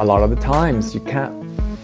a 0.00 0.04
lot 0.04 0.22
of 0.22 0.30
the 0.30 0.36
times 0.36 0.94
you 0.94 1.00
can't 1.00 1.34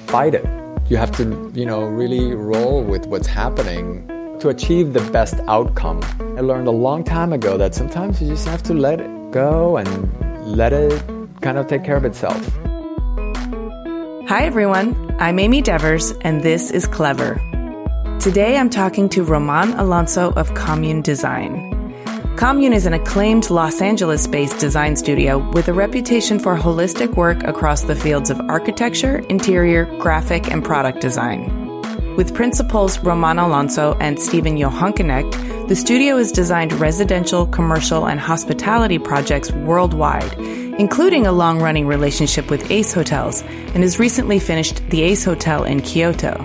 fight 0.06 0.34
it. 0.34 0.46
You 0.88 0.96
have 0.96 1.12
to, 1.18 1.52
you 1.54 1.66
know, 1.66 1.84
really 1.84 2.32
roll 2.32 2.82
with 2.82 3.04
what's 3.08 3.26
happening 3.26 4.08
to 4.40 4.48
achieve 4.48 4.94
the 4.94 5.02
best 5.10 5.34
outcome. 5.48 6.00
I 6.38 6.40
learned 6.40 6.66
a 6.66 6.70
long 6.70 7.04
time 7.04 7.34
ago 7.34 7.58
that 7.58 7.74
sometimes 7.74 8.22
you 8.22 8.28
just 8.28 8.48
have 8.48 8.62
to 8.64 8.74
let 8.74 9.02
it 9.02 9.30
go 9.32 9.76
and 9.76 9.86
let 10.46 10.72
it 10.72 11.02
kind 11.42 11.58
of 11.58 11.66
take 11.66 11.84
care 11.84 11.96
of 11.96 12.06
itself. 12.06 12.40
Hi, 14.28 14.44
everyone. 14.46 15.14
I'm 15.18 15.38
Amy 15.38 15.60
Devers, 15.60 16.12
and 16.22 16.40
this 16.40 16.70
is 16.70 16.86
Clever. 16.86 17.34
Today 18.18 18.56
I'm 18.56 18.70
talking 18.70 19.10
to 19.10 19.24
Roman 19.24 19.74
Alonso 19.74 20.32
of 20.32 20.54
Commune 20.54 21.02
Design. 21.02 21.65
Commune 22.36 22.74
is 22.74 22.84
an 22.84 22.92
acclaimed 22.92 23.48
Los 23.48 23.80
Angeles 23.80 24.26
based 24.26 24.58
design 24.58 24.94
studio 24.94 25.38
with 25.52 25.68
a 25.68 25.72
reputation 25.72 26.38
for 26.38 26.54
holistic 26.54 27.16
work 27.16 27.42
across 27.44 27.84
the 27.84 27.96
fields 27.96 28.28
of 28.28 28.38
architecture, 28.40 29.20
interior, 29.30 29.86
graphic, 29.98 30.50
and 30.50 30.62
product 30.62 31.00
design. 31.00 31.50
With 32.14 32.34
principals 32.34 32.98
Roman 32.98 33.38
Alonso 33.38 33.96
and 34.00 34.20
Steven 34.20 34.58
Johanknecht, 34.58 35.68
the 35.68 35.74
studio 35.74 36.18
has 36.18 36.30
designed 36.30 36.74
residential, 36.74 37.46
commercial, 37.46 38.06
and 38.06 38.20
hospitality 38.20 38.98
projects 38.98 39.50
worldwide, 39.52 40.34
including 40.78 41.26
a 41.26 41.32
long 41.32 41.58
running 41.62 41.86
relationship 41.86 42.50
with 42.50 42.70
Ace 42.70 42.92
Hotels, 42.92 43.40
and 43.72 43.82
has 43.82 43.98
recently 43.98 44.38
finished 44.38 44.86
the 44.90 45.00
Ace 45.00 45.24
Hotel 45.24 45.64
in 45.64 45.80
Kyoto. 45.80 46.44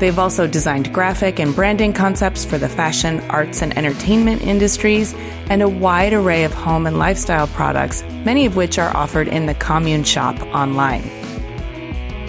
They've 0.00 0.18
also 0.18 0.46
designed 0.46 0.94
graphic 0.94 1.38
and 1.38 1.54
branding 1.54 1.92
concepts 1.92 2.42
for 2.42 2.56
the 2.56 2.70
fashion, 2.70 3.20
arts, 3.28 3.60
and 3.60 3.76
entertainment 3.76 4.40
industries, 4.40 5.12
and 5.50 5.60
a 5.60 5.68
wide 5.68 6.14
array 6.14 6.44
of 6.44 6.54
home 6.54 6.86
and 6.86 6.98
lifestyle 6.98 7.46
products, 7.48 8.02
many 8.24 8.46
of 8.46 8.56
which 8.56 8.78
are 8.78 8.96
offered 8.96 9.28
in 9.28 9.44
the 9.44 9.54
Commune 9.54 10.02
shop 10.02 10.40
online. 10.54 11.02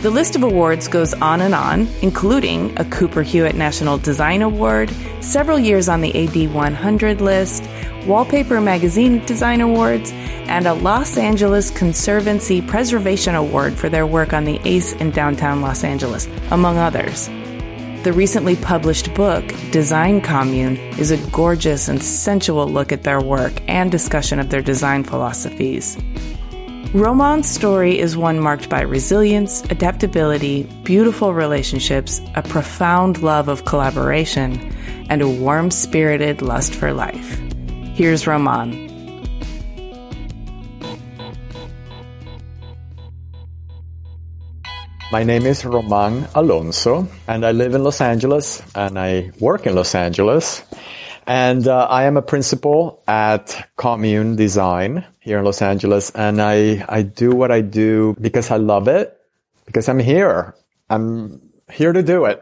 The 0.02 0.09
list 0.09 0.36
of 0.36 0.44
awards 0.44 0.90
goes 0.90 1.14
on 1.14 1.40
and 1.40 1.56
on, 1.56 1.88
including 2.02 2.78
a 2.78 2.84
Cooper 2.84 3.22
Hewitt 3.22 3.56
National 3.56 3.98
Design 3.98 4.42
Award, 4.42 4.92
several 5.22 5.58
years 5.58 5.88
on 5.88 6.02
the 6.02 6.28
AD 6.28 6.53
100 6.53 7.22
list, 7.22 7.64
Wallpaper 8.06 8.59
Magazine 8.59 9.24
Design 9.26 9.62
Awards, 9.62 10.12
and 10.12 10.68
a 10.68 10.74
Los 10.74 11.18
Angeles 11.18 11.72
Conservancy 11.72 12.62
Preservation 12.62 13.36
Award 13.36 13.76
for 13.76 13.88
their 13.88 14.06
work 14.06 14.34
on 14.34 14.44
the 14.44 14.59
Ace 14.66 14.92
in 14.94 15.12
downtown 15.12 15.62
Los 15.62 15.86
Angeles, 15.86 16.28
among 16.50 16.78
others. 16.78 17.30
The 18.04 18.14
recently 18.14 18.56
published 18.56 19.14
book, 19.14 19.46
Design 19.70 20.22
Commune, 20.22 20.78
is 20.98 21.12
a 21.12 21.18
gorgeous 21.30 21.88
and 21.88 22.02
sensual 22.02 22.68
look 22.68 22.92
at 22.92 23.04
their 23.04 23.22
work 23.22 23.54
and 23.68 23.92
discussion 23.92 24.40
of 24.40 24.50
their 24.50 24.64
design 24.64 25.04
philosophies. 25.04 26.00
Roman's 26.96 27.48
story 27.48 28.00
is 28.00 28.18
one 28.18 28.40
marked 28.40 28.70
by 28.70 28.82
resilience, 28.82 29.62
adaptability, 29.66 30.64
beautiful 30.84 31.36
relationships, 31.36 32.20
a 32.34 32.42
profound 32.42 33.22
love 33.22 33.48
of 33.48 33.66
collaboration, 33.66 34.60
and 35.12 35.22
a 35.22 35.30
warm 35.30 35.70
spirited 35.70 36.42
lust 36.42 36.74
for 36.74 36.94
life. 36.94 37.40
Here's 37.94 38.26
Roman. 38.26 38.91
My 45.12 45.23
name 45.23 45.45
is 45.45 45.66
Roman 45.66 46.26
Alonso, 46.36 47.06
and 47.28 47.45
I 47.45 47.52
live 47.52 47.76
in 47.76 47.84
Los 47.84 48.00
Angeles 48.00 48.62
and 48.73 48.98
I 48.98 49.31
work 49.42 49.68
in 49.68 49.76
Los 49.76 49.94
Angeles. 49.94 50.64
And 51.28 51.68
uh, 51.68 51.88
I 51.90 52.06
am 52.06 52.16
a 52.16 52.22
principal 52.22 53.03
at 53.09 53.70
Commune 53.76 54.38
Design 54.38 55.03
here 55.20 55.40
in 55.40 55.44
Los 55.44 55.62
Angeles. 55.62 56.12
And 56.12 56.42
I, 56.42 56.86
I 56.88 57.02
do 57.02 57.31
what 57.31 57.52
I 57.52 57.59
do 57.59 58.16
because 58.22 58.52
I 58.52 58.56
love 58.56 58.88
it, 58.88 59.20
because 59.66 59.90
I'm 59.90 60.00
here. 60.00 60.56
I'm 60.90 61.41
here 61.69 61.91
to 61.91 62.02
do 62.02 62.24
it. 62.24 62.41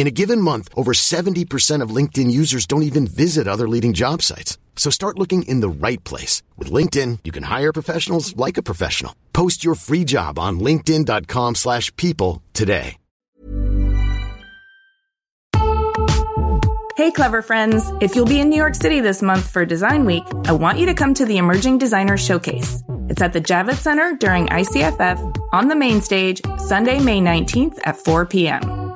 In 0.00 0.06
a 0.06 0.10
given 0.22 0.40
month, 0.40 0.70
over 0.74 0.92
70% 0.92 1.82
of 1.82 1.94
LinkedIn 1.94 2.30
users 2.30 2.64
don't 2.64 2.84
even 2.84 3.06
visit 3.06 3.46
other 3.46 3.68
leading 3.68 3.92
job 3.92 4.22
sites. 4.22 4.56
So 4.74 4.88
start 4.88 5.18
looking 5.18 5.42
in 5.42 5.60
the 5.60 5.68
right 5.68 6.02
place. 6.04 6.42
With 6.56 6.72
LinkedIn, 6.72 7.18
you 7.24 7.30
can 7.30 7.42
hire 7.42 7.70
professionals 7.70 8.34
like 8.34 8.56
a 8.56 8.62
professional. 8.62 9.14
Post 9.34 9.62
your 9.62 9.74
free 9.74 10.06
job 10.06 10.38
on 10.38 10.58
linkedin.com 10.58 11.56
slash 11.56 11.94
people 11.96 12.42
today. 12.54 12.96
Hey, 16.96 17.10
clever 17.10 17.42
friends. 17.42 17.84
If 18.00 18.16
you'll 18.16 18.24
be 18.24 18.40
in 18.40 18.48
New 18.48 18.56
York 18.56 18.76
City 18.76 19.00
this 19.00 19.20
month 19.20 19.50
for 19.50 19.66
Design 19.66 20.06
Week, 20.06 20.24
I 20.46 20.52
want 20.52 20.78
you 20.78 20.86
to 20.86 20.94
come 20.94 21.12
to 21.12 21.26
the 21.26 21.36
Emerging 21.36 21.76
Designer 21.76 22.16
Showcase. 22.16 22.82
It's 23.10 23.20
at 23.20 23.34
the 23.34 23.40
Javits 23.40 23.82
Center 23.82 24.16
during 24.16 24.46
ICFF 24.46 25.18
on 25.52 25.68
the 25.68 25.76
main 25.76 26.00
stage, 26.00 26.40
Sunday, 26.56 27.00
May 27.00 27.20
19th 27.20 27.78
at 27.84 27.98
4 27.98 28.24
p.m. 28.24 28.89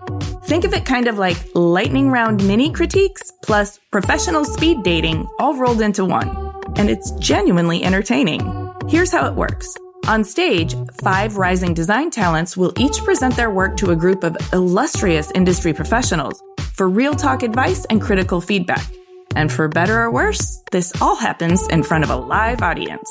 Think 0.55 0.67
of 0.67 0.73
it 0.73 0.85
kind 0.85 1.09
of 1.09 1.19
like 1.19 1.37
lightning 1.57 2.13
round 2.13 2.47
mini 2.47 2.71
critiques 2.71 3.33
plus 3.43 3.81
professional 3.91 4.45
speed 4.45 4.85
dating 4.85 5.27
all 5.41 5.57
rolled 5.57 5.81
into 5.81 6.05
one. 6.05 6.29
And 6.77 6.89
it's 6.89 7.11
genuinely 7.19 7.83
entertaining. 7.83 8.73
Here's 8.87 9.11
how 9.11 9.27
it 9.27 9.35
works. 9.35 9.67
On 10.07 10.23
stage, 10.23 10.77
five 11.03 11.39
rising 11.39 11.75
design 11.75 12.09
talents 12.09 12.57
will 12.57 12.73
each 12.79 12.99
present 12.99 13.35
their 13.35 13.51
work 13.51 13.77
to 13.79 13.91
a 13.91 13.97
group 13.97 14.23
of 14.23 14.37
illustrious 14.53 15.33
industry 15.33 15.73
professionals 15.73 16.41
for 16.75 16.89
real 16.89 17.15
talk 17.15 17.43
advice 17.43 17.85
and 17.87 18.01
critical 18.01 18.41
feedback. 18.41 18.87
And 19.35 19.51
for 19.51 19.67
better 19.67 20.03
or 20.03 20.13
worse, 20.13 20.63
this 20.71 20.93
all 21.03 21.17
happens 21.17 21.67
in 21.67 21.83
front 21.83 22.05
of 22.05 22.11
a 22.11 22.15
live 22.15 22.63
audience. 22.63 23.11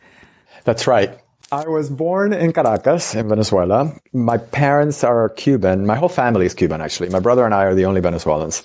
That's 0.65 0.88
right. 0.88 1.17
I 1.51 1.67
was 1.67 1.91
born 1.91 2.33
in 2.33 2.51
Caracas, 2.53 3.13
in 3.13 3.29
Venezuela. 3.29 3.94
My 4.13 4.38
parents 4.38 5.03
are 5.03 5.29
Cuban. 5.29 5.85
My 5.85 5.95
whole 5.95 6.09
family 6.09 6.47
is 6.47 6.56
Cuban, 6.56 6.81
actually. 6.81 7.09
My 7.09 7.19
brother 7.19 7.45
and 7.45 7.53
I 7.53 7.65
are 7.65 7.75
the 7.75 7.85
only 7.85 8.01
Venezuelans. 8.01 8.63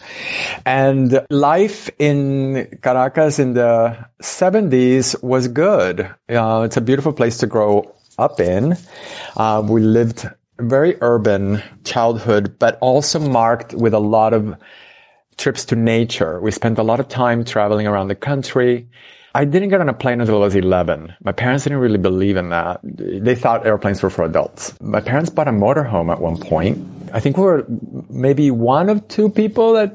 And 0.64 1.20
life 1.28 1.90
in 1.98 2.78
Caracas 2.82 3.38
in 3.38 3.52
the 3.52 3.96
70s 4.22 5.22
was 5.22 5.46
good. 5.48 6.08
Uh, 6.28 6.62
it's 6.64 6.78
a 6.78 6.80
beautiful 6.80 7.12
place 7.12 7.36
to 7.38 7.46
grow 7.46 7.94
up 8.18 8.40
in. 8.40 8.76
Uh, 9.36 9.62
we 9.64 9.82
lived 9.82 10.26
very 10.58 10.96
urban 11.02 11.62
childhood, 11.84 12.58
but 12.58 12.78
also 12.80 13.18
marked 13.20 13.74
with 13.74 13.92
a 13.92 13.98
lot 13.98 14.32
of 14.32 14.56
trips 15.36 15.66
to 15.66 15.76
nature. 15.76 16.40
We 16.40 16.50
spent 16.50 16.78
a 16.78 16.82
lot 16.82 16.98
of 16.98 17.08
time 17.08 17.44
traveling 17.44 17.86
around 17.86 18.08
the 18.08 18.14
country. 18.14 18.88
I 19.34 19.44
didn't 19.44 19.68
get 19.68 19.80
on 19.80 19.88
a 19.88 19.94
plane 19.94 20.20
until 20.20 20.36
I 20.36 20.46
was 20.46 20.56
11. 20.56 21.14
My 21.22 21.32
parents 21.32 21.64
didn't 21.64 21.78
really 21.78 21.98
believe 21.98 22.36
in 22.36 22.50
that. 22.50 22.80
They 22.82 23.36
thought 23.36 23.64
airplanes 23.64 24.02
were 24.02 24.10
for 24.10 24.24
adults. 24.24 24.74
My 24.80 25.00
parents 25.00 25.30
bought 25.30 25.46
a 25.46 25.52
motorhome 25.52 26.10
at 26.10 26.20
one 26.20 26.36
point. 26.36 26.84
I 27.12 27.20
think 27.20 27.36
we 27.36 27.44
were 27.44 27.64
maybe 28.08 28.50
one 28.50 28.88
of 28.88 29.06
two 29.08 29.30
people 29.30 29.74
that 29.74 29.94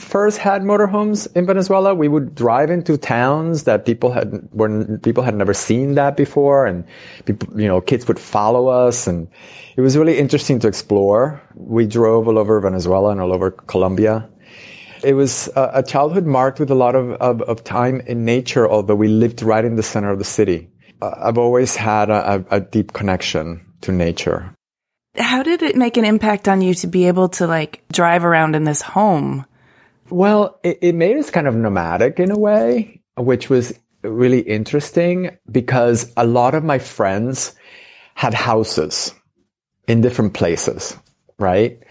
first 0.00 0.38
had 0.38 0.62
motorhomes 0.62 1.26
in 1.36 1.46
Venezuela. 1.46 1.94
We 1.94 2.08
would 2.08 2.34
drive 2.34 2.70
into 2.70 2.96
towns 2.96 3.64
that 3.64 3.86
people 3.86 4.12
had, 4.12 4.48
when 4.52 4.98
people 4.98 5.22
had 5.22 5.34
never 5.34 5.54
seen 5.54 5.94
that 5.94 6.16
before 6.16 6.66
and 6.66 6.84
people, 7.24 7.60
you 7.60 7.68
know, 7.68 7.80
kids 7.80 8.06
would 8.08 8.18
follow 8.18 8.68
us 8.68 9.06
and 9.06 9.28
it 9.76 9.80
was 9.80 9.96
really 9.96 10.18
interesting 10.18 10.58
to 10.60 10.68
explore. 10.68 11.40
We 11.54 11.86
drove 11.86 12.28
all 12.28 12.38
over 12.38 12.60
Venezuela 12.60 13.10
and 13.10 13.20
all 13.20 13.32
over 13.32 13.50
Colombia. 13.50 14.28
It 15.02 15.14
was 15.14 15.48
a, 15.54 15.82
childhood 15.82 16.26
marked 16.26 16.60
with 16.60 16.70
a 16.70 16.74
lot 16.74 16.94
of, 16.94 17.12
of, 17.12 17.42
of, 17.42 17.64
time 17.64 18.00
in 18.00 18.24
nature, 18.24 18.68
although 18.68 18.94
we 18.94 19.08
lived 19.08 19.42
right 19.42 19.64
in 19.64 19.76
the 19.76 19.82
center 19.82 20.10
of 20.10 20.18
the 20.18 20.24
city. 20.24 20.68
Uh, 21.00 21.14
I've 21.16 21.38
always 21.38 21.76
had 21.76 22.10
a, 22.10 22.44
a 22.50 22.60
deep 22.60 22.92
connection 22.92 23.64
to 23.82 23.92
nature. 23.92 24.52
How 25.16 25.42
did 25.42 25.62
it 25.62 25.76
make 25.76 25.96
an 25.96 26.04
impact 26.04 26.48
on 26.48 26.60
you 26.60 26.74
to 26.74 26.86
be 26.86 27.06
able 27.06 27.28
to 27.30 27.46
like 27.46 27.82
drive 27.92 28.24
around 28.24 28.56
in 28.56 28.64
this 28.64 28.82
home? 28.82 29.46
Well, 30.10 30.58
it, 30.62 30.78
it 30.80 30.94
made 30.94 31.16
us 31.16 31.30
kind 31.30 31.46
of 31.46 31.54
nomadic 31.54 32.18
in 32.18 32.30
a 32.30 32.38
way, 32.38 33.02
which 33.16 33.50
was 33.50 33.78
really 34.02 34.40
interesting 34.40 35.36
because 35.50 36.12
a 36.16 36.26
lot 36.26 36.54
of 36.54 36.64
my 36.64 36.78
friends 36.78 37.54
had 38.14 38.34
houses 38.34 39.12
in 39.86 40.00
different 40.00 40.34
places, 40.34 40.96
right? 41.38 41.82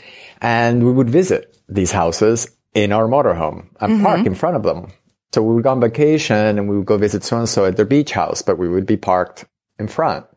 And 0.42 0.86
we 0.86 0.92
would 0.92 1.10
visit 1.10 1.58
these 1.68 1.92
houses 1.92 2.48
in 2.84 2.92
our 2.92 3.08
motorhome 3.08 3.68
and 3.82 3.94
mm-hmm. 3.94 4.04
park 4.04 4.26
in 4.28 4.36
front 4.36 4.56
of 4.56 4.62
them. 4.62 4.92
So 5.34 5.42
we 5.42 5.56
would 5.56 5.64
go 5.64 5.72
on 5.72 5.82
vacation 5.82 6.60
and 6.60 6.70
we 6.70 6.78
would 6.78 6.86
go 6.86 6.98
visit 6.98 7.24
so 7.24 7.40
and 7.40 7.50
so 7.50 7.66
at 7.66 7.76
their 7.76 7.86
beach 7.86 8.12
house, 8.12 8.44
but 8.44 8.60
we 8.60 8.70
would 8.70 8.86
be 8.86 8.98
parked 8.98 9.46
in 9.80 9.88
front. 9.88 10.28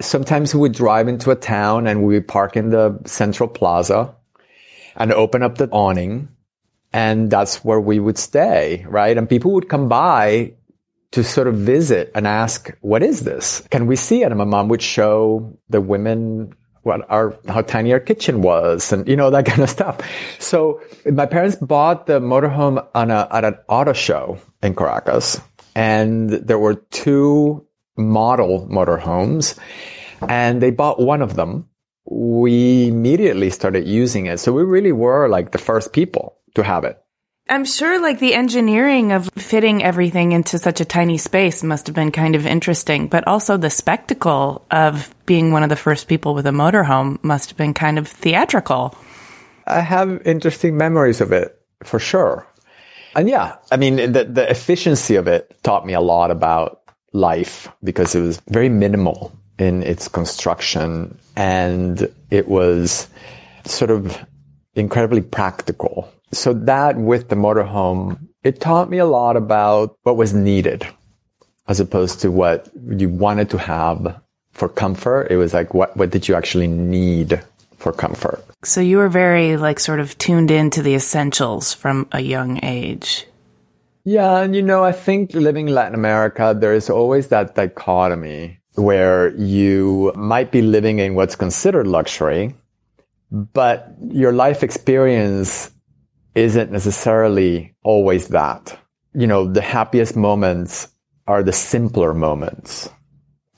Sometimes 0.00 0.54
we 0.54 0.60
would 0.60 0.72
drive 0.72 1.08
into 1.08 1.30
a 1.30 1.36
town 1.36 1.86
and 1.86 2.04
we 2.04 2.14
would 2.14 2.28
park 2.28 2.54
in 2.54 2.68
the 2.68 3.00
central 3.06 3.48
plaza 3.48 4.14
and 4.94 5.10
open 5.12 5.42
up 5.42 5.56
the 5.56 5.70
awning. 5.70 6.28
And 6.92 7.30
that's 7.30 7.64
where 7.64 7.80
we 7.80 7.98
would 7.98 8.18
stay, 8.18 8.84
right? 8.86 9.16
And 9.16 9.28
people 9.28 9.52
would 9.52 9.70
come 9.70 9.88
by 9.88 10.52
to 11.12 11.24
sort 11.24 11.48
of 11.48 11.54
visit 11.54 12.12
and 12.14 12.26
ask, 12.26 12.70
what 12.82 13.02
is 13.02 13.22
this? 13.22 13.66
Can 13.70 13.86
we 13.86 13.96
see 13.96 14.22
it? 14.22 14.26
And 14.26 14.36
my 14.36 14.44
mom 14.44 14.68
would 14.68 14.82
show 14.82 15.58
the 15.70 15.80
women 15.80 16.54
what 16.82 17.08
our 17.10 17.38
how 17.48 17.62
tiny 17.62 17.92
our 17.92 18.00
kitchen 18.00 18.42
was 18.42 18.92
and 18.92 19.06
you 19.06 19.16
know 19.16 19.30
that 19.30 19.46
kind 19.50 19.62
of 19.62 19.70
stuff. 19.70 20.00
So 20.38 20.80
my 21.10 21.26
parents 21.26 21.56
bought 21.56 22.06
the 22.06 22.20
motorhome 22.20 22.86
on 22.94 23.10
a 23.10 23.28
at 23.30 23.44
an 23.44 23.56
auto 23.68 23.92
show 23.92 24.38
in 24.62 24.74
caracas. 24.74 25.40
And 25.74 26.30
there 26.30 26.58
were 26.58 26.74
two 26.74 27.66
model 27.96 28.66
motorhomes 28.68 29.58
and 30.28 30.60
they 30.60 30.70
bought 30.70 31.00
one 31.00 31.22
of 31.22 31.36
them. 31.36 31.68
We 32.10 32.88
immediately 32.88 33.50
started 33.50 33.86
using 33.86 34.26
it. 34.26 34.40
So 34.40 34.52
we 34.52 34.64
really 34.64 34.92
were 34.92 35.28
like 35.28 35.52
the 35.52 35.58
first 35.58 35.92
people 35.92 36.36
to 36.54 36.64
have 36.64 36.84
it 36.84 37.00
I'm 37.48 37.64
sure 37.64 38.00
like 38.00 38.20
the 38.20 38.34
engineering 38.34 39.10
of 39.10 39.28
fitting 39.36 39.82
everything 39.82 40.30
into 40.30 40.56
such 40.56 40.80
a 40.80 40.84
tiny 40.84 41.18
space 41.18 41.64
must 41.64 41.88
have 41.88 41.96
been 41.96 42.12
kind 42.12 42.36
of 42.36 42.46
interesting, 42.46 43.08
but 43.08 43.26
also 43.26 43.56
the 43.56 43.70
spectacle 43.70 44.64
of 44.70 45.12
being 45.26 45.50
one 45.50 45.64
of 45.64 45.68
the 45.68 45.74
first 45.74 46.06
people 46.06 46.32
with 46.32 46.46
a 46.46 46.50
motorhome 46.50 47.22
must 47.24 47.50
have 47.50 47.58
been 47.58 47.74
kind 47.74 47.98
of 47.98 48.06
theatrical. 48.06 48.94
I 49.66 49.80
have 49.80 50.24
interesting 50.24 50.76
memories 50.76 51.20
of 51.20 51.32
it 51.32 51.60
for 51.82 51.98
sure. 51.98 52.46
And 53.16 53.28
yeah, 53.28 53.56
I 53.72 53.76
mean, 53.76 53.96
the, 54.12 54.24
the 54.24 54.48
efficiency 54.48 55.16
of 55.16 55.26
it 55.26 55.56
taught 55.64 55.84
me 55.84 55.94
a 55.94 56.00
lot 56.00 56.30
about 56.30 56.80
life 57.12 57.68
because 57.82 58.14
it 58.14 58.20
was 58.20 58.40
very 58.48 58.68
minimal 58.68 59.32
in 59.58 59.82
its 59.82 60.06
construction 60.06 61.18
and 61.34 62.08
it 62.30 62.48
was 62.48 63.08
sort 63.64 63.90
of 63.90 64.24
incredibly 64.74 65.20
practical 65.20 66.12
so 66.32 66.52
that 66.52 66.96
with 66.96 67.28
the 67.28 67.36
motorhome, 67.36 68.18
it 68.42 68.60
taught 68.60 68.90
me 68.90 68.98
a 68.98 69.06
lot 69.06 69.36
about 69.36 69.96
what 70.02 70.16
was 70.16 70.32
needed 70.32 70.86
as 71.68 71.80
opposed 71.80 72.20
to 72.20 72.30
what 72.30 72.68
you 72.88 73.08
wanted 73.08 73.50
to 73.50 73.58
have 73.58 74.20
for 74.52 74.68
comfort. 74.68 75.28
It 75.30 75.36
was 75.36 75.54
like, 75.54 75.72
what, 75.72 75.96
what 75.96 76.10
did 76.10 76.26
you 76.28 76.34
actually 76.34 76.66
need 76.66 77.40
for 77.76 77.92
comfort? 77.92 78.44
So 78.64 78.80
you 78.80 78.98
were 78.98 79.08
very 79.08 79.56
like 79.56 79.78
sort 79.78 80.00
of 80.00 80.18
tuned 80.18 80.50
into 80.50 80.82
the 80.82 80.94
essentials 80.94 81.72
from 81.72 82.08
a 82.12 82.20
young 82.20 82.62
age. 82.64 83.26
Yeah. 84.04 84.38
And 84.40 84.56
you 84.56 84.62
know, 84.62 84.82
I 84.82 84.92
think 84.92 85.32
living 85.34 85.68
in 85.68 85.74
Latin 85.74 85.94
America, 85.94 86.56
there 86.58 86.74
is 86.74 86.90
always 86.90 87.28
that 87.28 87.54
dichotomy 87.54 88.58
where 88.74 89.34
you 89.36 90.12
might 90.16 90.50
be 90.50 90.62
living 90.62 90.98
in 90.98 91.14
what's 91.14 91.36
considered 91.36 91.86
luxury, 91.86 92.54
but 93.30 93.94
your 94.00 94.32
life 94.32 94.62
experience 94.62 95.70
isn't 96.34 96.70
necessarily 96.70 97.74
always 97.82 98.28
that. 98.28 98.78
You 99.14 99.26
know, 99.26 99.50
the 99.50 99.62
happiest 99.62 100.16
moments 100.16 100.88
are 101.26 101.42
the 101.42 101.52
simpler 101.52 102.14
moments 102.14 102.88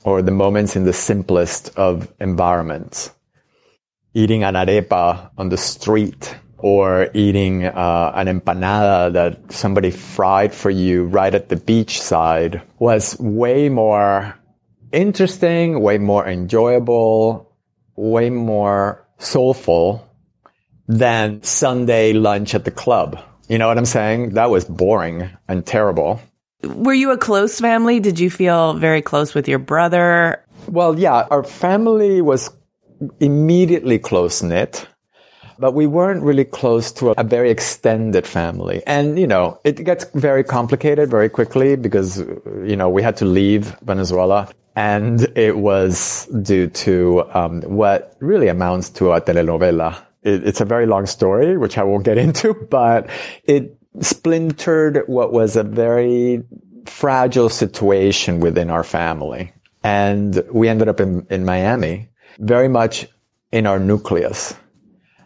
or 0.04 0.22
the 0.22 0.30
moments 0.30 0.76
in 0.76 0.84
the 0.84 0.92
simplest 0.92 1.76
of 1.76 2.12
environments. 2.20 3.10
Eating 4.14 4.42
an 4.44 4.54
arepa 4.54 5.30
on 5.38 5.48
the 5.48 5.56
street 5.56 6.34
or 6.58 7.08
eating 7.14 7.64
uh, 7.64 8.12
an 8.14 8.26
empanada 8.26 9.12
that 9.12 9.52
somebody 9.52 9.90
fried 9.90 10.54
for 10.54 10.70
you 10.70 11.04
right 11.04 11.34
at 11.34 11.48
the 11.48 11.56
beach 11.56 12.00
side 12.00 12.62
was 12.78 13.18
way 13.18 13.68
more 13.68 14.38
interesting, 14.92 15.80
way 15.80 15.98
more 15.98 16.26
enjoyable, 16.26 17.52
way 17.96 18.30
more 18.30 19.06
soulful 19.18 20.08
than 20.98 21.42
Sunday 21.42 22.12
lunch 22.12 22.54
at 22.54 22.64
the 22.64 22.70
club. 22.70 23.18
You 23.48 23.58
know 23.58 23.68
what 23.68 23.78
I'm 23.78 23.86
saying? 23.86 24.34
That 24.34 24.50
was 24.50 24.64
boring 24.64 25.30
and 25.48 25.64
terrible. 25.64 26.20
Were 26.62 26.94
you 26.94 27.10
a 27.10 27.18
close 27.18 27.58
family? 27.58 27.98
Did 27.98 28.20
you 28.20 28.30
feel 28.30 28.74
very 28.74 29.02
close 29.02 29.34
with 29.34 29.48
your 29.48 29.58
brother? 29.58 30.44
Well, 30.68 30.98
yeah, 30.98 31.26
our 31.30 31.42
family 31.42 32.20
was 32.20 32.50
immediately 33.18 33.98
close 33.98 34.42
knit, 34.42 34.86
but 35.58 35.72
we 35.72 35.86
weren't 35.86 36.22
really 36.22 36.44
close 36.44 36.92
to 36.92 37.10
a, 37.10 37.24
very 37.24 37.50
extended 37.50 38.26
family. 38.26 38.82
And, 38.86 39.18
you 39.18 39.26
know, 39.26 39.58
it 39.64 39.82
gets 39.82 40.04
very 40.14 40.44
complicated 40.44 41.10
very 41.10 41.28
quickly 41.28 41.74
because, 41.74 42.18
you 42.64 42.76
know, 42.76 42.88
we 42.88 43.02
had 43.02 43.16
to 43.16 43.24
leave 43.24 43.76
Venezuela 43.80 44.48
and 44.76 45.26
it 45.36 45.58
was 45.58 46.26
due 46.42 46.68
to 46.68 47.24
um, 47.34 47.62
what 47.62 48.16
really 48.20 48.48
amounts 48.48 48.88
to 48.90 49.12
a 49.12 49.20
telenovela 49.20 49.98
it, 50.22 50.46
it's 50.46 50.60
a 50.60 50.64
very 50.64 50.86
long 50.86 51.06
story, 51.06 51.56
which 51.56 51.78
I 51.78 51.82
won't 51.82 52.04
get 52.04 52.18
into, 52.26 52.54
but 52.54 53.08
it 53.44 53.76
splintered 54.00 55.02
what 55.06 55.32
was 55.32 55.56
a 55.56 55.62
very 55.62 56.42
fragile 56.86 57.48
situation 57.48 58.40
within 58.40 58.70
our 58.70 58.84
family. 58.84 59.52
And 59.84 60.42
we 60.52 60.68
ended 60.68 60.88
up 60.88 61.00
in, 61.00 61.26
in 61.30 61.44
Miami, 61.44 62.08
very 62.38 62.68
much 62.68 63.06
in 63.50 63.66
our 63.66 63.78
nucleus 63.78 64.54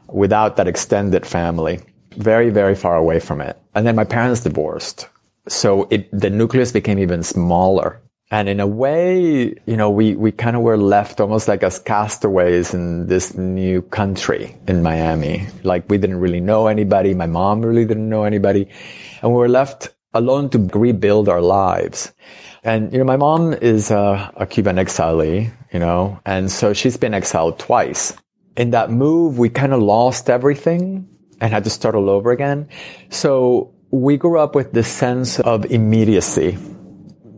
without 0.09 0.57
that 0.57 0.69
extended 0.69 1.27
family, 1.27 1.81
very, 2.17 2.51
very 2.51 2.75
far 2.75 2.97
away 2.97 3.21
from 3.21 3.41
it. 3.41 3.59
And 3.75 3.87
then 3.87 3.97
my 3.97 4.05
parents 4.05 4.41
divorced. 4.41 5.09
So 5.49 5.87
it, 5.91 6.09
the 6.13 6.31
nucleus 6.31 6.73
became 6.73 6.99
even 6.99 7.23
smaller. 7.23 8.01
And 8.31 8.49
in 8.49 8.59
a 8.59 8.67
way, 8.67 9.55
you 9.67 9.77
know, 9.77 9.89
we, 9.89 10.17
we 10.17 10.33
kind 10.33 10.57
of 10.57 10.63
were 10.63 10.77
left 10.77 11.21
almost 11.21 11.47
like 11.47 11.63
as 11.63 11.79
castaways 11.79 12.75
in 12.75 13.07
this 13.07 13.37
new 13.37 13.83
country 13.83 14.57
in 14.67 14.83
Miami. 14.83 15.47
Like 15.63 15.89
we 15.89 15.97
didn't 15.97 16.19
really 16.19 16.41
know 16.41 16.67
anybody. 16.67 17.15
My 17.15 17.27
mom 17.27 17.65
really 17.65 17.85
didn't 17.85 18.09
know 18.09 18.25
anybody. 18.25 18.69
And 19.23 19.31
we 19.31 19.39
were 19.39 19.49
left 19.49 19.95
alone 20.13 20.51
to 20.51 20.59
rebuild 20.59 21.29
our 21.29 21.41
lives. 21.41 22.13
And, 22.65 22.93
you 22.93 22.99
know, 22.99 23.05
my 23.05 23.17
mom 23.17 23.53
is 23.53 23.93
a, 23.93 24.33
a 24.37 24.45
Cuban 24.45 24.77
exilee, 24.77 25.51
you 25.73 25.79
know, 25.79 26.21
and 26.27 26.51
so 26.51 26.73
she's 26.73 26.97
been 26.97 27.15
exiled 27.15 27.61
twice. 27.61 28.13
In 28.57 28.71
that 28.71 28.91
move, 28.91 29.39
we 29.39 29.51
kind 29.51 29.73
of 29.73 29.81
lost 29.81 30.29
everything 30.29 31.07
and 31.41 31.53
had 31.53 31.63
to 31.63 31.71
start 31.71 31.95
all 31.95 32.11
over 32.11 32.33
again. 32.33 32.69
So 33.09 33.73
we 33.91 34.17
grew 34.17 34.41
up 34.41 34.57
with 34.57 34.73
this 34.73 34.89
sense 34.89 35.39
of 35.39 35.65
immediacy 35.67 36.59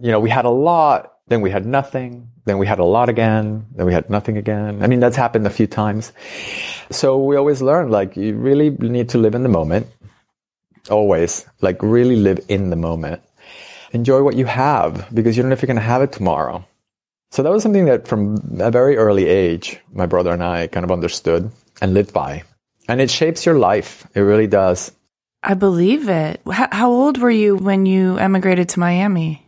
you 0.02 0.10
know, 0.10 0.20
we 0.20 0.30
had 0.30 0.44
a 0.44 0.50
lot, 0.50 1.12
then 1.28 1.40
we 1.40 1.50
had 1.50 1.66
nothing, 1.66 2.30
then 2.44 2.58
we 2.58 2.66
had 2.66 2.78
a 2.78 2.84
lot 2.84 3.08
again, 3.08 3.66
then 3.74 3.86
we 3.86 3.92
had 3.92 4.08
nothing 4.08 4.36
again. 4.36 4.82
I 4.82 4.86
mean, 4.86 5.00
that's 5.00 5.16
happened 5.16 5.46
a 5.46 5.50
few 5.50 5.66
times. 5.66 6.12
So 6.90 7.22
we 7.22 7.36
always 7.36 7.60
learn, 7.60 7.90
like, 7.90 8.16
you 8.16 8.34
really 8.36 8.70
need 8.70 9.10
to 9.10 9.18
live 9.18 9.34
in 9.34 9.42
the 9.42 9.48
moment. 9.48 9.86
Always. 10.90 11.44
Like, 11.60 11.82
really 11.82 12.16
live 12.16 12.40
in 12.48 12.70
the 12.70 12.76
moment. 12.76 13.22
Enjoy 13.92 14.22
what 14.22 14.36
you 14.36 14.46
have 14.46 15.08
because 15.14 15.36
you 15.36 15.42
don't 15.42 15.50
know 15.50 15.54
if 15.54 15.62
you're 15.62 15.66
going 15.66 15.76
to 15.76 15.82
have 15.82 16.02
it 16.02 16.12
tomorrow. 16.12 16.64
So 17.30 17.42
that 17.42 17.50
was 17.50 17.62
something 17.62 17.84
that 17.86 18.08
from 18.08 18.58
a 18.58 18.70
very 18.70 18.96
early 18.96 19.26
age, 19.26 19.78
my 19.92 20.06
brother 20.06 20.32
and 20.32 20.42
I 20.42 20.66
kind 20.66 20.84
of 20.84 20.90
understood 20.90 21.50
and 21.80 21.92
lived 21.92 22.12
by. 22.14 22.44
And 22.88 23.02
it 23.02 23.10
shapes 23.10 23.44
your 23.44 23.58
life. 23.58 24.06
It 24.14 24.20
really 24.20 24.46
does. 24.46 24.92
I 25.42 25.54
believe 25.54 26.08
it. 26.08 26.40
How 26.50 26.90
old 26.90 27.18
were 27.18 27.30
you 27.30 27.56
when 27.56 27.84
you 27.84 28.18
emigrated 28.18 28.70
to 28.70 28.80
Miami? 28.80 29.46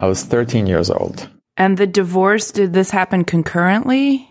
I 0.00 0.06
was 0.06 0.24
13 0.24 0.66
years 0.66 0.90
old. 0.90 1.28
And 1.56 1.76
the 1.76 1.86
divorce, 1.86 2.50
did 2.50 2.72
this 2.72 2.90
happen 2.90 3.24
concurrently? 3.24 4.28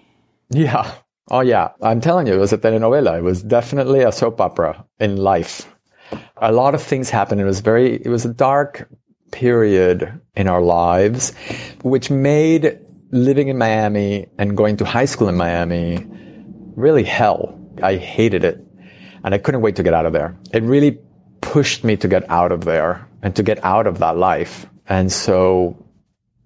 Yeah. 0.49 0.91
Oh, 1.29 1.41
yeah. 1.41 1.69
I'm 1.81 2.01
telling 2.01 2.25
you, 2.25 2.33
it 2.33 2.39
was 2.39 2.53
a 2.53 2.57
telenovela. 2.57 3.19
It 3.19 3.23
was 3.23 3.43
definitely 3.43 4.01
a 4.01 4.11
soap 4.11 4.41
opera 4.41 4.83
in 4.99 5.17
life. 5.17 5.73
A 6.37 6.51
lot 6.51 6.73
of 6.73 6.81
things 6.81 7.11
happened. 7.11 7.39
It 7.39 7.45
was 7.45 7.59
very, 7.59 8.01
it 8.03 8.07
was 8.07 8.25
a 8.25 8.33
dark 8.33 8.89
period 9.31 10.19
in 10.35 10.47
our 10.47 10.61
lives, 10.61 11.33
which 11.83 12.09
made 12.09 12.79
living 13.11 13.47
in 13.47 13.57
Miami 13.57 14.27
and 14.39 14.57
going 14.57 14.77
to 14.77 14.85
high 14.85 15.05
school 15.05 15.29
in 15.29 15.37
Miami 15.37 16.05
really 16.75 17.03
hell. 17.03 17.59
I 17.83 17.97
hated 17.97 18.43
it 18.43 18.65
and 19.23 19.33
I 19.33 19.37
couldn't 19.37 19.61
wait 19.61 19.75
to 19.75 19.83
get 19.83 19.93
out 19.93 20.05
of 20.05 20.13
there. 20.13 20.37
It 20.53 20.63
really 20.63 20.97
pushed 21.41 21.83
me 21.83 21.97
to 21.97 22.07
get 22.07 22.29
out 22.29 22.51
of 22.51 22.65
there 22.65 23.07
and 23.21 23.35
to 23.35 23.43
get 23.43 23.63
out 23.63 23.87
of 23.87 23.99
that 23.99 24.17
life. 24.17 24.65
And 24.89 25.11
so 25.11 25.77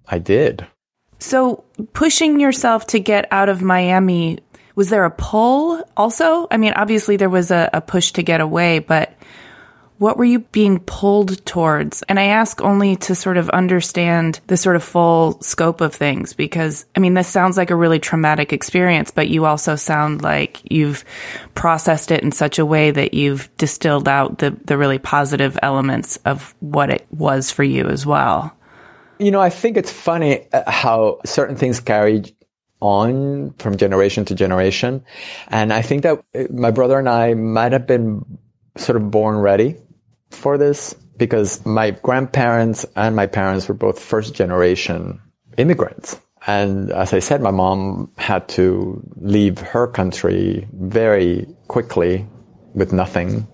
I 0.07 0.19
did. 0.19 0.67
So 1.19 1.63
pushing 1.93 2.39
yourself 2.39 2.87
to 2.87 2.99
get 2.99 3.27
out 3.31 3.47
of 3.47 3.61
Miami, 3.61 4.39
was 4.75 4.89
there 4.89 5.05
a 5.05 5.11
pull 5.11 5.81
also? 5.95 6.47
I 6.51 6.57
mean, 6.57 6.73
obviously 6.75 7.15
there 7.15 7.29
was 7.29 7.49
a, 7.49 7.69
a 7.73 7.79
push 7.79 8.11
to 8.13 8.23
get 8.23 8.41
away, 8.41 8.79
but 8.79 9.13
what 10.03 10.17
were 10.17 10.25
you 10.25 10.39
being 10.39 10.81
pulled 10.81 11.45
towards? 11.45 12.01
And 12.09 12.19
I 12.19 12.25
ask 12.25 12.59
only 12.59 12.97
to 12.97 13.15
sort 13.15 13.37
of 13.37 13.49
understand 13.51 14.41
the 14.47 14.57
sort 14.57 14.75
of 14.75 14.83
full 14.83 15.41
scope 15.41 15.79
of 15.79 15.95
things 15.95 16.33
because, 16.33 16.85
I 16.93 16.99
mean, 16.99 17.13
this 17.13 17.29
sounds 17.29 17.55
like 17.55 17.71
a 17.71 17.75
really 17.75 17.99
traumatic 17.99 18.51
experience, 18.51 19.11
but 19.11 19.29
you 19.29 19.45
also 19.45 19.77
sound 19.77 20.21
like 20.21 20.59
you've 20.69 21.05
processed 21.55 22.11
it 22.11 22.21
in 22.21 22.33
such 22.33 22.59
a 22.59 22.65
way 22.65 22.91
that 22.91 23.13
you've 23.13 23.49
distilled 23.55 24.09
out 24.09 24.39
the, 24.39 24.51
the 24.65 24.77
really 24.77 24.99
positive 24.99 25.57
elements 25.63 26.17
of 26.25 26.53
what 26.59 26.89
it 26.89 27.07
was 27.09 27.49
for 27.49 27.63
you 27.63 27.87
as 27.87 28.05
well. 28.05 28.53
You 29.19 29.31
know, 29.31 29.39
I 29.39 29.51
think 29.51 29.77
it's 29.77 29.91
funny 29.91 30.47
uh, 30.51 30.69
how 30.69 31.21
certain 31.23 31.55
things 31.55 31.79
carry 31.79 32.35
on 32.81 33.53
from 33.53 33.77
generation 33.77 34.25
to 34.25 34.35
generation. 34.35 35.05
And 35.47 35.71
I 35.71 35.81
think 35.81 36.03
that 36.03 36.21
uh, 36.35 36.43
my 36.51 36.71
brother 36.71 36.99
and 36.99 37.07
I 37.07 37.35
might 37.35 37.71
have 37.71 37.87
been 37.87 38.25
sort 38.75 38.95
of 38.95 39.09
born 39.09 39.37
ready 39.37 39.77
for 40.35 40.57
this 40.57 40.93
because 41.17 41.65
my 41.65 41.91
grandparents 41.91 42.85
and 42.95 43.15
my 43.15 43.27
parents 43.27 43.67
were 43.67 43.75
both 43.75 43.99
first 43.99 44.33
generation 44.33 45.21
immigrants. 45.57 46.19
And 46.45 46.91
as 46.91 47.13
I 47.13 47.19
said, 47.19 47.41
my 47.41 47.51
mom 47.51 48.11
had 48.17 48.47
to 48.49 49.01
leave 49.15 49.59
her 49.59 49.87
country 49.87 50.67
very 50.73 51.47
quickly 51.67 52.27
with 52.73 52.91
nothing. 52.91 53.47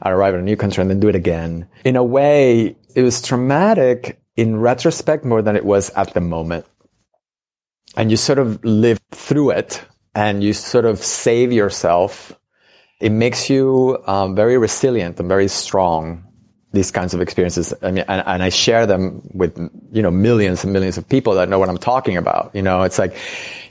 I 0.00 0.10
arrived 0.10 0.34
in 0.34 0.40
a 0.40 0.44
new 0.44 0.56
country 0.56 0.82
and 0.82 0.90
then 0.90 0.98
do 0.98 1.08
it 1.08 1.14
again. 1.14 1.68
In 1.84 1.94
a 1.94 2.02
way, 2.02 2.76
it 2.94 3.02
was 3.02 3.22
traumatic 3.22 4.20
in 4.36 4.58
retrospect 4.58 5.24
more 5.24 5.42
than 5.42 5.54
it 5.54 5.64
was 5.64 5.90
at 5.90 6.14
the 6.14 6.20
moment. 6.20 6.66
And 7.96 8.10
you 8.10 8.16
sort 8.16 8.38
of 8.38 8.64
live 8.64 8.98
through 9.12 9.50
it 9.50 9.82
and 10.14 10.42
you 10.42 10.52
sort 10.52 10.84
of 10.84 10.98
save 10.98 11.52
yourself 11.52 12.32
it 13.02 13.10
makes 13.10 13.50
you 13.50 13.98
um, 14.06 14.36
very 14.36 14.56
resilient 14.56 15.18
and 15.18 15.28
very 15.28 15.48
strong. 15.48 16.24
These 16.72 16.90
kinds 16.92 17.12
of 17.12 17.20
experiences, 17.20 17.74
I 17.82 17.90
mean, 17.90 18.04
and, 18.08 18.22
and 18.24 18.42
I 18.42 18.48
share 18.48 18.86
them 18.86 19.20
with 19.34 19.58
you 19.92 20.00
know 20.00 20.10
millions 20.10 20.64
and 20.64 20.72
millions 20.72 20.96
of 20.96 21.06
people 21.06 21.34
that 21.34 21.48
know 21.50 21.58
what 21.58 21.68
I'm 21.68 21.76
talking 21.76 22.16
about. 22.16 22.50
You 22.54 22.62
know, 22.62 22.82
it's 22.82 22.98
like 22.98 23.14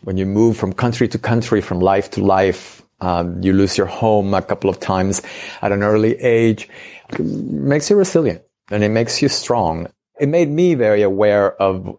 when 0.04 0.18
you 0.18 0.26
move 0.26 0.58
from 0.58 0.74
country 0.74 1.08
to 1.08 1.18
country, 1.18 1.62
from 1.62 1.80
life 1.80 2.12
to 2.12 2.24
life, 2.24 2.84
um, 3.00 3.42
you 3.42 3.54
lose 3.54 3.78
your 3.78 3.88
home 3.88 4.34
a 4.34 4.42
couple 4.42 4.70
of 4.70 4.80
times 4.80 5.22
at 5.64 5.72
an 5.72 5.82
early 5.82 6.14
age. 6.20 6.70
It 7.10 7.20
makes 7.22 7.90
you 7.90 7.96
resilient 7.96 8.44
and 8.70 8.84
it 8.84 8.90
makes 8.90 9.22
you 9.22 9.30
strong. 9.30 9.88
It 10.20 10.28
made 10.28 10.50
me 10.50 10.76
very 10.76 11.02
aware 11.02 11.60
of 11.60 11.98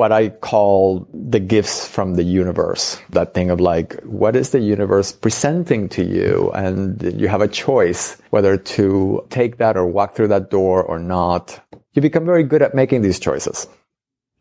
what 0.00 0.12
I 0.12 0.30
call 0.30 1.06
the 1.12 1.38
gifts 1.38 1.86
from 1.86 2.14
the 2.14 2.22
universe. 2.22 2.98
That 3.10 3.34
thing 3.34 3.50
of 3.50 3.60
like, 3.60 4.00
what 4.04 4.34
is 4.34 4.48
the 4.48 4.58
universe 4.58 5.12
presenting 5.12 5.90
to 5.90 6.02
you? 6.02 6.50
And 6.54 7.02
you 7.20 7.28
have 7.28 7.42
a 7.42 7.46
choice 7.46 8.16
whether 8.30 8.56
to 8.56 9.22
take 9.28 9.58
that 9.58 9.76
or 9.76 9.86
walk 9.86 10.16
through 10.16 10.28
that 10.28 10.50
door 10.50 10.82
or 10.82 10.98
not. 10.98 11.62
You 11.92 12.00
become 12.00 12.24
very 12.24 12.44
good 12.44 12.62
at 12.62 12.74
making 12.74 13.02
these 13.02 13.20
choices. 13.20 13.68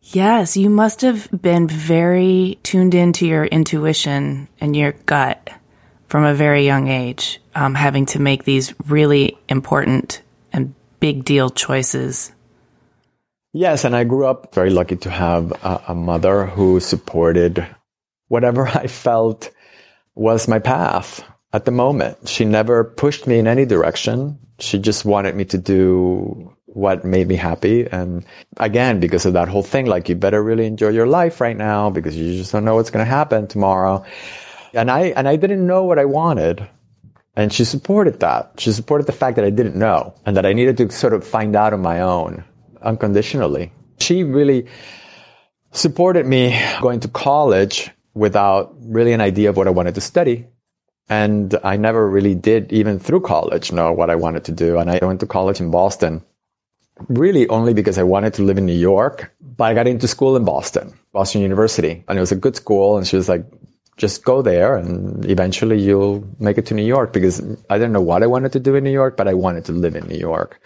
Yes, 0.01 0.55
you 0.55 0.69
must 0.69 1.01
have 1.01 1.27
been 1.29 1.67
very 1.67 2.57
tuned 2.63 2.95
into 2.95 3.27
your 3.27 3.43
intuition 3.43 4.47
and 4.61 4.77
your 4.77 4.93
gut 5.07 5.49
from 6.07 6.23
a 6.23 6.33
very 6.33 6.65
young 6.65 6.87
age, 6.87 7.41
um, 7.53 7.75
having 7.75 8.05
to 8.05 8.21
make 8.21 8.45
these 8.45 8.73
really 8.87 9.37
important 9.49 10.21
and 10.53 10.73
big 11.01 11.25
deal 11.25 11.49
choices 11.49 12.31
Yes, 13.59 13.83
and 13.83 13.93
I 13.93 14.05
grew 14.05 14.25
up 14.25 14.55
very 14.55 14.69
lucky 14.69 14.95
to 14.95 15.09
have 15.09 15.51
a, 15.51 15.83
a, 15.89 15.93
mother 15.93 16.45
who 16.45 16.79
supported 16.79 17.67
whatever 18.29 18.65
I 18.73 18.87
felt 18.87 19.51
was 20.15 20.47
my 20.47 20.59
path 20.59 21.25
at 21.51 21.65
the 21.65 21.71
moment. 21.71 22.29
She 22.29 22.45
never 22.45 22.85
pushed 22.85 23.27
me 23.27 23.37
in 23.37 23.47
any 23.47 23.65
direction. 23.65 24.39
She 24.59 24.79
just 24.79 25.03
wanted 25.03 25.35
me 25.35 25.43
to 25.43 25.57
do 25.57 26.55
what 26.67 27.03
made 27.03 27.27
me 27.27 27.35
happy. 27.35 27.85
And 27.85 28.25
again, 28.55 29.01
because 29.01 29.25
of 29.25 29.33
that 29.33 29.49
whole 29.49 29.61
thing, 29.61 29.87
like 29.87 30.07
you 30.07 30.15
better 30.15 30.41
really 30.41 30.65
enjoy 30.65 30.91
your 30.95 31.07
life 31.07 31.41
right 31.41 31.57
now 31.57 31.89
because 31.89 32.15
you 32.15 32.37
just 32.37 32.53
don't 32.53 32.63
know 32.63 32.75
what's 32.75 32.91
going 32.91 33.03
to 33.03 33.11
happen 33.11 33.45
tomorrow. 33.45 34.05
And 34.73 34.89
I, 34.89 35.07
and 35.17 35.27
I 35.27 35.35
didn't 35.35 35.67
know 35.67 35.83
what 35.83 35.99
I 35.99 36.05
wanted. 36.05 36.65
And 37.35 37.51
she 37.51 37.65
supported 37.65 38.21
that. 38.21 38.53
She 38.57 38.71
supported 38.71 39.05
the 39.05 39.11
fact 39.11 39.35
that 39.35 39.43
I 39.43 39.49
didn't 39.49 39.75
know 39.75 40.13
and 40.25 40.37
that 40.37 40.45
I 40.45 40.53
needed 40.53 40.77
to 40.77 40.89
sort 40.91 41.11
of 41.11 41.27
find 41.27 41.57
out 41.57 41.73
on 41.73 41.81
my 41.81 41.99
own 41.99 42.45
unconditionally. 42.81 43.71
She 43.99 44.23
really 44.23 44.67
supported 45.71 46.25
me 46.25 46.59
going 46.81 46.99
to 47.01 47.07
college 47.07 47.91
without 48.13 48.75
really 48.79 49.13
an 49.13 49.21
idea 49.21 49.49
of 49.49 49.57
what 49.57 49.67
I 49.67 49.71
wanted 49.71 49.95
to 49.95 50.01
study. 50.01 50.47
And 51.09 51.57
I 51.63 51.77
never 51.77 52.07
really 52.07 52.35
did, 52.35 52.71
even 52.71 52.99
through 52.99 53.21
college, 53.21 53.71
know 53.71 53.91
what 53.91 54.09
I 54.09 54.15
wanted 54.15 54.45
to 54.45 54.51
do. 54.51 54.77
And 54.77 54.91
I 54.91 54.99
went 55.01 55.19
to 55.21 55.25
college 55.25 55.59
in 55.59 55.71
Boston, 55.71 56.21
really 57.07 57.47
only 57.49 57.73
because 57.73 57.97
I 57.97 58.03
wanted 58.03 58.35
to 58.35 58.43
live 58.43 58.57
in 58.57 58.65
New 58.65 58.77
York. 58.77 59.33
But 59.41 59.63
I 59.65 59.73
got 59.73 59.87
into 59.87 60.07
school 60.07 60.35
in 60.35 60.45
Boston, 60.45 60.93
Boston 61.11 61.41
University, 61.41 62.03
and 62.07 62.17
it 62.17 62.21
was 62.21 62.31
a 62.31 62.35
good 62.35 62.55
school. 62.55 62.97
And 62.97 63.07
she 63.07 63.15
was 63.15 63.27
like, 63.27 63.43
just 63.99 64.23
go 64.23 64.41
there 64.41 64.77
and 64.77 65.25
eventually 65.25 65.79
you'll 65.79 66.25
make 66.39 66.57
it 66.57 66.65
to 66.67 66.73
New 66.73 66.85
York 66.85 67.11
because 67.11 67.41
I 67.69 67.77
didn't 67.77 67.91
know 67.91 68.01
what 68.01 68.23
I 68.23 68.27
wanted 68.27 68.53
to 68.53 68.59
do 68.59 68.75
in 68.75 68.83
New 68.83 68.91
York, 68.91 69.17
but 69.17 69.27
I 69.27 69.33
wanted 69.33 69.65
to 69.65 69.73
live 69.73 69.95
in 69.95 70.07
New 70.07 70.17
York. 70.17 70.61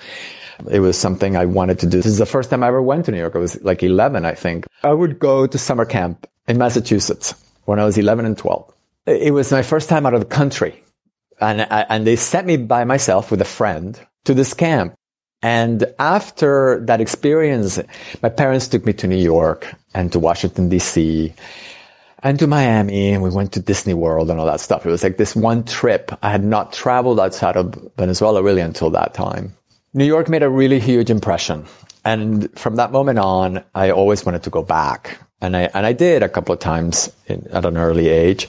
It 0.69 0.79
was 0.79 0.97
something 0.97 1.35
I 1.35 1.45
wanted 1.45 1.79
to 1.79 1.87
do. 1.87 1.97
This 1.97 2.05
is 2.05 2.17
the 2.17 2.25
first 2.25 2.49
time 2.49 2.63
I 2.63 2.67
ever 2.67 2.81
went 2.81 3.05
to 3.05 3.11
New 3.11 3.19
York. 3.19 3.35
I 3.35 3.39
was 3.39 3.61
like 3.63 3.83
11, 3.83 4.25
I 4.25 4.33
think. 4.33 4.65
I 4.83 4.93
would 4.93 5.19
go 5.19 5.47
to 5.47 5.57
summer 5.57 5.85
camp 5.85 6.27
in 6.47 6.57
Massachusetts 6.57 7.35
when 7.65 7.79
I 7.79 7.85
was 7.85 7.97
11 7.97 8.25
and 8.25 8.37
12. 8.37 8.73
It 9.05 9.33
was 9.33 9.51
my 9.51 9.63
first 9.63 9.89
time 9.89 10.05
out 10.05 10.13
of 10.13 10.19
the 10.19 10.25
country. 10.25 10.81
And, 11.41 11.61
and 11.69 12.07
they 12.07 12.15
sent 12.15 12.47
me 12.47 12.57
by 12.57 12.83
myself 12.85 13.31
with 13.31 13.41
a 13.41 13.45
friend 13.45 13.99
to 14.25 14.33
this 14.33 14.53
camp. 14.53 14.93
And 15.41 15.85
after 15.99 16.81
that 16.85 17.01
experience, 17.01 17.79
my 18.21 18.29
parents 18.29 18.67
took 18.67 18.85
me 18.85 18.93
to 18.93 19.07
New 19.07 19.17
York 19.17 19.75
and 19.93 20.11
to 20.13 20.19
Washington 20.19 20.69
DC 20.69 21.33
and 22.23 22.39
to 22.39 22.47
Miami 22.47 23.11
and 23.11 23.21
we 23.21 23.29
went 23.29 23.51
to 23.51 23.59
Disney 23.59 23.93
World 23.93 24.31
and 24.31 24.39
all 24.39 24.45
that 24.45 24.61
stuff. 24.61 24.85
It 24.85 24.89
was 24.89 25.03
like 25.03 25.17
this 25.17 25.35
one 25.35 25.65
trip. 25.65 26.11
I 26.23 26.31
had 26.31 26.43
not 26.43 26.71
traveled 26.71 27.19
outside 27.19 27.57
of 27.57 27.91
Venezuela 27.97 28.41
really 28.41 28.61
until 28.61 28.89
that 28.91 29.13
time. 29.13 29.53
New 29.93 30.05
York 30.05 30.27
made 30.27 30.43
a 30.43 30.49
really 30.49 30.79
huge 30.79 31.09
impression. 31.09 31.65
And 32.03 32.49
from 32.57 32.75
that 32.77 32.91
moment 32.91 33.19
on, 33.19 33.63
I 33.75 33.91
always 33.91 34.25
wanted 34.25 34.43
to 34.43 34.49
go 34.49 34.63
back. 34.63 35.19
And 35.39 35.55
I, 35.55 35.69
and 35.73 35.85
I 35.85 35.93
did 35.93 36.23
a 36.23 36.29
couple 36.29 36.53
of 36.53 36.59
times 36.59 37.11
in, 37.27 37.47
at 37.51 37.65
an 37.65 37.77
early 37.77 38.09
age. 38.09 38.47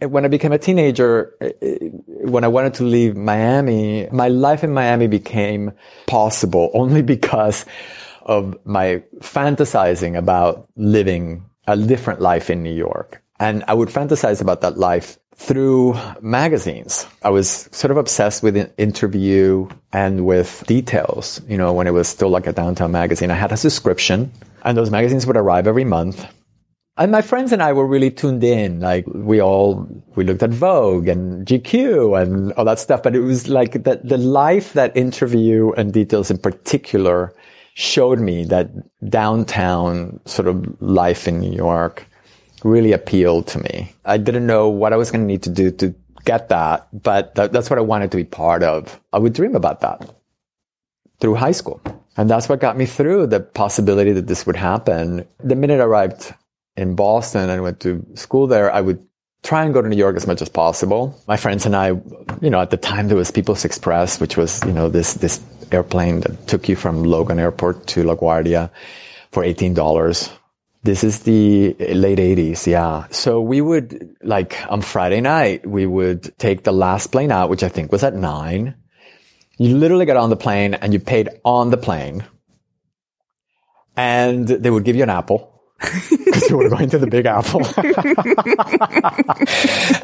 When 0.00 0.24
I 0.24 0.28
became 0.28 0.52
a 0.52 0.58
teenager, 0.58 1.32
eh, 1.40 1.52
eh, 1.62 1.78
when 2.06 2.44
I 2.44 2.48
wanted 2.48 2.74
to 2.74 2.84
leave 2.84 3.16
Miami, 3.16 4.08
my 4.10 4.28
life 4.28 4.62
in 4.62 4.74
Miami 4.74 5.06
became 5.06 5.72
possible 6.06 6.70
only 6.74 7.02
because 7.02 7.64
of 8.22 8.58
my 8.64 9.02
fantasizing 9.20 10.18
about 10.18 10.68
living 10.76 11.44
a 11.66 11.76
different 11.76 12.20
life 12.20 12.50
in 12.50 12.62
New 12.62 12.74
York. 12.74 13.22
And 13.40 13.64
I 13.66 13.74
would 13.74 13.88
fantasize 13.88 14.40
about 14.40 14.60
that 14.60 14.76
life 14.76 15.18
through 15.36 15.98
magazines. 16.20 17.06
I 17.22 17.30
was 17.30 17.68
sort 17.72 17.90
of 17.90 17.96
obsessed 17.96 18.42
with 18.42 18.56
an 18.56 18.72
interview 18.78 19.68
and 19.92 20.26
with 20.26 20.64
details. 20.66 21.40
You 21.48 21.56
know, 21.56 21.72
when 21.72 21.86
it 21.86 21.92
was 21.92 22.08
still 22.08 22.30
like 22.30 22.46
a 22.46 22.52
downtown 22.52 22.92
magazine, 22.92 23.30
I 23.30 23.34
had 23.34 23.52
a 23.52 23.56
subscription 23.56 24.32
and 24.64 24.76
those 24.76 24.90
magazines 24.90 25.26
would 25.26 25.36
arrive 25.36 25.66
every 25.66 25.84
month. 25.84 26.26
And 26.96 27.10
my 27.10 27.22
friends 27.22 27.50
and 27.50 27.60
I 27.60 27.72
were 27.72 27.86
really 27.86 28.10
tuned 28.10 28.44
in. 28.44 28.80
Like 28.80 29.04
we 29.08 29.42
all, 29.42 29.88
we 30.14 30.22
looked 30.22 30.44
at 30.44 30.50
Vogue 30.50 31.08
and 31.08 31.44
GQ 31.44 32.22
and 32.22 32.52
all 32.52 32.64
that 32.64 32.78
stuff. 32.78 33.02
But 33.02 33.16
it 33.16 33.20
was 33.20 33.48
like 33.48 33.82
that 33.82 34.08
the 34.08 34.18
life 34.18 34.74
that 34.74 34.96
interview 34.96 35.72
and 35.72 35.92
details 35.92 36.30
in 36.30 36.38
particular 36.38 37.34
showed 37.74 38.20
me 38.20 38.44
that 38.44 38.70
downtown 39.10 40.20
sort 40.24 40.46
of 40.46 40.80
life 40.80 41.26
in 41.26 41.40
New 41.40 41.52
York 41.52 42.06
really 42.64 42.92
appealed 42.92 43.46
to 43.48 43.58
me. 43.60 43.94
I 44.04 44.16
didn't 44.16 44.46
know 44.46 44.68
what 44.68 44.92
I 44.92 44.96
was 44.96 45.10
going 45.10 45.20
to 45.20 45.26
need 45.26 45.42
to 45.44 45.50
do 45.50 45.70
to 45.70 45.94
get 46.24 46.48
that, 46.48 46.88
but 46.92 47.34
that, 47.36 47.52
that's 47.52 47.70
what 47.70 47.78
I 47.78 47.82
wanted 47.82 48.10
to 48.10 48.16
be 48.16 48.24
part 48.24 48.62
of. 48.62 49.00
I 49.12 49.18
would 49.18 49.34
dream 49.34 49.54
about 49.54 49.80
that 49.82 50.10
through 51.20 51.36
high 51.36 51.52
school. 51.52 51.80
And 52.16 52.30
that's 52.30 52.48
what 52.48 52.60
got 52.60 52.76
me 52.76 52.86
through 52.86 53.26
the 53.26 53.40
possibility 53.40 54.12
that 54.12 54.26
this 54.26 54.46
would 54.46 54.56
happen. 54.56 55.26
The 55.42 55.56
minute 55.56 55.80
I 55.80 55.84
arrived 55.84 56.32
in 56.76 56.94
Boston 56.94 57.50
and 57.50 57.62
went 57.62 57.80
to 57.80 58.04
school 58.14 58.46
there, 58.46 58.72
I 58.72 58.80
would 58.80 59.06
try 59.42 59.64
and 59.64 59.74
go 59.74 59.82
to 59.82 59.88
New 59.88 59.96
York 59.96 60.16
as 60.16 60.26
much 60.26 60.40
as 60.40 60.48
possible. 60.48 61.20
My 61.28 61.36
friends 61.36 61.66
and 61.66 61.76
I, 61.76 61.88
you 62.40 62.50
know, 62.50 62.60
at 62.60 62.70
the 62.70 62.76
time 62.76 63.08
there 63.08 63.16
was 63.16 63.30
People's 63.30 63.64
Express, 63.64 64.20
which 64.20 64.36
was, 64.36 64.64
you 64.64 64.72
know, 64.72 64.88
this, 64.88 65.14
this 65.14 65.40
airplane 65.70 66.20
that 66.20 66.46
took 66.48 66.68
you 66.68 66.76
from 66.76 67.02
Logan 67.02 67.38
Airport 67.38 67.86
to 67.88 68.04
LaGuardia 68.04 68.70
for 69.32 69.42
$18. 69.42 70.30
This 70.84 71.02
is 71.02 71.20
the 71.20 71.74
late 71.78 72.18
80s, 72.18 72.66
yeah. 72.66 73.06
So 73.10 73.40
we 73.40 73.62
would, 73.62 74.16
like, 74.22 74.60
on 74.68 74.82
Friday 74.82 75.22
night, 75.22 75.66
we 75.66 75.86
would 75.86 76.36
take 76.38 76.62
the 76.62 76.72
last 76.72 77.06
plane 77.06 77.32
out, 77.32 77.48
which 77.48 77.62
I 77.62 77.70
think 77.70 77.90
was 77.90 78.04
at 78.04 78.14
nine. 78.14 78.74
You 79.56 79.78
literally 79.78 80.04
got 80.04 80.18
on 80.18 80.28
the 80.28 80.36
plane 80.36 80.74
and 80.74 80.92
you 80.92 81.00
paid 81.00 81.30
on 81.42 81.70
the 81.70 81.78
plane. 81.78 82.24
And 83.96 84.46
they 84.46 84.68
would 84.68 84.84
give 84.84 84.94
you 84.94 85.04
an 85.04 85.10
apple 85.10 85.54
because 85.80 86.50
you 86.50 86.58
were 86.58 86.68
going 86.68 86.90
to 86.90 86.98
the 86.98 87.06
Big 87.06 87.24
Apple. 87.26 87.62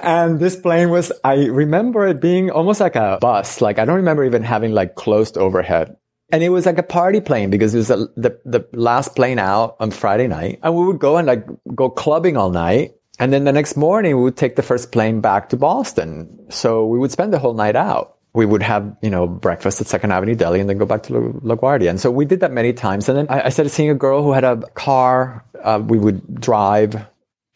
and 0.03 0.41
this 0.41 0.57
plane 0.57 0.89
was, 0.89 1.13
I 1.23 1.47
remember 1.47 2.07
it 2.07 2.21
being 2.21 2.51
almost 2.51 2.81
like 2.81 2.97
a 2.97 3.19
bus. 3.21 3.61
Like 3.61 3.79
I 3.79 3.85
don't 3.85 3.97
remember 3.97 4.25
even 4.25 4.43
having 4.43 4.73
like 4.73 4.95
closed 4.95 5.37
overhead. 5.37 5.97
And 6.33 6.43
it 6.43 6.51
was 6.51 6.67
like 6.67 6.79
a 6.79 6.83
party 6.83 7.21
plane 7.21 7.51
because 7.51 7.75
it 7.75 7.79
was 7.79 7.91
a, 7.91 7.97
the, 8.17 8.41
the 8.45 8.69
last 8.73 9.17
plane 9.17 9.39
out 9.39 9.77
on 9.81 9.91
Friday 9.91 10.29
night. 10.29 10.61
And 10.63 10.75
we 10.75 10.87
would 10.87 10.99
go 10.99 11.17
and 11.17 11.27
like 11.27 11.47
go 11.75 11.91
clubbing 11.91 12.37
all 12.37 12.51
night. 12.51 12.95
And 13.19 13.33
then 13.33 13.45
the 13.45 13.53
next 13.53 13.77
morning 13.77 14.17
we 14.17 14.23
would 14.23 14.37
take 14.37 14.57
the 14.57 14.63
first 14.63 14.93
plane 14.93 15.21
back 15.21 15.51
to 15.51 15.57
Boston. 15.57 16.47
So 16.51 16.87
we 16.87 16.99
would 16.99 17.11
spend 17.11 17.33
the 17.33 17.39
whole 17.39 17.55
night 17.55 17.77
out 17.77 18.17
we 18.33 18.47
would 18.47 18.63
have, 18.63 18.97
you 19.03 19.11
know, 19.11 19.27
breakfast 19.27 19.81
at 19.81 19.87
Second 19.87 20.13
Avenue 20.13 20.35
Deli 20.35 20.61
and 20.61 20.71
then 20.71 20.79
go 20.79 20.87
back 20.87 21.03
to 21.05 21.19
La- 21.19 21.55
LaGuardia. 21.57 21.91
And 21.91 22.01
so 22.01 22.11
we 22.11 22.25
did 22.25 22.41
that 22.41 22.53
many 22.53 22.73
times. 22.73 23.09
And 23.09 23.19
then 23.19 23.27
I, 23.29 23.47
I 23.47 23.49
started 23.49 23.71
seeing 23.71 23.91
a 23.91 23.95
girl 23.95 24.23
who 24.23 24.33
had 24.33 24.45
a 24.45 24.57
car. 24.75 25.45
Uh, 25.63 25.83
we 25.85 25.99
would 25.99 26.41
drive 26.41 27.05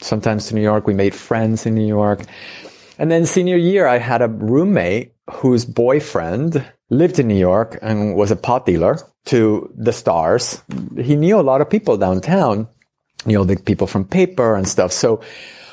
sometimes 0.01 0.49
to 0.49 0.55
New 0.55 0.63
York. 0.63 0.87
We 0.87 0.95
made 0.95 1.15
friends 1.15 1.65
in 1.67 1.75
New 1.75 1.87
York. 1.87 2.23
And 2.99 3.11
then 3.11 3.27
senior 3.27 3.57
year, 3.57 3.87
I 3.87 3.99
had 3.99 4.23
a 4.23 4.29
roommate 4.29 5.15
whose 5.31 5.65
boyfriend 5.65 6.65
lived 6.99 7.19
in 7.19 7.29
New 7.29 7.39
York 7.39 7.79
and 7.83 8.15
was 8.15 8.31
a 8.31 8.37
pot 8.37 8.67
dealer 8.67 8.99
to 9.27 9.73
the 9.77 9.93
stars. 9.93 10.63
He 10.97 11.17
knew 11.17 11.39
a 11.39 11.43
lot 11.43 11.61
of 11.61 11.71
people 11.71 11.97
downtown, 11.97 12.69
you 13.27 13.35
know, 13.35 13.45
the 13.45 13.57
people 13.57 13.87
from 13.87 14.05
paper 14.05 14.55
and 14.55 14.69
stuff. 14.69 14.93
So 14.93 15.21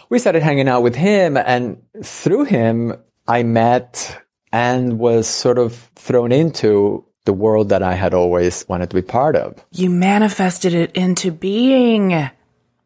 we 0.09 0.19
started 0.19 0.43
hanging 0.43 0.67
out 0.67 0.83
with 0.83 0.95
him 0.95 1.37
and 1.37 1.81
through 2.03 2.45
him, 2.45 2.95
I 3.27 3.43
met 3.43 4.21
and 4.51 4.99
was 4.99 5.27
sort 5.27 5.57
of 5.57 5.75
thrown 5.95 6.31
into 6.31 7.05
the 7.25 7.33
world 7.33 7.69
that 7.69 7.83
I 7.83 7.93
had 7.93 8.13
always 8.13 8.67
wanted 8.67 8.89
to 8.89 8.95
be 8.95 9.01
part 9.01 9.35
of. 9.35 9.63
You 9.71 9.89
manifested 9.89 10.73
it 10.73 10.91
into 10.93 11.31
being. 11.31 12.29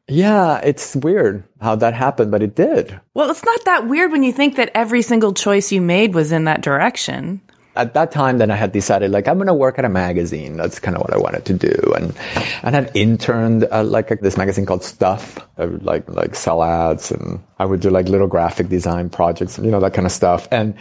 Yeah, 0.07 0.59
it's 0.59 0.95
weird 0.95 1.43
how 1.61 1.75
that 1.77 1.93
happened, 1.93 2.29
but 2.31 2.43
it 2.43 2.53
did. 2.55 2.99
Well, 3.13 3.31
it's 3.31 3.43
not 3.43 3.65
that 3.65 3.87
weird 3.87 4.11
when 4.11 4.23
you 4.23 4.31
think 4.31 4.57
that 4.57 4.71
every 4.75 5.01
single 5.01 5.33
choice 5.33 5.71
you 5.71 5.81
made 5.81 6.13
was 6.13 6.31
in 6.31 6.43
that 6.43 6.61
direction. 6.61 7.41
At 7.75 7.93
that 7.93 8.11
time, 8.11 8.37
then 8.37 8.51
I 8.51 8.55
had 8.55 8.71
decided, 8.71 9.11
like, 9.11 9.27
I'm 9.27 9.35
going 9.37 9.47
to 9.47 9.53
work 9.53 9.77
at 9.77 9.85
a 9.85 9.89
magazine. 9.89 10.57
That's 10.57 10.79
kind 10.79 10.95
of 10.95 11.01
what 11.01 11.13
I 11.13 11.17
wanted 11.17 11.45
to 11.45 11.53
do. 11.53 11.93
And, 11.95 12.15
and 12.63 12.75
I 12.75 12.81
had 12.81 12.91
interned 12.95 13.67
uh, 13.71 13.83
like 13.83 14.07
this 14.21 14.37
magazine 14.37 14.65
called 14.65 14.83
Stuff. 14.83 15.39
I 15.57 15.65
would 15.65 15.83
like, 15.83 16.09
like 16.09 16.35
sell 16.35 16.63
ads 16.63 17.11
and 17.11 17.43
I 17.59 17.65
would 17.65 17.81
do 17.81 17.89
like 17.89 18.07
little 18.07 18.27
graphic 18.27 18.69
design 18.69 19.09
projects, 19.09 19.57
you 19.57 19.71
know, 19.71 19.79
that 19.79 19.93
kind 19.93 20.05
of 20.05 20.11
stuff. 20.11 20.47
And 20.51 20.75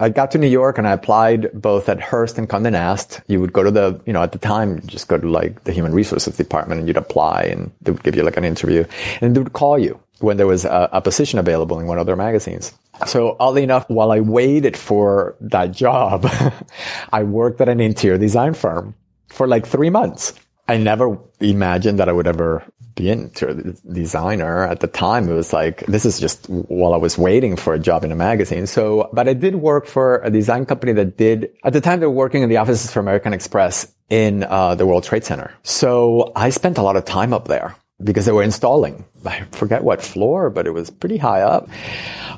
I 0.00 0.10
got 0.10 0.30
to 0.32 0.38
New 0.38 0.48
York 0.48 0.78
and 0.78 0.86
I 0.86 0.92
applied 0.92 1.50
both 1.52 1.88
at 1.88 2.00
Hearst 2.00 2.38
and 2.38 2.48
Condé 2.48 2.70
Nast. 2.70 3.20
You 3.26 3.40
would 3.40 3.52
go 3.52 3.64
to 3.64 3.70
the, 3.70 4.00
you 4.06 4.12
know, 4.12 4.22
at 4.22 4.30
the 4.30 4.38
time, 4.38 4.80
just 4.86 5.08
go 5.08 5.18
to 5.18 5.28
like 5.28 5.64
the 5.64 5.72
human 5.72 5.92
resources 5.92 6.36
department 6.36 6.78
and 6.78 6.86
you'd 6.86 6.96
apply 6.96 7.42
and 7.42 7.72
they 7.82 7.90
would 7.90 8.04
give 8.04 8.14
you 8.14 8.22
like 8.22 8.36
an 8.36 8.44
interview 8.44 8.84
and 9.20 9.34
they 9.34 9.40
would 9.40 9.54
call 9.54 9.78
you 9.78 9.98
when 10.20 10.36
there 10.36 10.46
was 10.46 10.64
a, 10.64 10.88
a 10.92 11.00
position 11.00 11.38
available 11.38 11.78
in 11.78 11.86
one 11.86 11.98
of 11.98 12.06
their 12.06 12.16
magazines. 12.16 12.74
So 13.06 13.36
oddly 13.38 13.62
enough, 13.62 13.88
while 13.88 14.10
I 14.10 14.20
waited 14.20 14.76
for 14.76 15.36
that 15.40 15.72
job, 15.72 16.26
I 17.12 17.22
worked 17.22 17.60
at 17.60 17.68
an 17.68 17.80
interior 17.80 18.18
design 18.18 18.54
firm 18.54 18.94
for 19.28 19.46
like 19.46 19.66
three 19.66 19.90
months. 19.90 20.34
I 20.66 20.76
never 20.76 21.18
imagined 21.40 21.98
that 21.98 22.08
I 22.08 22.12
would 22.12 22.26
ever 22.26 22.62
be 22.94 23.10
an 23.10 23.20
interior 23.20 23.74
designer 23.90 24.64
at 24.64 24.80
the 24.80 24.86
time. 24.86 25.28
It 25.28 25.32
was 25.32 25.52
like, 25.52 25.86
this 25.86 26.04
is 26.04 26.18
just 26.18 26.46
while 26.48 26.92
I 26.92 26.98
was 26.98 27.16
waiting 27.16 27.56
for 27.56 27.72
a 27.72 27.78
job 27.78 28.04
in 28.04 28.12
a 28.12 28.16
magazine. 28.16 28.66
So, 28.66 29.08
but 29.12 29.28
I 29.28 29.34
did 29.34 29.54
work 29.54 29.86
for 29.86 30.18
a 30.18 30.30
design 30.30 30.66
company 30.66 30.92
that 30.94 31.16
did, 31.16 31.50
at 31.64 31.72
the 31.72 31.80
time 31.80 32.00
they 32.00 32.06
were 32.06 32.12
working 32.12 32.42
in 32.42 32.48
the 32.48 32.56
offices 32.56 32.90
for 32.90 33.00
American 33.00 33.32
Express 33.32 33.90
in 34.10 34.44
uh, 34.44 34.74
the 34.74 34.84
World 34.86 35.04
Trade 35.04 35.24
Center. 35.24 35.52
So 35.62 36.32
I 36.34 36.50
spent 36.50 36.76
a 36.76 36.82
lot 36.82 36.96
of 36.96 37.04
time 37.04 37.32
up 37.32 37.46
there 37.46 37.76
because 38.02 38.26
they 38.26 38.32
were 38.32 38.42
installing, 38.42 39.04
I 39.24 39.40
forget 39.52 39.82
what 39.82 40.02
floor, 40.02 40.50
but 40.50 40.66
it 40.66 40.70
was 40.70 40.90
pretty 40.90 41.16
high 41.16 41.42
up. 41.42 41.68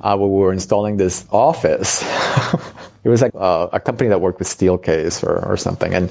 Uh, 0.01 0.17
we 0.19 0.29
were 0.29 0.53
installing 0.53 0.97
this 0.97 1.27
office. 1.31 2.03
it 3.05 3.09
was 3.09 3.21
like 3.21 3.33
uh, 3.35 3.69
a 3.73 3.81
company 3.81 4.09
that 4.09 4.21
worked 4.21 4.39
with 4.39 4.49
Steelcase 4.49 5.23
or, 5.23 5.45
or 5.45 5.57
something. 5.57 5.93
And 5.95 6.11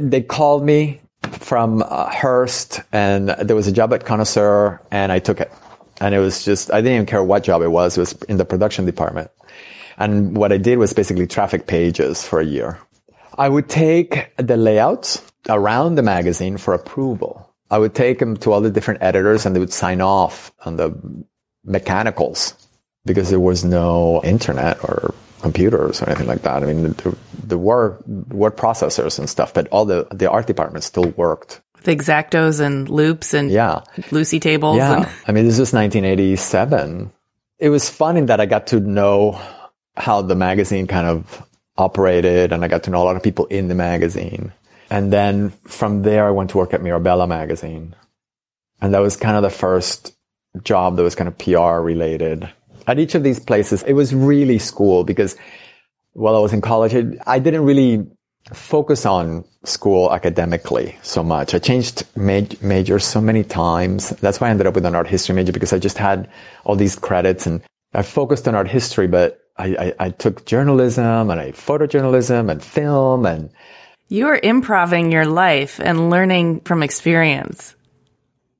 they 0.00 0.22
called 0.22 0.64
me 0.64 1.00
from 1.22 1.82
uh, 1.82 2.10
Hearst, 2.10 2.80
and 2.92 3.28
there 3.28 3.56
was 3.56 3.66
a 3.66 3.72
job 3.72 3.92
at 3.94 4.04
Connoisseur, 4.04 4.80
and 4.90 5.12
I 5.12 5.20
took 5.20 5.40
it. 5.40 5.52
And 6.00 6.14
it 6.14 6.18
was 6.18 6.44
just, 6.44 6.72
I 6.72 6.80
didn't 6.80 6.94
even 6.94 7.06
care 7.06 7.22
what 7.22 7.44
job 7.44 7.62
it 7.62 7.68
was. 7.68 7.96
It 7.96 8.00
was 8.00 8.12
in 8.28 8.36
the 8.36 8.44
production 8.44 8.84
department. 8.84 9.30
And 9.96 10.36
what 10.36 10.52
I 10.52 10.58
did 10.58 10.78
was 10.78 10.92
basically 10.92 11.28
traffic 11.28 11.68
pages 11.68 12.26
for 12.26 12.40
a 12.40 12.44
year. 12.44 12.80
I 13.38 13.48
would 13.48 13.68
take 13.68 14.34
the 14.36 14.56
layouts 14.56 15.22
around 15.48 15.94
the 15.94 16.02
magazine 16.02 16.56
for 16.56 16.74
approval. 16.74 17.53
I 17.74 17.78
would 17.78 17.94
take 17.94 18.20
them 18.20 18.36
to 18.38 18.52
all 18.52 18.60
the 18.60 18.70
different 18.70 19.02
editors 19.02 19.44
and 19.44 19.54
they 19.54 19.58
would 19.58 19.72
sign 19.72 20.00
off 20.00 20.52
on 20.64 20.76
the 20.76 20.94
mechanicals 21.64 22.54
because 23.04 23.30
there 23.30 23.40
was 23.40 23.64
no 23.64 24.20
internet 24.22 24.78
or 24.84 25.12
computers 25.42 26.00
or 26.00 26.08
anything 26.08 26.28
like 26.28 26.42
that. 26.42 26.62
I 26.62 26.66
mean, 26.66 26.92
there, 26.92 27.12
there 27.42 27.58
were 27.58 27.98
word 28.06 28.56
processors 28.56 29.18
and 29.18 29.28
stuff, 29.28 29.52
but 29.52 29.66
all 29.68 29.84
the 29.84 30.06
the 30.12 30.30
art 30.30 30.46
department 30.46 30.84
still 30.84 31.10
worked. 31.16 31.60
The 31.82 31.92
X-Actos 31.92 32.60
and 32.60 32.88
loupes 32.88 33.34
and 33.34 33.50
yeah, 33.50 33.82
Lucy 34.12 34.38
tables. 34.38 34.76
Yeah, 34.76 34.96
and- 34.96 35.08
I 35.26 35.32
mean, 35.32 35.44
this 35.44 35.58
was 35.58 35.72
1987. 35.72 37.10
It 37.58 37.70
was 37.70 37.90
fun 37.90 38.16
in 38.16 38.26
that 38.26 38.40
I 38.40 38.46
got 38.46 38.68
to 38.68 38.78
know 38.80 39.40
how 39.96 40.22
the 40.22 40.34
magazine 40.34 40.86
kind 40.86 41.06
of 41.08 41.42
operated, 41.76 42.52
and 42.52 42.64
I 42.64 42.68
got 42.68 42.84
to 42.84 42.90
know 42.90 43.02
a 43.02 43.06
lot 43.10 43.16
of 43.16 43.22
people 43.22 43.46
in 43.46 43.66
the 43.68 43.74
magazine. 43.74 44.52
And 44.94 45.12
then 45.12 45.50
from 45.66 46.02
there, 46.02 46.24
I 46.26 46.30
went 46.30 46.50
to 46.50 46.58
work 46.58 46.72
at 46.74 46.82
Mirabella 46.82 47.26
magazine, 47.26 47.94
and 48.80 48.94
that 48.94 49.00
was 49.00 49.16
kind 49.16 49.36
of 49.36 49.42
the 49.42 49.50
first 49.50 50.14
job 50.62 50.96
that 50.96 51.02
was 51.02 51.16
kind 51.16 51.28
of 51.28 51.36
PR 51.36 51.80
related 51.82 52.48
at 52.86 52.98
each 52.98 53.14
of 53.14 53.22
these 53.22 53.40
places, 53.40 53.82
it 53.84 53.94
was 53.94 54.14
really 54.14 54.58
school 54.58 55.04
because 55.04 55.36
while 56.12 56.36
I 56.36 56.38
was 56.38 56.52
in 56.52 56.60
college, 56.60 56.94
I 57.26 57.38
didn't 57.38 57.64
really 57.64 58.06
focus 58.52 59.06
on 59.06 59.44
school 59.64 60.12
academically 60.12 60.98
so 61.02 61.22
much. 61.22 61.54
I 61.54 61.58
changed 61.58 62.04
majors 62.16 63.04
so 63.04 63.20
many 63.20 63.42
times. 63.42 64.10
That's 64.10 64.40
why 64.40 64.48
I 64.48 64.50
ended 64.50 64.66
up 64.66 64.74
with 64.74 64.84
an 64.84 64.94
art 64.94 65.08
history 65.08 65.34
major 65.34 65.52
because 65.52 65.72
I 65.72 65.78
just 65.78 65.96
had 65.96 66.28
all 66.64 66.76
these 66.76 66.96
credits 66.96 67.46
and 67.46 67.62
I 67.94 68.02
focused 68.02 68.46
on 68.46 68.54
art 68.54 68.68
history, 68.68 69.06
but 69.06 69.40
I, 69.56 69.66
I, 69.76 69.94
I 70.06 70.10
took 70.10 70.44
journalism 70.44 71.30
and 71.30 71.40
I 71.40 71.52
photojournalism 71.52 72.50
and 72.50 72.62
film 72.62 73.24
and 73.24 73.50
you 74.14 74.26
were 74.26 74.38
improving 74.40 75.10
your 75.10 75.26
life 75.26 75.80
and 75.80 76.08
learning 76.08 76.60
from 76.60 76.82
experience. 76.84 77.74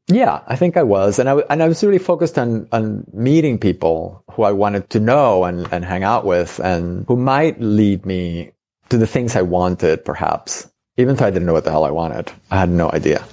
Yeah, 0.08 0.40
I 0.48 0.56
think 0.56 0.76
I 0.76 0.82
was. 0.82 1.18
And 1.18 1.28
I, 1.28 1.36
and 1.48 1.62
I 1.62 1.68
was 1.68 1.82
really 1.82 1.98
focused 1.98 2.38
on, 2.38 2.68
on 2.72 3.06
meeting 3.12 3.58
people 3.58 4.22
who 4.32 4.42
I 4.42 4.50
wanted 4.50 4.90
to 4.90 5.00
know 5.00 5.44
and, 5.44 5.66
and 5.72 5.84
hang 5.84 6.02
out 6.02 6.26
with 6.26 6.58
and 6.58 7.06
who 7.06 7.16
might 7.16 7.60
lead 7.60 8.04
me 8.04 8.50
to 8.90 8.98
the 8.98 9.06
things 9.06 9.36
I 9.36 9.42
wanted, 9.42 10.04
perhaps, 10.04 10.68
even 10.98 11.14
though 11.14 11.24
I 11.24 11.30
didn't 11.30 11.46
know 11.46 11.54
what 11.54 11.64
the 11.64 11.70
hell 11.70 11.84
I 11.84 11.90
wanted. 11.90 12.32
I 12.50 12.58
had 12.58 12.68
no 12.68 12.90
idea. 12.90 13.24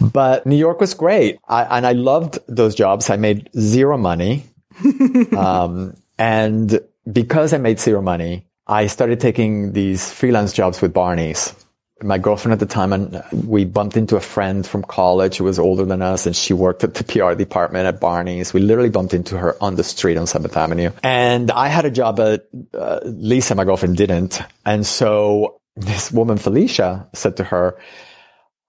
But 0.00 0.46
New 0.46 0.56
York 0.56 0.80
was 0.80 0.94
great. 0.94 1.38
I, 1.48 1.64
and 1.76 1.86
I 1.86 1.92
loved 1.92 2.38
those 2.46 2.74
jobs. 2.74 3.10
I 3.10 3.16
made 3.16 3.50
zero 3.58 3.98
money. 3.98 4.44
um, 5.36 5.96
and 6.18 6.80
because 7.10 7.52
I 7.52 7.58
made 7.58 7.80
zero 7.80 8.00
money, 8.00 8.45
I 8.66 8.86
started 8.88 9.20
taking 9.20 9.72
these 9.72 10.12
freelance 10.12 10.52
jobs 10.52 10.80
with 10.82 10.92
Barney's 10.92 11.54
my 12.02 12.18
girlfriend 12.18 12.52
at 12.52 12.58
the 12.58 12.66
time 12.66 12.92
and 12.92 13.22
we 13.32 13.64
bumped 13.64 13.96
into 13.96 14.16
a 14.16 14.20
friend 14.20 14.66
from 14.66 14.82
college 14.82 15.38
who 15.38 15.44
was 15.44 15.58
older 15.58 15.84
than 15.84 16.02
us 16.02 16.26
and 16.26 16.36
she 16.36 16.52
worked 16.52 16.84
at 16.84 16.94
the 16.94 17.04
PR 17.04 17.34
department 17.34 17.86
at 17.86 18.00
Barney's. 18.00 18.52
We 18.52 18.60
literally 18.60 18.90
bumped 18.90 19.14
into 19.14 19.38
her 19.38 19.56
on 19.62 19.76
the 19.76 19.84
street 19.84 20.18
on 20.18 20.26
7th 20.26 20.54
Avenue. 20.56 20.90
And 21.02 21.50
I 21.50 21.68
had 21.68 21.86
a 21.86 21.90
job 21.90 22.20
at 22.20 22.46
uh, 22.74 23.00
Lisa, 23.04 23.54
my 23.54 23.64
girlfriend 23.64 23.96
didn't. 23.96 24.42
And 24.66 24.86
so 24.86 25.60
this 25.74 26.12
woman, 26.12 26.36
Felicia, 26.36 27.08
said 27.14 27.38
to 27.38 27.44
her, 27.44 27.78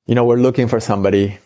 you 0.05 0.15
know, 0.15 0.23
we're 0.23 0.37
looking 0.37 0.69
for 0.69 0.79
somebody 0.79 1.37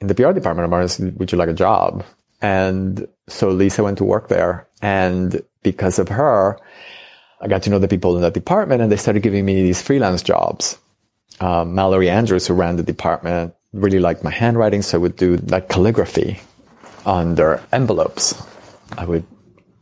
in 0.00 0.06
the 0.06 0.14
PR 0.14 0.32
department 0.32 0.64
of 0.64 0.70
Barney's. 0.70 0.98
Would 0.98 1.30
you 1.30 1.36
like 1.36 1.50
a 1.50 1.54
job? 1.54 2.06
And 2.40 3.06
so 3.28 3.50
Lisa 3.50 3.82
went 3.82 3.98
to 3.98 4.04
work 4.04 4.28
there 4.28 4.66
and 4.80 5.42
because 5.62 5.98
of 5.98 6.08
her, 6.08 6.58
I 7.42 7.48
got 7.48 7.64
to 7.64 7.70
know 7.70 7.80
the 7.80 7.88
people 7.88 8.14
in 8.14 8.22
that 8.22 8.34
department 8.34 8.80
and 8.80 8.90
they 8.90 8.96
started 8.96 9.22
giving 9.22 9.44
me 9.44 9.62
these 9.62 9.82
freelance 9.82 10.22
jobs. 10.22 10.78
Um, 11.40 11.74
Mallory 11.74 12.08
Andrews, 12.08 12.46
who 12.46 12.54
ran 12.54 12.76
the 12.76 12.84
department, 12.84 13.54
really 13.72 13.98
liked 13.98 14.22
my 14.22 14.30
handwriting, 14.30 14.80
so 14.82 14.96
I 14.96 15.00
would 15.00 15.16
do 15.16 15.36
like 15.48 15.68
calligraphy 15.68 16.40
on 17.04 17.34
their 17.34 17.60
envelopes. 17.72 18.40
I 18.96 19.04
would 19.04 19.26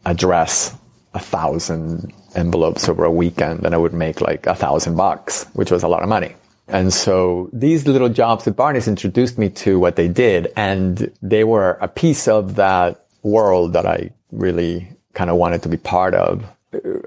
address 0.07 0.75
a 1.12 1.18
thousand 1.18 2.14
envelopes 2.35 2.88
over 2.88 3.05
a 3.05 3.11
weekend 3.11 3.66
and 3.66 3.75
I 3.75 3.79
would 3.79 3.92
make 3.92 4.23
like 4.23 4.46
a 4.46 4.55
thousand 4.55 4.96
bucks, 4.96 5.44
which 5.53 5.70
was 5.70 5.83
a 5.83 5.88
lot 5.88 6.03
of 6.03 6.09
money. 6.09 6.35
And 6.68 6.94
so 6.94 7.51
these 7.53 7.87
little 7.87 8.09
jobs 8.09 8.46
at 8.46 8.57
Barney's 8.57 8.88
introduced 8.88 9.37
me 9.37 9.51
to 9.51 9.79
what 9.79 9.96
they 9.96 10.09
did 10.09 10.53
and 10.57 11.12
they 11.20 11.44
were 11.44 11.73
a 11.81 11.88
piece 11.88 12.29
of 12.29 12.55
that 12.57 13.05
world 13.23 13.73
that 13.75 13.85
I 13.85 14.11
really 14.31 14.88
kind 15.12 15.29
of 15.29 15.37
wanted 15.37 15.62
to 15.64 15.68
be 15.68 15.77
part 15.77 16.14
of. 16.14 16.44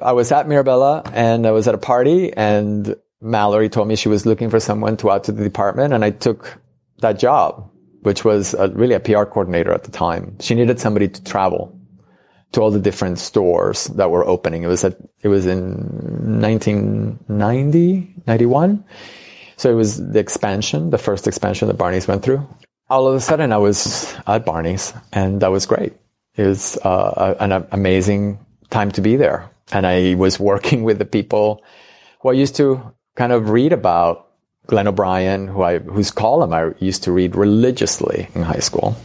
I 0.02 0.12
was 0.12 0.32
at 0.32 0.48
Mirabella 0.48 1.04
and 1.14 1.48
I 1.48 1.52
was 1.52 1.68
at 1.68 1.76
a 1.76 1.78
party 1.78 2.34
and 2.34 2.96
Mallory 3.22 3.70
told 3.70 3.88
me 3.88 3.96
she 3.96 4.10
was 4.10 4.26
looking 4.26 4.50
for 4.50 4.60
someone 4.60 4.98
to 4.98 5.12
add 5.12 5.24
to 5.26 5.32
the 5.32 5.44
department 5.44 5.94
and 5.94 6.04
I 6.04 6.10
took 6.10 6.60
that 7.00 7.18
job, 7.20 7.70
which 8.02 8.26
was 8.26 8.54
a, 8.54 8.68
really 8.70 8.96
a 8.96 9.00
PR 9.00 9.24
coordinator 9.24 9.72
at 9.72 9.84
the 9.84 9.92
time. 9.92 10.38
She 10.40 10.56
needed 10.56 10.80
somebody 10.80 11.08
to 11.08 11.24
travel 11.24 11.80
to 12.52 12.62
all 12.62 12.72
the 12.72 12.80
different 12.80 13.20
stores 13.20 13.86
that 13.86 14.12
were 14.12 14.26
opening. 14.26 14.64
It 14.64 14.68
was 14.68 14.84
at, 14.84 14.98
it 15.22 15.30
was 15.30 15.46
in 15.46 16.42
1990, 16.42 18.16
91. 18.28 18.84
So 19.56 19.72
it 19.72 19.76
was 19.76 19.98
the 20.12 20.20
expansion, 20.20 20.90
the 20.90 20.98
first 20.98 21.26
expansion 21.26 21.70
that 21.70 21.78
Barney's 21.78 22.08
went 22.08 22.24
through. 22.24 22.48
All 22.90 23.08
of 23.08 23.16
a 23.16 23.22
sudden 23.22 23.54
I 23.54 23.58
was 23.58 24.14
at 24.28 24.46
Barney's 24.46 24.94
and 25.14 25.42
that 25.42 25.52
was 25.52 25.66
great. 25.66 25.94
It 26.36 26.46
was 26.46 26.78
uh, 26.84 27.36
an 27.40 27.66
amazing 27.72 28.40
time 28.70 28.92
to 28.92 29.02
be 29.02 29.16
there. 29.16 29.50
And 29.72 29.88
I 29.88 30.16
was 30.16 30.40
working 30.40 30.84
with 30.84 31.00
the 31.00 31.06
people 31.06 31.64
who 32.22 32.30
I 32.30 32.34
used 32.34 32.56
to 32.58 32.94
kind 33.16 33.32
of 33.32 33.50
read 33.50 33.74
about 33.74 34.28
Glenn 34.68 34.88
O'Brien, 34.88 35.48
who 35.48 35.62
I, 35.62 35.80
whose 35.80 36.12
column 36.12 36.54
I 36.54 36.74
used 36.80 37.04
to 37.04 37.12
read 37.12 37.36
religiously 37.36 38.30
in 38.34 38.44
high 38.44 38.60
school. 38.60 38.96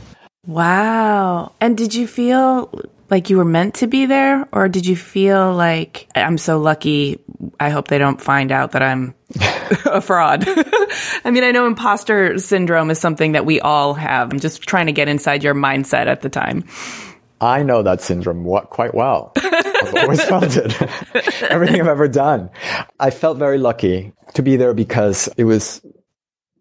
Wow. 0.47 1.53
And 1.61 1.77
did 1.77 1.94
you 1.94 2.07
feel 2.07 2.71
like 3.11 3.31
you 3.31 3.37
were 3.37 3.44
meant 3.44 3.75
to 3.77 3.87
be 3.87 4.07
there? 4.07 4.47
Or 4.53 4.68
did 4.68 4.87
you 4.87 4.97
feel 4.97 5.53
like, 5.55 6.09
I'm 6.14 6.38
so 6.38 6.59
lucky, 6.59 7.21
I 7.59 7.71
hope 7.71 7.88
they 7.88 7.99
don't 7.99 8.21
find 8.21 8.53
out 8.53 8.73
that 8.73 8.83
I'm 8.83 9.14
a 9.85 10.01
fraud? 10.01 10.44
I 11.25 11.31
mean, 11.31 11.44
I 11.44 11.51
know 11.51 11.66
imposter 11.66 12.38
syndrome 12.38 12.90
is 12.90 12.99
something 12.99 13.33
that 13.33 13.44
we 13.44 13.61
all 13.61 13.94
have. 13.94 14.33
I'm 14.33 14.40
just 14.40 14.62
trying 14.62 14.87
to 14.87 14.92
get 14.92 15.09
inside 15.09 15.42
your 15.42 15.55
mindset 15.55 16.07
at 16.07 16.23
the 16.23 16.29
time. 16.29 16.64
I 17.40 17.62
know 17.62 17.83
that 17.83 18.01
syndrome 18.01 18.44
quite 18.68 18.94
well. 18.94 19.33
I've 19.37 19.94
always 19.94 20.24
felt 20.24 20.57
it. 20.57 20.74
Everything 21.42 21.81
I've 21.81 21.87
ever 21.87 22.09
done. 22.09 22.51
I 22.98 23.11
felt 23.11 23.38
very 23.38 23.59
lucky 23.59 24.12
to 24.35 24.42
be 24.42 24.57
there 24.57 24.74
because 24.74 25.29
it 25.37 25.44
was 25.44 25.81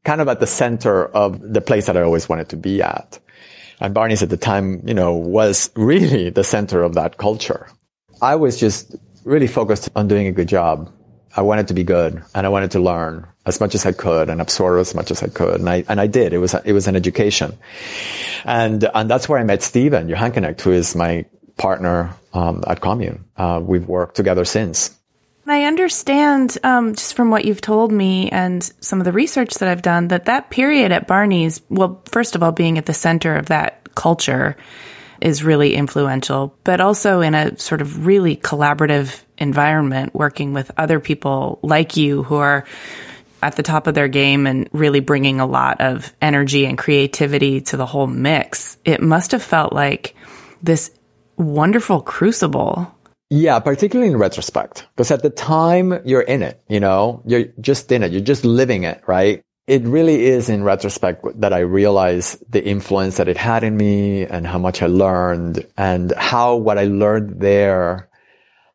kind 0.03 0.21
of 0.21 0.27
at 0.27 0.39
the 0.39 0.47
center 0.47 1.05
of 1.05 1.41
the 1.41 1.61
place 1.61 1.87
that 1.87 1.97
I 1.97 2.01
always 2.01 2.29
wanted 2.29 2.49
to 2.49 2.57
be 2.57 2.81
at. 2.81 3.19
And 3.79 3.93
Barney's 3.93 4.23
at 4.23 4.29
the 4.29 4.37
time, 4.37 4.81
you 4.87 4.93
know, 4.93 5.13
was 5.13 5.69
really 5.75 6.29
the 6.29 6.43
center 6.43 6.83
of 6.83 6.93
that 6.95 7.17
culture. 7.17 7.67
I 8.21 8.35
was 8.35 8.59
just 8.59 8.95
really 9.25 9.47
focused 9.47 9.89
on 9.95 10.07
doing 10.07 10.27
a 10.27 10.31
good 10.31 10.47
job. 10.47 10.91
I 11.35 11.41
wanted 11.41 11.67
to 11.67 11.73
be 11.73 11.83
good 11.83 12.23
and 12.33 12.45
I 12.45 12.49
wanted 12.49 12.71
to 12.71 12.79
learn 12.79 13.27
as 13.47 13.59
much 13.59 13.73
as 13.73 13.85
I 13.85 13.93
could 13.93 14.29
and 14.29 14.41
absorb 14.41 14.79
as 14.79 14.93
much 14.93 15.09
as 15.09 15.23
I 15.23 15.27
could. 15.27 15.59
And 15.61 15.69
I, 15.69 15.83
and 15.87 15.99
I 15.99 16.07
did. 16.07 16.33
It 16.33 16.37
was, 16.37 16.53
it 16.53 16.73
was 16.73 16.87
an 16.87 16.95
education. 16.95 17.57
And, 18.45 18.83
and 18.93 19.09
that's 19.09 19.27
where 19.27 19.39
I 19.39 19.43
met 19.43 19.63
Steven 19.63 20.07
Johanknecht, 20.07 20.61
who 20.61 20.71
is 20.71 20.95
my 20.95 21.25
partner, 21.57 22.13
um, 22.33 22.63
at 22.67 22.81
Commune. 22.81 23.23
Uh, 23.35 23.59
we've 23.63 23.87
worked 23.87 24.15
together 24.15 24.45
since. 24.45 24.93
I 25.49 25.63
understand, 25.63 26.57
um, 26.63 26.93
just 26.93 27.13
from 27.15 27.29
what 27.29 27.45
you've 27.45 27.61
told 27.61 27.89
me 27.89 28.29
and 28.29 28.61
some 28.81 28.99
of 28.99 29.05
the 29.05 29.13
research 29.13 29.53
that 29.55 29.69
I've 29.69 29.81
done, 29.81 30.09
that 30.09 30.25
that 30.25 30.49
period 30.49 30.91
at 30.91 31.07
Barney's, 31.07 31.61
well, 31.69 32.01
first 32.05 32.35
of 32.35 32.43
all, 32.43 32.51
being 32.51 32.77
at 32.77 32.85
the 32.85 32.93
center 32.93 33.33
of 33.33 33.45
that 33.45 33.95
culture 33.95 34.57
is 35.21 35.45
really 35.45 35.73
influential, 35.73 36.53
but 36.65 36.81
also 36.81 37.21
in 37.21 37.33
a 37.33 37.57
sort 37.57 37.79
of 37.79 38.05
really 38.05 38.35
collaborative 38.35 39.23
environment, 39.37 40.13
working 40.13 40.53
with 40.53 40.69
other 40.77 40.99
people 40.99 41.59
like 41.63 41.95
you 41.95 42.23
who 42.23 42.35
are 42.35 42.65
at 43.41 43.55
the 43.55 43.63
top 43.63 43.87
of 43.87 43.93
their 43.93 44.07
game 44.07 44.47
and 44.47 44.69
really 44.71 44.99
bringing 44.99 45.39
a 45.39 45.45
lot 45.45 45.81
of 45.81 46.13
energy 46.21 46.65
and 46.65 46.77
creativity 46.77 47.61
to 47.61 47.77
the 47.77 47.85
whole 47.85 48.07
mix. 48.07 48.77
It 48.85 49.01
must 49.01 49.31
have 49.31 49.43
felt 49.43 49.73
like 49.73 50.15
this 50.61 50.91
wonderful 51.37 52.01
crucible 52.01 52.93
yeah, 53.29 53.59
particularly 53.59 54.11
in 54.11 54.17
retrospect, 54.17 54.85
because 54.95 55.11
at 55.11 55.21
the 55.21 55.29
time 55.29 55.99
you're 56.05 56.21
in 56.21 56.41
it, 56.41 56.61
you 56.69 56.79
know, 56.79 57.21
you're 57.25 57.45
just 57.59 57.91
in 57.91 58.03
it. 58.03 58.11
You're 58.11 58.21
just 58.21 58.45
living 58.45 58.83
it, 58.83 59.01
right? 59.05 59.41
It 59.67 59.83
really 59.83 60.27
is 60.27 60.47
in 60.47 60.63
retrospect 60.63 61.25
that 61.41 61.51
I 61.51 61.59
realize 61.59 62.41
the 62.49 62.63
influence 62.63 63.17
that 63.17 63.27
it 63.27 63.35
had 63.35 63.65
in 63.65 63.75
me 63.75 64.23
and 64.25 64.47
how 64.47 64.59
much 64.59 64.81
I 64.81 64.87
learned 64.87 65.65
and 65.75 66.13
how 66.15 66.55
what 66.55 66.77
I 66.77 66.85
learned 66.85 67.41
there 67.41 68.07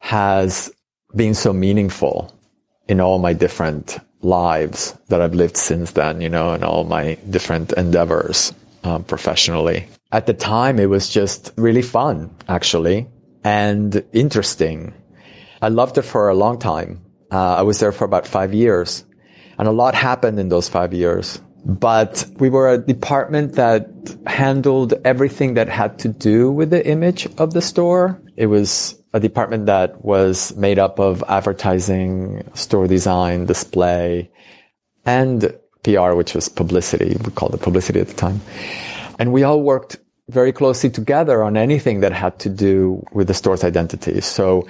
has 0.00 0.70
been 1.16 1.32
so 1.32 1.54
meaningful 1.54 2.38
in 2.88 3.00
all 3.00 3.18
my 3.18 3.32
different 3.32 3.98
lives 4.22 4.96
that 5.08 5.20
I've 5.20 5.34
lived 5.34 5.56
since 5.56 5.92
then, 5.92 6.20
you 6.20 6.28
know, 6.28 6.52
and 6.52 6.64
all 6.64 6.84
my 6.84 7.14
different 7.28 7.72
endeavors 7.72 8.52
um, 8.84 9.04
professionally. 9.04 9.88
At 10.10 10.26
the 10.26 10.34
time, 10.34 10.78
it 10.78 10.86
was 10.86 11.08
just 11.08 11.52
really 11.56 11.82
fun, 11.82 12.34
actually 12.48 13.08
and 13.44 14.04
interesting. 14.12 14.94
I 15.60 15.68
loved 15.68 15.98
it 15.98 16.02
for 16.02 16.28
a 16.28 16.34
long 16.34 16.58
time. 16.58 17.00
Uh, 17.30 17.56
I 17.56 17.62
was 17.62 17.80
there 17.80 17.92
for 17.92 18.04
about 18.04 18.26
five 18.26 18.52
years 18.52 19.04
and 19.58 19.68
a 19.68 19.72
lot 19.72 19.94
happened 19.94 20.38
in 20.38 20.48
those 20.48 20.68
five 20.68 20.92
years. 20.92 21.40
But 21.64 22.26
we 22.38 22.50
were 22.50 22.72
a 22.72 22.78
department 22.78 23.54
that 23.54 23.88
handled 24.26 24.94
everything 25.04 25.54
that 25.54 25.68
had 25.68 26.00
to 26.00 26.08
do 26.08 26.50
with 26.50 26.70
the 26.70 26.84
image 26.84 27.28
of 27.38 27.52
the 27.52 27.62
store. 27.62 28.20
It 28.36 28.46
was 28.46 29.00
a 29.12 29.20
department 29.20 29.66
that 29.66 30.04
was 30.04 30.54
made 30.56 30.78
up 30.78 30.98
of 30.98 31.22
advertising, 31.28 32.48
store 32.54 32.86
design, 32.86 33.46
display, 33.46 34.30
and 35.04 35.54
PR, 35.82 36.12
which 36.12 36.34
was 36.34 36.48
publicity. 36.48 37.16
We 37.22 37.30
called 37.32 37.54
it 37.54 37.60
publicity 37.60 38.00
at 38.00 38.08
the 38.08 38.14
time. 38.14 38.40
And 39.18 39.32
we 39.32 39.42
all 39.42 39.62
worked 39.62 39.98
very 40.28 40.52
closely 40.52 40.88
together 40.88 41.42
on 41.42 41.56
anything 41.56 42.00
that 42.00 42.12
had 42.12 42.38
to 42.40 42.48
do 42.48 43.04
with 43.12 43.26
the 43.26 43.34
store's 43.34 43.64
identity. 43.64 44.20
So 44.20 44.66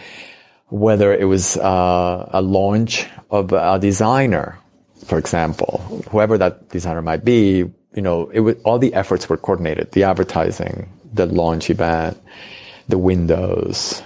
whether 0.68 1.12
it 1.14 1.24
was 1.24 1.56
uh, 1.58 2.28
a 2.32 2.40
launch 2.42 3.06
of 3.30 3.52
a 3.52 3.78
designer, 3.78 4.58
for 5.04 5.18
example, 5.18 5.78
whoever 6.10 6.38
that 6.38 6.70
designer 6.70 7.02
might 7.02 7.24
be, 7.24 7.70
you 7.94 8.02
know, 8.02 8.28
it 8.30 8.40
was, 8.40 8.56
all 8.64 8.78
the 8.78 8.94
efforts 8.94 9.28
were 9.28 9.36
coordinated. 9.36 9.92
The 9.92 10.04
advertising, 10.04 10.88
the 11.12 11.26
launch 11.26 11.68
event, 11.68 12.18
the 12.88 12.98
windows, 12.98 14.02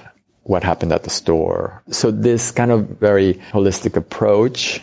what 0.46 0.62
happened 0.62 0.92
at 0.92 1.02
the 1.02 1.10
store. 1.10 1.82
So 1.90 2.10
this 2.10 2.50
kind 2.52 2.70
of 2.70 2.88
very 3.00 3.34
holistic 3.52 3.96
approach 3.96 4.80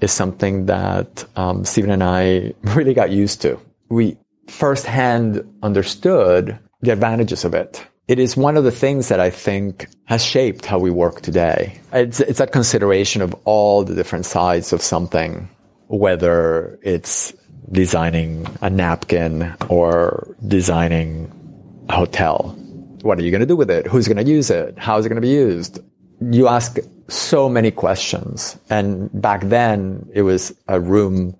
is 0.00 0.10
something 0.10 0.66
that 0.66 1.24
um, 1.36 1.64
Steven 1.64 1.90
and 1.90 2.02
I 2.02 2.54
really 2.62 2.94
got 2.94 3.10
used 3.10 3.42
to. 3.42 3.60
We 3.88 4.16
firsthand 4.48 5.42
understood 5.62 6.58
the 6.80 6.92
advantages 6.92 7.44
of 7.44 7.54
it. 7.54 7.86
It 8.08 8.18
is 8.18 8.36
one 8.36 8.56
of 8.56 8.64
the 8.64 8.70
things 8.70 9.08
that 9.08 9.18
I 9.18 9.30
think 9.30 9.88
has 10.04 10.24
shaped 10.24 10.64
how 10.64 10.78
we 10.78 10.90
work 10.90 11.22
today. 11.22 11.80
It's, 11.92 12.20
it's 12.20 12.40
a 12.40 12.46
consideration 12.46 13.20
of 13.20 13.34
all 13.44 13.82
the 13.84 13.94
different 13.94 14.26
sides 14.26 14.72
of 14.72 14.80
something, 14.80 15.48
whether 15.88 16.78
it's 16.82 17.34
designing 17.72 18.46
a 18.62 18.70
napkin 18.70 19.56
or 19.68 20.36
designing 20.46 21.32
a 21.88 21.94
hotel. 21.94 22.56
What 23.06 23.18
are 23.18 23.22
you 23.22 23.30
going 23.30 23.40
to 23.40 23.46
do 23.46 23.56
with 23.56 23.70
it? 23.70 23.86
Who's 23.86 24.08
going 24.08 24.24
to 24.24 24.30
use 24.30 24.50
it? 24.50 24.78
How 24.78 24.98
is 24.98 25.06
it 25.06 25.08
going 25.08 25.22
to 25.22 25.26
be 25.26 25.28
used? 25.28 25.78
You 26.20 26.48
ask 26.48 26.78
so 27.08 27.48
many 27.48 27.70
questions. 27.70 28.58
And 28.68 29.10
back 29.22 29.42
then 29.44 30.08
it 30.12 30.22
was 30.22 30.52
a 30.66 30.80
room 30.80 31.36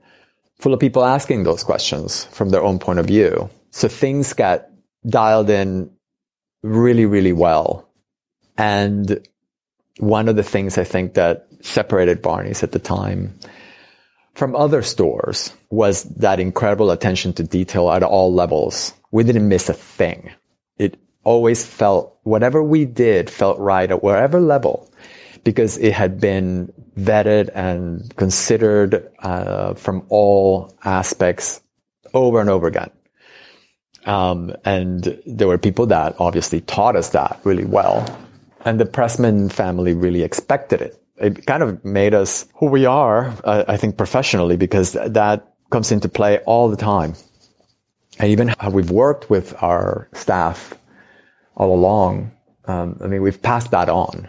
full 0.61 0.73
of 0.73 0.81
people 0.81 1.05
asking 1.05 1.43
those 1.43 1.65
questions 1.65 2.25
from 2.27 2.51
their 2.51 2.63
own 2.63 2.79
point 2.79 2.99
of 2.99 3.07
view. 3.07 3.51
So 3.71 3.89
things 3.89 4.33
got 4.33 4.67
dialed 5.09 5.51
in 5.51 5.91
really, 6.63 7.05
really 7.05 7.33
well. 7.33 7.89
And 8.57 9.27
one 9.99 10.29
of 10.29 10.37
the 10.37 10.43
things 10.43 10.79
I 10.79 10.85
think 10.85 11.15
that 11.15 11.49
separated 11.63 12.23
Barney's 12.23 12.63
at 12.63 12.73
the 12.73 12.79
time 12.79 13.39
from 14.35 14.55
other 14.55 14.83
stores 14.83 15.53
was 15.71 16.05
that 16.05 16.39
incredible 16.39 16.91
attention 16.91 17.33
to 17.35 17.43
detail 17.43 17.91
at 17.91 18.03
all 18.03 18.33
levels. 18.33 18.93
We 19.11 19.25
didn't 19.25 19.49
miss 19.49 19.69
a 19.69 19.75
thing. 19.75 20.31
It 20.79 20.99
always 21.27 21.67
felt, 21.67 22.17
whatever 22.23 22.63
we 22.63 22.85
did 22.85 23.29
felt 23.29 23.59
right 23.59 23.91
at 23.91 24.03
whatever 24.03 24.41
level 24.41 24.89
because 25.43 25.77
it 25.79 25.93
had 25.93 26.21
been 26.21 26.73
vetted 26.99 27.51
and 27.55 28.15
considered 28.17 29.11
uh, 29.21 29.75
from 29.75 30.07
all 30.09 30.73
aspects 30.85 31.61
over 32.15 32.41
and 32.41 32.49
over 32.49 32.67
again. 32.69 32.91
Um, 34.07 34.55
and 34.65 35.21
there 35.27 35.49
were 35.49 35.59
people 35.59 35.87
that 35.87 36.15
obviously 36.21 36.61
taught 36.61 36.95
us 36.95 37.11
that 37.11 37.41
really 37.45 37.65
well. 37.65 38.07
And 38.65 38.79
the 38.79 38.87
Pressman 38.87 39.51
family 39.51 39.95
really 39.95 40.23
expected 40.23 40.81
it. 40.81 41.03
It 41.17 41.47
kind 41.47 41.63
of 41.63 41.85
made 41.85 42.15
us 42.15 42.47
who 42.55 42.67
we 42.67 42.87
are, 42.87 43.35
uh, 43.43 43.65
I 43.67 43.77
think, 43.77 43.97
professionally, 43.97 44.57
because 44.57 44.93
that 44.93 45.55
comes 45.71 45.91
into 45.91 46.09
play 46.09 46.39
all 46.47 46.69
the 46.69 46.77
time. 46.77 47.15
And 48.19 48.31
even 48.31 48.49
how 48.59 48.71
we've 48.71 48.91
worked 48.91 49.29
with 49.29 49.61
our 49.63 50.09
staff 50.13 50.75
all 51.57 51.75
along. 51.75 52.33
Um, 52.67 52.99
I 53.03 53.07
mean, 53.07 53.23
we've 53.23 53.41
passed 53.41 53.71
that 53.71 53.89
on. 53.89 54.29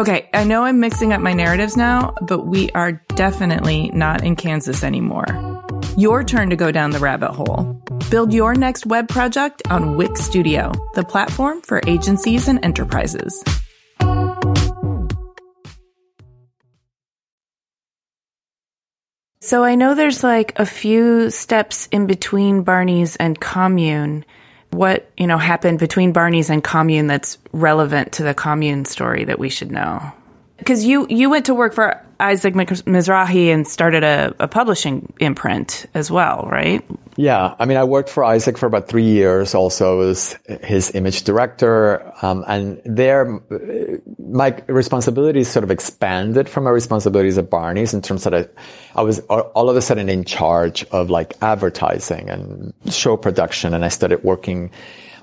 Okay, 0.00 0.30
I 0.32 0.44
know 0.44 0.64
I'm 0.64 0.80
mixing 0.80 1.12
up 1.12 1.20
my 1.20 1.34
narratives 1.34 1.76
now, 1.76 2.14
but 2.22 2.46
we 2.46 2.70
are 2.70 2.92
definitely 3.16 3.90
not 3.92 4.24
in 4.24 4.34
Kansas 4.34 4.82
anymore. 4.82 5.26
Your 5.98 6.24
turn 6.24 6.48
to 6.48 6.56
go 6.56 6.72
down 6.72 6.92
the 6.92 6.98
rabbit 6.98 7.32
hole. 7.32 7.78
Build 8.10 8.32
your 8.32 8.54
next 8.54 8.86
web 8.86 9.08
project 9.08 9.60
on 9.68 9.98
Wix 9.98 10.22
Studio, 10.22 10.72
the 10.94 11.04
platform 11.04 11.60
for 11.60 11.82
agencies 11.86 12.48
and 12.48 12.64
enterprises. 12.64 13.44
So 19.42 19.64
I 19.64 19.74
know 19.74 19.94
there's 19.94 20.24
like 20.24 20.58
a 20.58 20.64
few 20.64 21.28
steps 21.28 21.88
in 21.92 22.06
between 22.06 22.62
Barney's 22.62 23.16
and 23.16 23.38
Commune. 23.38 24.24
What, 24.70 25.10
you 25.16 25.26
know, 25.26 25.38
happened 25.38 25.78
between 25.78 26.12
Barney's 26.12 26.50
and 26.50 26.62
Commune 26.62 27.06
that's 27.06 27.38
relevant 27.52 28.12
to 28.12 28.22
the 28.22 28.34
Commune 28.34 28.84
story 28.84 29.24
that 29.24 29.38
we 29.38 29.48
should 29.48 29.72
know? 29.72 30.12
Because 30.58 30.84
you, 30.84 31.06
you 31.08 31.30
went 31.30 31.46
to 31.46 31.54
work 31.54 31.74
for 31.74 32.00
Isaac 32.20 32.54
Mizrahi 32.54 33.52
and 33.52 33.66
started 33.66 34.04
a, 34.04 34.34
a, 34.38 34.46
publishing 34.46 35.12
imprint 35.18 35.86
as 35.94 36.10
well, 36.10 36.46
right? 36.50 36.84
Yeah. 37.16 37.54
I 37.58 37.64
mean, 37.64 37.76
I 37.76 37.84
worked 37.84 38.10
for 38.10 38.24
Isaac 38.24 38.58
for 38.58 38.66
about 38.66 38.88
three 38.88 39.04
years 39.04 39.54
also 39.54 40.00
as 40.00 40.36
his 40.62 40.94
image 40.94 41.24
director. 41.24 42.12
Um, 42.22 42.44
and 42.46 42.80
there, 42.84 43.40
my 44.18 44.56
responsibilities 44.66 45.48
sort 45.48 45.64
of 45.64 45.70
expanded 45.70 46.48
from 46.48 46.64
my 46.64 46.70
responsibilities 46.70 47.38
at 47.38 47.50
Barney's 47.50 47.94
in 47.94 48.02
terms 48.02 48.24
that 48.24 48.34
I, 48.34 48.46
I 48.94 49.02
was 49.02 49.20
all 49.20 49.70
of 49.70 49.76
a 49.76 49.82
sudden 49.82 50.08
in 50.08 50.24
charge 50.24 50.84
of 50.92 51.10
like 51.10 51.34
advertising 51.42 52.28
and 52.28 52.72
show 52.90 53.16
production. 53.16 53.74
And 53.74 53.84
I 53.84 53.88
started 53.88 54.22
working 54.22 54.70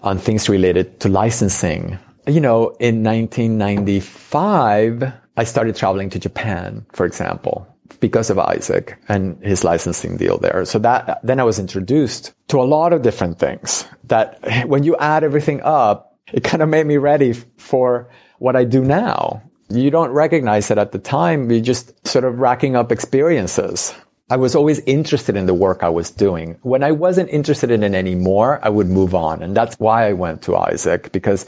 on 0.03 0.17
things 0.17 0.49
related 0.49 0.99
to 1.01 1.09
licensing. 1.09 1.99
You 2.25 2.41
know, 2.41 2.75
in 2.79 3.03
1995, 3.03 5.13
I 5.37 5.43
started 5.43 5.75
traveling 5.75 6.09
to 6.09 6.19
Japan, 6.19 6.85
for 6.93 7.05
example, 7.05 7.67
because 7.99 8.29
of 8.29 8.39
Isaac 8.39 8.97
and 9.07 9.41
his 9.43 9.63
licensing 9.63 10.17
deal 10.17 10.37
there. 10.39 10.65
So 10.65 10.79
that, 10.79 11.19
then 11.23 11.39
I 11.39 11.43
was 11.43 11.59
introduced 11.59 12.33
to 12.49 12.59
a 12.59 12.65
lot 12.65 12.91
of 12.91 13.03
different 13.03 13.39
things 13.39 13.85
that 14.05 14.39
when 14.67 14.83
you 14.83 14.97
add 14.97 15.23
everything 15.23 15.61
up, 15.61 16.17
it 16.33 16.43
kind 16.43 16.61
of 16.61 16.69
made 16.69 16.85
me 16.85 16.97
ready 16.97 17.33
for 17.33 18.09
what 18.39 18.55
I 18.55 18.65
do 18.65 18.83
now. 18.83 19.41
You 19.69 19.91
don't 19.91 20.11
recognize 20.11 20.71
it 20.71 20.77
at 20.77 20.91
the 20.91 20.99
time. 20.99 21.51
You're 21.51 21.61
just 21.61 22.05
sort 22.07 22.25
of 22.25 22.39
racking 22.39 22.75
up 22.75 22.91
experiences. 22.91 23.93
I 24.29 24.37
was 24.37 24.55
always 24.55 24.79
interested 24.79 25.37
in 25.37 25.45
the 25.45 25.53
work 25.53 25.83
I 25.83 25.89
was 25.89 26.09
doing. 26.11 26.57
When 26.61 26.83
I 26.83 26.91
wasn't 26.91 27.29
interested 27.29 27.71
in 27.71 27.83
it 27.83 27.93
anymore, 27.93 28.59
I 28.61 28.69
would 28.69 28.87
move 28.87 29.15
on. 29.15 29.41
And 29.41 29.55
that's 29.55 29.75
why 29.75 30.07
I 30.07 30.13
went 30.13 30.41
to 30.43 30.57
Isaac 30.57 31.11
because 31.13 31.45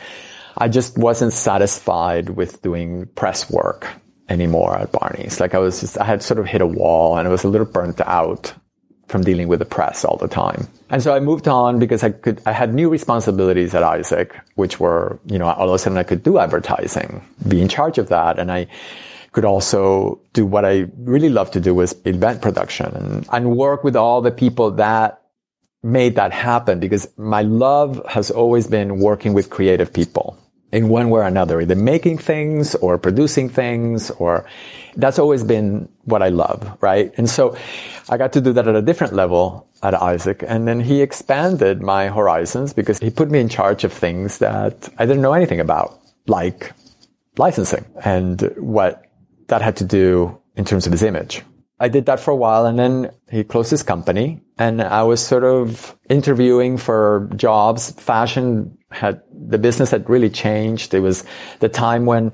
I 0.60 0.68
just 0.68 0.98
wasn't 0.98 1.34
satisfied 1.34 2.32
with 2.32 2.62
doing 2.62 3.08
press 3.16 3.50
work 3.50 3.88
anymore 4.28 4.78
at 4.78 4.92
Barney's. 4.92 5.40
Like 5.40 5.56
I 5.56 5.60
was 5.60 5.80
just, 5.80 5.98
I 5.98 6.04
had 6.04 6.22
sort 6.22 6.40
of 6.40 6.46
hit 6.46 6.62
a 6.62 6.68
wall 6.68 7.18
and 7.18 7.28
I 7.28 7.32
was 7.32 7.44
a 7.44 7.48
little 7.48 7.66
burnt 7.66 8.00
out 8.02 8.54
from 9.08 9.22
dealing 9.22 9.48
with 9.48 9.60
the 9.60 9.66
press 9.66 10.06
all 10.06 10.18
the 10.18 10.28
time. 10.28 10.68
And 10.90 11.02
so 11.02 11.16
I 11.16 11.20
moved 11.20 11.48
on 11.48 11.80
because 11.80 12.04
I 12.04 12.12
could, 12.12 12.42
I 12.46 12.52
had 12.52 12.74
new 12.74 12.90
responsibilities 12.90 13.74
at 13.74 13.84
Isaac, 13.84 14.36
which 14.56 14.80
were, 14.80 15.20
you 15.26 15.40
know, 15.40 15.48
all 15.48 15.70
of 15.70 15.74
a 15.74 15.80
sudden 15.80 15.98
I 15.98 16.04
could 16.04 16.24
do 16.24 16.38
advertising, 16.38 17.26
be 17.48 17.62
in 17.62 17.70
charge 17.70 17.98
of 17.98 18.10
that. 18.10 18.38
And 18.38 18.52
I 18.52 18.68
could 19.32 19.46
also 19.46 20.20
do 20.34 20.46
what 20.46 20.66
I 20.66 20.88
really 20.98 21.30
love 21.30 21.52
to 21.52 21.60
do 21.60 21.74
was 21.74 21.96
event 22.06 22.42
production 22.42 22.88
and, 22.96 23.28
and 23.32 23.56
work 23.56 23.84
with 23.84 23.96
all 23.96 24.22
the 24.22 24.32
people 24.32 24.72
that 24.72 25.22
made 25.82 26.16
that 26.16 26.34
happen 26.34 26.80
because 26.80 27.08
my 27.18 27.42
love 27.42 28.06
has 28.10 28.30
always 28.30 28.68
been 28.68 29.00
working 29.00 29.34
with 29.34 29.50
creative 29.50 29.94
people 29.94 30.38
in 30.72 30.90
one 30.90 31.10
way 31.10 31.22
or 31.22 31.24
another, 31.24 31.62
either 31.62 31.76
making 31.76 32.18
things 32.18 32.76
or 32.76 32.98
producing 32.98 33.50
things 33.50 34.12
or 34.12 34.46
that's 34.96 35.20
always 35.20 35.44
been 35.44 35.90
what 36.06 36.22
I 36.22 36.30
love, 36.30 36.78
right? 36.82 37.12
And 37.18 37.30
so 37.30 37.58
I 38.10 38.18
got 38.18 38.34
to 38.34 38.42
do 38.42 38.54
that 38.54 38.68
at 38.68 38.76
a 38.76 38.82
different 38.82 39.14
level 39.14 39.68
at 39.82 39.94
Isaac. 39.94 40.44
And 40.48 40.68
then 40.68 40.80
he 40.80 41.02
expanded 41.02 41.82
my 41.82 42.10
horizons 42.10 42.74
because 42.74 43.00
he 43.00 43.10
put 43.10 43.32
me 43.32 43.40
in 43.40 43.50
charge 43.50 43.84
of 43.84 43.94
things 43.94 44.40
that 44.40 44.90
I 44.98 45.06
didn't 45.06 45.22
know 45.22 45.34
anything 45.34 45.60
about, 45.60 46.00
like 46.28 46.74
licensing 47.38 47.86
and 48.04 48.42
what 48.58 49.06
that 49.48 49.62
had 49.62 49.78
to 49.78 49.86
do 49.86 50.40
in 50.56 50.66
terms 50.66 50.86
of 50.86 50.92
his 50.92 51.04
image. 51.04 51.44
I 51.80 51.88
did 51.88 52.06
that 52.08 52.20
for 52.20 52.32
a 52.32 52.36
while 52.36 52.66
and 52.66 52.78
then 52.78 53.12
he 53.32 53.44
closed 53.44 53.72
his 53.72 53.84
company 53.84 54.42
and 54.58 54.82
I 54.82 55.04
was 55.04 55.26
sort 55.26 55.46
of 55.46 55.96
interviewing 56.10 56.78
for 56.78 57.30
jobs. 57.38 57.92
Fashion 57.92 58.78
had, 58.92 59.22
the 59.32 59.58
business 59.58 59.92
had 59.92 60.10
really 60.10 60.30
changed. 60.30 60.94
It 60.94 61.00
was 61.02 61.24
the 61.60 61.70
time 61.70 62.06
when 62.06 62.32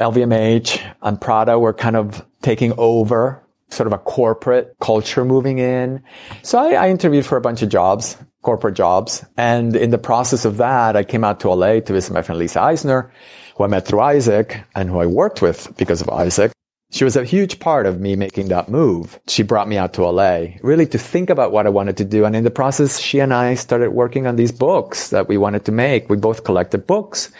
LVMH 0.00 0.80
and 1.02 1.20
Prada 1.20 1.58
were 1.58 1.72
kind 1.72 1.96
of 1.96 2.24
taking 2.42 2.72
over 2.78 3.42
sort 3.68 3.86
of 3.86 3.92
a 3.92 3.98
corporate 3.98 4.76
culture 4.80 5.24
moving 5.24 5.58
in. 5.58 6.02
So 6.42 6.58
I, 6.58 6.72
I, 6.72 6.88
interviewed 6.88 7.24
for 7.24 7.36
a 7.36 7.40
bunch 7.40 7.62
of 7.62 7.68
jobs, 7.68 8.16
corporate 8.42 8.74
jobs. 8.74 9.24
And 9.36 9.76
in 9.76 9.90
the 9.90 9.98
process 9.98 10.44
of 10.44 10.56
that, 10.56 10.96
I 10.96 11.04
came 11.04 11.22
out 11.22 11.40
to 11.40 11.50
LA 11.50 11.80
to 11.80 11.92
visit 11.92 12.12
my 12.12 12.22
friend 12.22 12.38
Lisa 12.38 12.60
Eisner, 12.60 13.12
who 13.56 13.64
I 13.64 13.68
met 13.68 13.86
through 13.86 14.00
Isaac 14.00 14.64
and 14.74 14.88
who 14.88 14.98
I 14.98 15.06
worked 15.06 15.40
with 15.40 15.72
because 15.76 16.00
of 16.00 16.08
Isaac. 16.08 16.52
She 16.92 17.04
was 17.04 17.14
a 17.14 17.24
huge 17.24 17.60
part 17.60 17.86
of 17.86 18.00
me 18.00 18.16
making 18.16 18.48
that 18.48 18.68
move. 18.68 19.20
She 19.28 19.44
brought 19.44 19.68
me 19.68 19.78
out 19.78 19.94
to 19.94 20.04
LA, 20.04 20.58
really 20.62 20.86
to 20.86 20.98
think 20.98 21.30
about 21.30 21.52
what 21.52 21.64
I 21.66 21.70
wanted 21.70 21.96
to 21.98 22.04
do. 22.04 22.24
And 22.24 22.34
in 22.34 22.42
the 22.42 22.50
process, 22.50 22.98
she 22.98 23.20
and 23.20 23.32
I 23.32 23.54
started 23.54 23.92
working 23.92 24.26
on 24.26 24.34
these 24.34 24.50
books 24.50 25.10
that 25.10 25.28
we 25.28 25.38
wanted 25.38 25.64
to 25.66 25.72
make. 25.72 26.10
We 26.10 26.16
both 26.16 26.42
collected 26.42 26.88
books. 26.88 27.30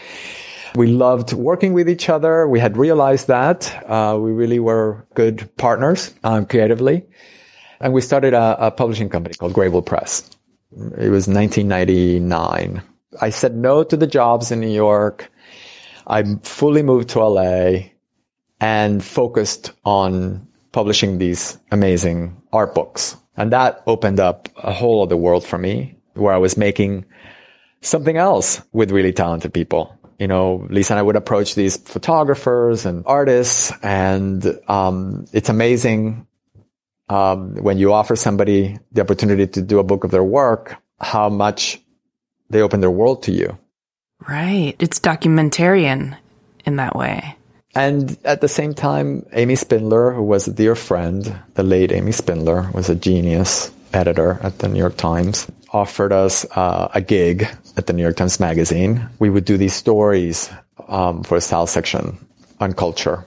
We 0.77 0.87
loved 0.87 1.33
working 1.33 1.73
with 1.73 1.89
each 1.89 2.09
other. 2.09 2.47
We 2.47 2.61
had 2.61 2.77
realized 2.77 3.27
that. 3.27 3.75
Uh, 3.89 4.17
we 4.21 4.31
really 4.31 4.61
were 4.61 5.05
good 5.15 5.51
partners 5.57 6.15
um, 6.23 6.47
creatively. 6.47 7.05
And 7.81 7.93
we 7.93 8.03
started 8.03 8.35
a, 8.35 8.67
a 8.67 8.71
publishing 8.71 9.09
company 9.09 9.35
called 9.35 9.53
Greybull 9.53 9.85
Press. 9.85 10.31
It 10.73 11.11
was 11.11 11.27
1999. 11.27 12.83
I 13.21 13.31
said 13.31 13.57
no 13.57 13.83
to 13.83 13.97
the 13.97 14.07
jobs 14.07 14.53
in 14.53 14.61
New 14.61 14.71
York. 14.71 15.29
I 16.07 16.23
fully 16.45 16.83
moved 16.83 17.09
to 17.11 17.25
LA 17.25 17.91
and 18.61 19.03
focused 19.03 19.73
on 19.85 20.47
publishing 20.73 21.19
these 21.19 21.59
amazing 21.71 22.41
art 22.53 22.75
books. 22.75 23.17
And 23.37 23.53
that 23.53 23.83
opened 23.87 24.21
up 24.21 24.49
a 24.57 24.73
whole 24.73 25.03
other 25.03 25.17
world 25.17 25.45
for 25.45 25.59
me 25.59 25.97
where 26.15 26.35
I 26.35 26.39
was 26.39 26.57
making 26.57 27.07
something 27.81 28.17
else 28.17 28.61
with 28.73 28.91
really 28.91 29.13
talented 29.13 29.55
people. 29.55 29.97
You 30.19 30.29
know, 30.29 30.67
Lisa 30.69 30.93
and 30.93 30.99
I 30.99 31.03
would 31.03 31.17
approach 31.17 31.55
these 31.55 31.79
photographers 31.79 32.85
and 32.85 33.03
artists 33.07 33.73
and, 33.83 34.45
um, 34.69 35.27
it's 35.33 35.49
amazing, 35.49 36.27
um, 37.09 37.57
when 37.57 37.79
you 37.79 37.93
offer 37.93 38.15
somebody 38.17 38.79
the 38.93 39.01
opportunity 39.01 39.47
to 39.47 39.63
do 39.63 39.79
a 39.79 39.85
book 39.85 40.05
of 40.05 40.11
their 40.11 40.23
work, 40.23 40.77
how 41.01 41.31
much 41.31 41.81
they 42.51 42.61
open 42.61 42.81
their 42.81 42.91
world 42.91 43.23
to 43.23 43.33
you. 43.33 43.57
Right. 44.29 44.77
It's 44.79 45.01
documentarian 45.01 46.17
in 46.67 46.77
that 46.77 46.95
way. 46.95 47.37
And 47.75 48.19
at 48.25 48.41
the 48.41 48.49
same 48.49 48.75
time, 48.75 49.27
Amy 49.33 49.55
Spindler, 49.55 50.13
who 50.13 50.23
was 50.23 50.49
a 50.49 50.53
dear 50.53 50.75
friend, 50.75 51.41
the 51.55 51.63
late 51.63 51.93
Amy 51.93 52.13
Spindler, 52.13 52.71
was 52.73 52.89
a 52.89 52.95
genius 52.95 53.71
editor 53.93 54.39
at 54.43 54.59
the 54.59 54.69
New 54.69 54.79
York 54.79 54.97
Times, 54.97 55.51
offered 55.73 56.13
us 56.13 56.45
uh, 56.57 56.91
a 56.95 57.01
gig 57.01 57.49
at 57.77 57.87
the 57.87 57.93
New 57.93 58.03
York 58.03 58.17
Times 58.17 58.41
Magazine. 58.41 59.09
We 59.19 59.31
would 59.31 59.45
do 59.45 59.57
these 59.57 59.75
stories 59.75 60.51
um, 60.89 61.23
for 61.23 61.37
a 61.37 61.41
style 61.41 61.67
section 61.67 62.19
on 62.59 62.73
culture. 62.73 63.25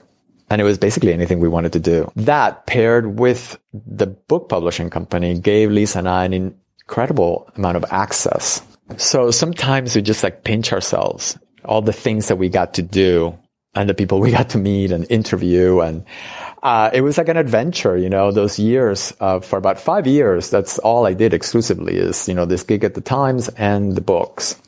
And 0.50 0.60
it 0.60 0.64
was 0.64 0.78
basically 0.78 1.12
anything 1.12 1.40
we 1.40 1.48
wanted 1.48 1.72
to 1.72 1.80
do. 1.80 2.12
That 2.16 2.66
paired 2.66 3.18
with 3.18 3.58
the 3.72 4.06
book 4.06 4.48
publishing 4.48 4.90
company 4.90 5.38
gave 5.38 5.70
Lisa 5.70 6.00
and 6.00 6.08
I 6.08 6.26
an 6.26 6.54
incredible 6.80 7.50
amount 7.56 7.78
of 7.78 7.84
access. 7.90 8.60
So 8.98 9.30
sometimes 9.30 9.96
we 9.96 10.02
just 10.02 10.22
like 10.22 10.44
pinch 10.44 10.72
ourselves, 10.72 11.38
all 11.64 11.80
the 11.80 11.94
things 11.94 12.28
that 12.28 12.36
we 12.36 12.50
got 12.50 12.74
to 12.74 12.82
do 12.82 13.38
and 13.74 13.88
the 13.88 13.94
people 13.94 14.20
we 14.20 14.30
got 14.30 14.50
to 14.50 14.58
meet 14.58 14.92
and 14.92 15.06
interview. 15.10 15.80
And 15.80 16.04
uh, 16.62 16.90
it 16.92 17.02
was 17.02 17.18
like 17.18 17.28
an 17.28 17.36
adventure, 17.36 17.96
you 17.96 18.08
know, 18.08 18.30
those 18.30 18.58
years 18.58 19.12
uh, 19.20 19.40
for 19.40 19.58
about 19.58 19.78
five 19.78 20.06
years. 20.06 20.50
That's 20.50 20.78
all 20.78 21.06
I 21.06 21.14
did 21.14 21.34
exclusively 21.34 21.96
is, 21.96 22.28
you 22.28 22.34
know, 22.34 22.46
this 22.46 22.62
gig 22.62 22.84
at 22.84 22.94
the 22.94 23.00
Times 23.00 23.48
and 23.50 23.94
the 23.94 24.00
books. 24.00 24.60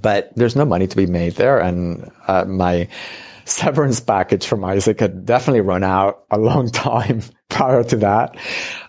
But 0.00 0.32
there's 0.36 0.56
no 0.56 0.64
money 0.64 0.86
to 0.86 0.96
be 0.96 1.06
made 1.06 1.34
there. 1.34 1.58
And 1.58 2.10
uh, 2.26 2.44
my 2.44 2.88
severance 3.44 4.00
package 4.00 4.46
from 4.46 4.64
Isaac 4.64 5.00
had 5.00 5.26
definitely 5.26 5.60
run 5.60 5.84
out 5.84 6.24
a 6.30 6.38
long 6.38 6.70
time 6.70 7.22
prior 7.48 7.84
to 7.84 7.96
that. 7.96 8.36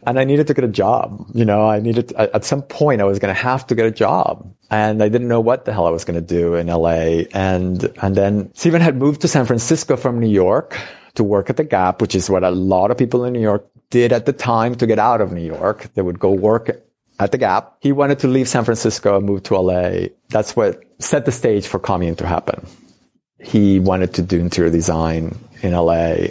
And 0.05 0.19
I 0.19 0.23
needed 0.23 0.47
to 0.47 0.53
get 0.53 0.63
a 0.63 0.69
job. 0.69 1.27
You 1.33 1.45
know, 1.45 1.67
I 1.67 1.79
needed, 1.79 2.13
at 2.13 2.45
some 2.45 2.61
point 2.61 3.01
I 3.01 3.05
was 3.05 3.19
going 3.19 3.33
to 3.33 3.41
have 3.41 3.67
to 3.67 3.75
get 3.75 3.85
a 3.85 3.91
job 3.91 4.53
and 4.69 5.03
I 5.03 5.09
didn't 5.09 5.27
know 5.27 5.41
what 5.41 5.65
the 5.65 5.73
hell 5.73 5.85
I 5.85 5.91
was 5.91 6.05
going 6.05 6.19
to 6.19 6.25
do 6.25 6.55
in 6.55 6.67
LA. 6.67 7.25
And, 7.33 7.83
and 8.01 8.15
then 8.15 8.53
Steven 8.53 8.81
had 8.81 8.95
moved 8.95 9.21
to 9.21 9.27
San 9.27 9.45
Francisco 9.45 9.97
from 9.97 10.19
New 10.19 10.29
York 10.29 10.77
to 11.15 11.23
work 11.23 11.49
at 11.49 11.57
the 11.57 11.63
Gap, 11.63 12.01
which 12.01 12.15
is 12.15 12.29
what 12.29 12.43
a 12.43 12.51
lot 12.51 12.89
of 12.89 12.97
people 12.97 13.25
in 13.25 13.33
New 13.33 13.41
York 13.41 13.67
did 13.89 14.11
at 14.11 14.25
the 14.25 14.33
time 14.33 14.75
to 14.75 14.87
get 14.87 14.97
out 14.97 15.21
of 15.21 15.31
New 15.31 15.45
York. 15.45 15.93
They 15.93 16.01
would 16.01 16.19
go 16.19 16.31
work 16.31 16.71
at 17.19 17.31
the 17.31 17.37
Gap. 17.37 17.75
He 17.81 17.91
wanted 17.91 18.19
to 18.19 18.27
leave 18.27 18.47
San 18.47 18.63
Francisco 18.63 19.17
and 19.17 19.25
move 19.25 19.43
to 19.43 19.57
LA. 19.57 20.07
That's 20.29 20.55
what 20.55 20.81
set 20.99 21.25
the 21.25 21.31
stage 21.31 21.67
for 21.67 21.79
Commune 21.79 22.15
to 22.15 22.25
happen 22.25 22.65
he 23.43 23.79
wanted 23.79 24.13
to 24.15 24.21
do 24.21 24.39
interior 24.39 24.71
design 24.71 25.37
in 25.61 25.73
LA. 25.73 26.27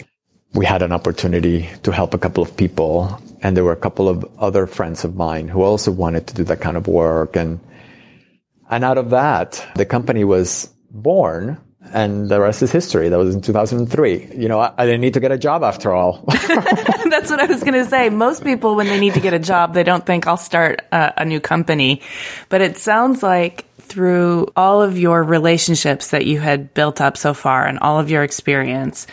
We 0.54 0.66
had 0.66 0.82
an 0.82 0.92
opportunity 0.92 1.68
to 1.82 1.92
help 1.92 2.14
a 2.14 2.18
couple 2.18 2.42
of 2.42 2.56
people 2.56 3.20
and 3.42 3.56
there 3.56 3.64
were 3.64 3.72
a 3.72 3.76
couple 3.76 4.08
of 4.08 4.24
other 4.38 4.66
friends 4.66 5.04
of 5.04 5.16
mine 5.16 5.48
who 5.48 5.62
also 5.62 5.90
wanted 5.90 6.28
to 6.28 6.34
do 6.34 6.44
that 6.44 6.60
kind 6.60 6.76
of 6.76 6.86
work. 6.86 7.36
And, 7.36 7.58
and 8.70 8.84
out 8.84 8.98
of 8.98 9.10
that, 9.10 9.66
the 9.74 9.84
company 9.84 10.22
was 10.22 10.72
born 10.90 11.58
and 11.92 12.28
the 12.28 12.40
rest 12.40 12.62
is 12.62 12.70
history. 12.70 13.08
That 13.08 13.18
was 13.18 13.34
in 13.34 13.40
2003. 13.40 14.30
You 14.36 14.48
know, 14.48 14.60
I, 14.60 14.72
I 14.78 14.86
didn't 14.86 15.00
need 15.00 15.14
to 15.14 15.20
get 15.20 15.32
a 15.32 15.38
job 15.38 15.64
after 15.64 15.92
all. 15.92 16.24
That's 16.28 17.30
what 17.30 17.40
I 17.40 17.46
was 17.46 17.62
going 17.64 17.74
to 17.74 17.84
say. 17.84 18.08
Most 18.08 18.44
people, 18.44 18.76
when 18.76 18.86
they 18.86 19.00
need 19.00 19.14
to 19.14 19.20
get 19.20 19.34
a 19.34 19.40
job, 19.40 19.74
they 19.74 19.82
don't 19.82 20.06
think 20.06 20.28
I'll 20.28 20.36
start 20.36 20.82
a, 20.92 21.22
a 21.22 21.24
new 21.24 21.40
company. 21.40 22.00
But 22.48 22.60
it 22.60 22.78
sounds 22.78 23.24
like 23.24 23.66
through 23.82 24.48
all 24.56 24.82
of 24.82 24.98
your 24.98 25.22
relationships 25.22 26.10
that 26.10 26.26
you 26.26 26.40
had 26.40 26.74
built 26.74 27.00
up 27.00 27.16
so 27.16 27.34
far 27.34 27.66
and 27.66 27.78
all 27.78 27.98
of 27.98 28.10
your 28.10 28.22
experience, 28.22 29.06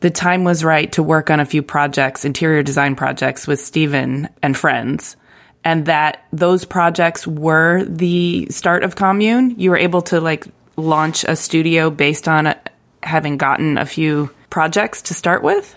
the 0.00 0.10
time 0.10 0.44
was 0.44 0.64
right 0.64 0.90
to 0.92 1.02
work 1.02 1.30
on 1.30 1.40
a 1.40 1.44
few 1.44 1.62
projects, 1.62 2.24
interior 2.24 2.62
design 2.62 2.96
projects 2.96 3.46
with 3.46 3.60
Steven 3.60 4.28
and 4.42 4.56
friends. 4.56 5.16
And 5.64 5.86
that 5.86 6.24
those 6.32 6.64
projects 6.64 7.26
were 7.26 7.84
the 7.84 8.48
start 8.50 8.82
of 8.82 8.96
Commune. 8.96 9.54
You 9.58 9.70
were 9.70 9.76
able 9.76 10.02
to 10.02 10.20
like 10.20 10.46
launch 10.76 11.24
a 11.24 11.36
studio 11.36 11.90
based 11.90 12.26
on 12.26 12.48
uh, 12.48 12.58
having 13.02 13.36
gotten 13.36 13.78
a 13.78 13.86
few 13.86 14.30
projects 14.50 15.02
to 15.02 15.14
start 15.14 15.42
with? 15.42 15.76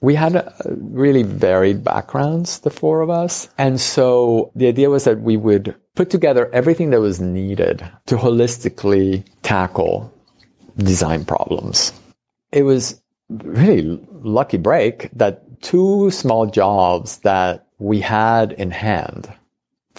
We 0.00 0.14
had 0.14 0.36
uh, 0.36 0.50
really 0.66 1.22
varied 1.22 1.84
backgrounds, 1.84 2.60
the 2.60 2.70
four 2.70 3.02
of 3.02 3.10
us. 3.10 3.48
And 3.58 3.80
so 3.80 4.50
the 4.54 4.66
idea 4.66 4.88
was 4.88 5.04
that 5.04 5.20
we 5.20 5.36
would 5.36 5.74
put 5.94 6.10
together 6.10 6.48
everything 6.52 6.90
that 6.90 7.00
was 7.00 7.20
needed 7.20 7.86
to 8.06 8.16
holistically 8.16 9.24
tackle 9.42 10.12
design 10.78 11.24
problems. 11.24 11.92
It 12.52 12.62
was 12.62 13.00
really 13.28 14.00
lucky 14.10 14.56
break 14.56 15.10
that 15.12 15.62
two 15.62 16.10
small 16.10 16.46
jobs 16.46 17.18
that 17.18 17.66
we 17.78 18.00
had 18.00 18.52
in 18.52 18.70
hand, 18.70 19.32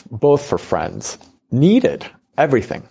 both 0.10 0.46
for 0.46 0.58
friends, 0.58 1.18
needed 1.52 2.06
everything, 2.38 2.84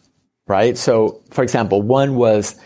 right? 0.46 0.76
So, 0.76 1.22
for 1.30 1.42
example, 1.42 1.82
one 1.82 2.16
was 2.16 2.56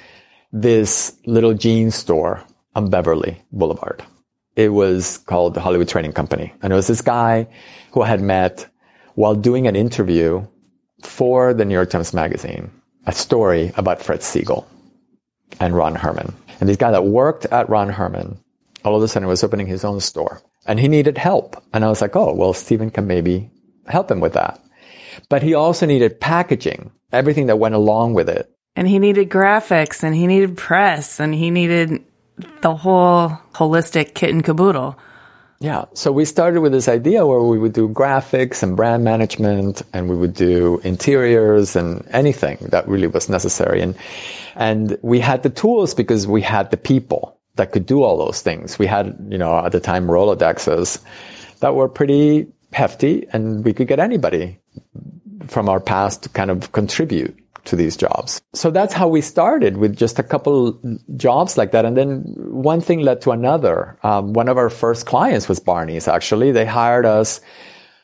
this 0.52 1.16
little 1.26 1.54
jeans 1.54 1.94
store 1.94 2.42
on 2.74 2.90
Beverly 2.90 3.40
Boulevard. 3.52 4.04
It 4.56 4.72
was 4.72 5.18
called 5.18 5.54
the 5.54 5.60
Hollywood 5.60 5.88
Trading 5.88 6.12
Company. 6.12 6.52
And 6.62 6.72
it 6.72 6.76
was 6.76 6.86
this 6.86 7.02
guy 7.02 7.48
who 7.92 8.02
I 8.02 8.08
had 8.08 8.22
met 8.22 8.68
while 9.14 9.34
doing 9.34 9.66
an 9.66 9.76
interview 9.76 10.46
for 11.02 11.54
the 11.54 11.64
New 11.64 11.74
York 11.74 11.90
Times 11.90 12.14
Magazine, 12.14 12.70
a 13.06 13.12
story 13.12 13.72
about 13.76 14.02
Fred 14.02 14.20
Segal 14.20 14.64
and 15.60 15.76
Ron 15.76 15.94
Herman. 15.94 16.34
And 16.60 16.68
this 16.68 16.76
guy 16.76 16.90
that 16.90 17.04
worked 17.04 17.46
at 17.46 17.68
Ron 17.68 17.90
Herman, 17.90 18.38
all 18.84 18.96
of 18.96 19.02
a 19.02 19.08
sudden 19.08 19.28
was 19.28 19.44
opening 19.44 19.66
his 19.66 19.84
own 19.84 20.00
store 20.00 20.42
and 20.66 20.80
he 20.80 20.88
needed 20.88 21.18
help. 21.18 21.62
And 21.72 21.84
I 21.84 21.88
was 21.88 22.00
like, 22.00 22.16
oh, 22.16 22.34
well, 22.34 22.52
Stephen 22.52 22.90
can 22.90 23.06
maybe 23.06 23.50
help 23.86 24.10
him 24.10 24.20
with 24.20 24.32
that. 24.34 24.60
But 25.28 25.42
he 25.42 25.54
also 25.54 25.86
needed 25.86 26.20
packaging, 26.20 26.90
everything 27.12 27.46
that 27.46 27.58
went 27.58 27.74
along 27.74 28.14
with 28.14 28.28
it. 28.28 28.50
And 28.76 28.88
he 28.88 28.98
needed 28.98 29.30
graphics 29.30 30.02
and 30.02 30.14
he 30.14 30.26
needed 30.26 30.56
press 30.56 31.20
and 31.20 31.34
he 31.34 31.50
needed 31.50 32.04
the 32.62 32.74
whole 32.74 33.30
holistic 33.52 34.14
kit 34.14 34.30
and 34.30 34.44
caboodle. 34.44 34.98
Yeah. 35.60 35.84
So 35.94 36.12
we 36.12 36.24
started 36.24 36.60
with 36.60 36.72
this 36.72 36.88
idea 36.88 37.26
where 37.26 37.40
we 37.40 37.58
would 37.58 37.72
do 37.72 37.88
graphics 37.88 38.62
and 38.62 38.76
brand 38.76 39.04
management 39.04 39.82
and 39.92 40.10
we 40.10 40.16
would 40.16 40.34
do 40.34 40.80
interiors 40.84 41.76
and 41.76 42.06
anything 42.10 42.58
that 42.70 42.86
really 42.86 43.06
was 43.06 43.28
necessary. 43.28 43.80
And, 43.80 43.96
and 44.56 44.98
we 45.02 45.20
had 45.20 45.42
the 45.42 45.50
tools 45.50 45.94
because 45.94 46.26
we 46.26 46.42
had 46.42 46.70
the 46.70 46.76
people 46.76 47.38
that 47.54 47.72
could 47.72 47.86
do 47.86 48.02
all 48.02 48.18
those 48.18 48.42
things. 48.42 48.78
We 48.78 48.86
had, 48.86 49.16
you 49.28 49.38
know, 49.38 49.64
at 49.64 49.72
the 49.72 49.80
time 49.80 50.06
Rolodexes 50.06 51.02
that 51.60 51.74
were 51.74 51.88
pretty 51.88 52.46
hefty 52.72 53.26
and 53.32 53.64
we 53.64 53.72
could 53.72 53.86
get 53.86 54.00
anybody 54.00 54.58
from 55.46 55.68
our 55.68 55.80
past 55.80 56.24
to 56.24 56.28
kind 56.30 56.50
of 56.50 56.72
contribute 56.72 57.38
to 57.64 57.76
these 57.76 57.96
jobs. 57.96 58.42
So 58.52 58.70
that's 58.70 58.92
how 58.92 59.08
we 59.08 59.20
started 59.20 59.76
with 59.76 59.96
just 59.96 60.18
a 60.18 60.22
couple 60.22 60.78
jobs 61.16 61.56
like 61.56 61.72
that. 61.72 61.84
And 61.84 61.96
then 61.96 62.22
one 62.36 62.80
thing 62.80 63.00
led 63.00 63.20
to 63.22 63.30
another. 63.30 63.98
Um, 64.02 64.32
one 64.32 64.48
of 64.48 64.58
our 64.58 64.70
first 64.70 65.06
clients 65.06 65.48
was 65.48 65.60
Barney's 65.60 66.08
actually. 66.08 66.52
They 66.52 66.66
hired 66.66 67.06
us 67.06 67.40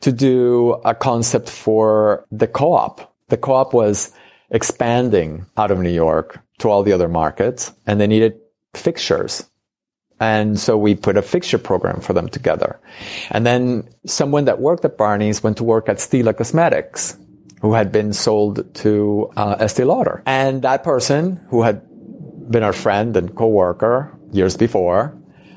to 0.00 0.12
do 0.12 0.72
a 0.84 0.94
concept 0.94 1.50
for 1.50 2.24
the 2.32 2.46
co-op. 2.46 3.14
The 3.28 3.36
co-op 3.36 3.74
was 3.74 4.12
expanding 4.50 5.46
out 5.56 5.70
of 5.70 5.78
New 5.78 5.90
York 5.90 6.40
to 6.58 6.68
all 6.70 6.82
the 6.82 6.92
other 6.92 7.08
markets 7.08 7.72
and 7.86 8.00
they 8.00 8.06
needed 8.06 8.40
fixtures. 8.74 9.44
And 10.20 10.61
so 10.61 10.76
we 10.76 10.94
put 10.94 11.16
a 11.16 11.22
fixture 11.22 11.58
program 11.58 12.00
for 12.00 12.12
them 12.12 12.28
together. 12.28 12.78
And 13.30 13.46
then 13.46 13.88
someone 14.04 14.44
that 14.44 14.61
worked 14.61 14.84
at 14.84 14.98
Barney's 14.98 15.42
went 15.42 15.56
to 15.58 15.64
work 15.64 15.88
at 15.88 15.96
Stila 15.96 16.36
Cosmetics 16.36 17.16
who 17.61 17.74
had 17.74 17.92
been 17.92 18.12
sold 18.12 18.74
to 18.74 19.30
uh, 19.36 19.56
Estee 19.61 19.84
Lauder. 19.84 20.22
And 20.26 20.62
that 20.62 20.82
person, 20.82 21.40
who 21.50 21.62
had 21.62 21.82
been 22.50 22.62
our 22.62 22.72
friend 22.72 23.16
and 23.16 23.34
coworker 23.34 24.16
years 24.32 24.56
before, 24.56 25.16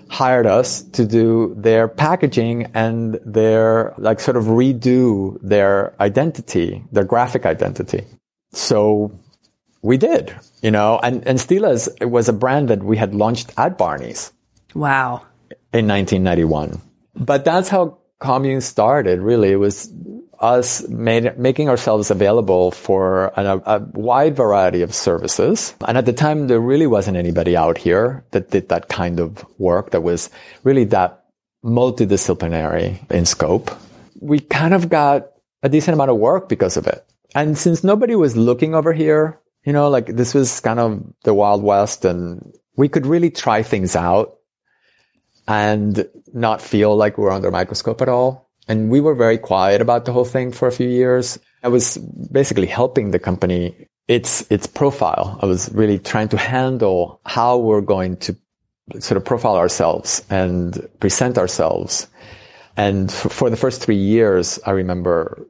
hired 0.10 0.45
us 0.45 0.84
to 0.84 1.06
do 1.06 1.56
their 1.58 1.88
packaging 1.88 2.70
and 2.76 3.20
their, 3.26 3.93
like, 3.97 4.20
sort 4.20 4.38
of 4.38 4.45
redo 4.45 5.39
their 5.41 5.95
identity, 5.99 6.84
their 6.91 7.04
graphic 7.04 7.45
identity. 7.45 8.04
So 8.51 9.12
we 9.82 9.97
did, 9.97 10.36
you 10.62 10.72
know, 10.72 10.99
and, 11.01 11.26
and 11.28 11.39
Stila's 11.39 11.89
was 12.01 12.30
a 12.30 12.34
brand 12.34 12.70
that 12.70 12.84
we 12.84 12.97
had 12.97 13.16
launched 13.16 13.51
at 13.58 13.78
Barney's. 13.78 14.32
Wow. 14.76 15.24
In 15.74 15.88
1991. 15.88 16.82
But 17.16 17.45
that's 17.45 17.70
how 17.70 17.97
Commune 18.20 18.62
started, 18.62 19.20
really. 19.20 19.51
It 19.51 19.58
was 19.58 19.91
us 20.44 20.86
made, 20.89 21.39
making 21.39 21.70
ourselves 21.70 22.12
available 22.12 22.72
for 22.72 23.28
a, 23.38 23.62
a, 23.66 23.80
wide 23.94 24.36
variety 24.36 24.82
of 24.82 24.94
services. 24.94 25.74
And 25.88 25.98
at 25.98 26.06
the 26.06 26.12
time, 26.12 26.48
there 26.48 26.60
really 26.60 26.86
wasn't 26.86 27.16
anybody 27.16 27.56
out 27.56 27.78
here 27.78 28.26
that 28.32 28.52
did 28.52 28.68
that 28.68 28.89
kind 28.89 29.22
of 29.22 29.46
work 29.58 29.91
that 29.91 30.02
was 30.02 30.30
really 30.64 30.84
that 30.86 31.24
multidisciplinary 31.64 33.10
in 33.10 33.26
scope. 33.26 33.72
We 34.20 34.41
kind 34.41 34.74
of 34.74 34.89
got 34.89 35.28
a 35.64 35.70
decent 35.70 35.94
amount 35.94 36.12
of 36.12 36.18
work 36.18 36.50
because 36.50 36.76
of 36.76 36.88
it. 36.88 37.06
And 37.34 37.58
since 37.58 37.82
nobody 37.82 38.16
was 38.16 38.36
looking 38.36 38.76
over 38.76 38.91
here, 38.91 39.39
you 39.66 39.72
know, 39.72 39.89
like 39.89 40.08
this 40.08 40.34
was 40.34 40.60
kind 40.60 40.80
of 40.80 41.04
the 41.24 41.34
Wild 41.34 41.64
West 41.64 42.04
and 42.04 42.54
we 42.76 42.89
could 42.89 43.06
really 43.06 43.32
try 43.32 43.64
things 43.64 43.96
out 43.96 44.36
and 45.48 46.06
not 46.34 46.62
feel 46.62 46.96
like 46.98 47.18
we 47.18 47.24
we're 47.24 47.32
under 47.32 47.48
a 47.48 47.52
microscope 47.52 48.02
at 48.02 48.10
all. 48.10 48.50
And 48.68 48.89
we 48.89 49.01
were 49.01 49.16
very 49.16 49.38
quiet 49.38 49.82
about 49.82 50.05
the 50.05 50.14
whole 50.14 50.26
thing 50.26 50.51
for 50.51 50.68
a 50.68 50.72
few 50.72 50.88
years. 50.88 51.38
I 51.64 51.68
was 51.68 51.97
basically 51.97 52.68
helping 52.68 53.11
the 53.11 53.20
company 53.20 53.88
its 54.07 54.49
its 54.51 54.68
profile. 54.68 55.39
I 55.41 55.45
was 55.45 55.72
really 55.74 55.99
trying 55.99 56.30
to 56.30 56.38
handle 56.38 57.20
how 57.26 57.57
we're 57.57 57.82
going 57.82 58.18
to 58.18 58.36
sort 58.99 59.18
of 59.18 59.26
profile 59.26 59.55
ourselves 59.55 60.26
and 60.30 60.88
present 60.99 61.38
ourselves. 61.38 62.07
And 62.76 63.11
for 63.11 63.49
the 63.49 63.55
first 63.55 63.82
three 63.82 63.97
years, 63.97 64.59
I 64.66 64.72
remember 64.72 65.47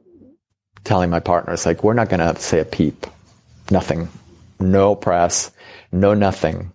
telling 0.84 1.10
my 1.10 1.20
partners, 1.20 1.64
like, 1.64 1.82
we're 1.82 1.94
not 1.94 2.10
going 2.10 2.20
to 2.20 2.40
say 2.40 2.60
a 2.60 2.64
peep, 2.64 3.06
nothing, 3.70 4.08
no 4.60 4.94
press, 4.94 5.50
no 5.90 6.12
nothing 6.14 6.73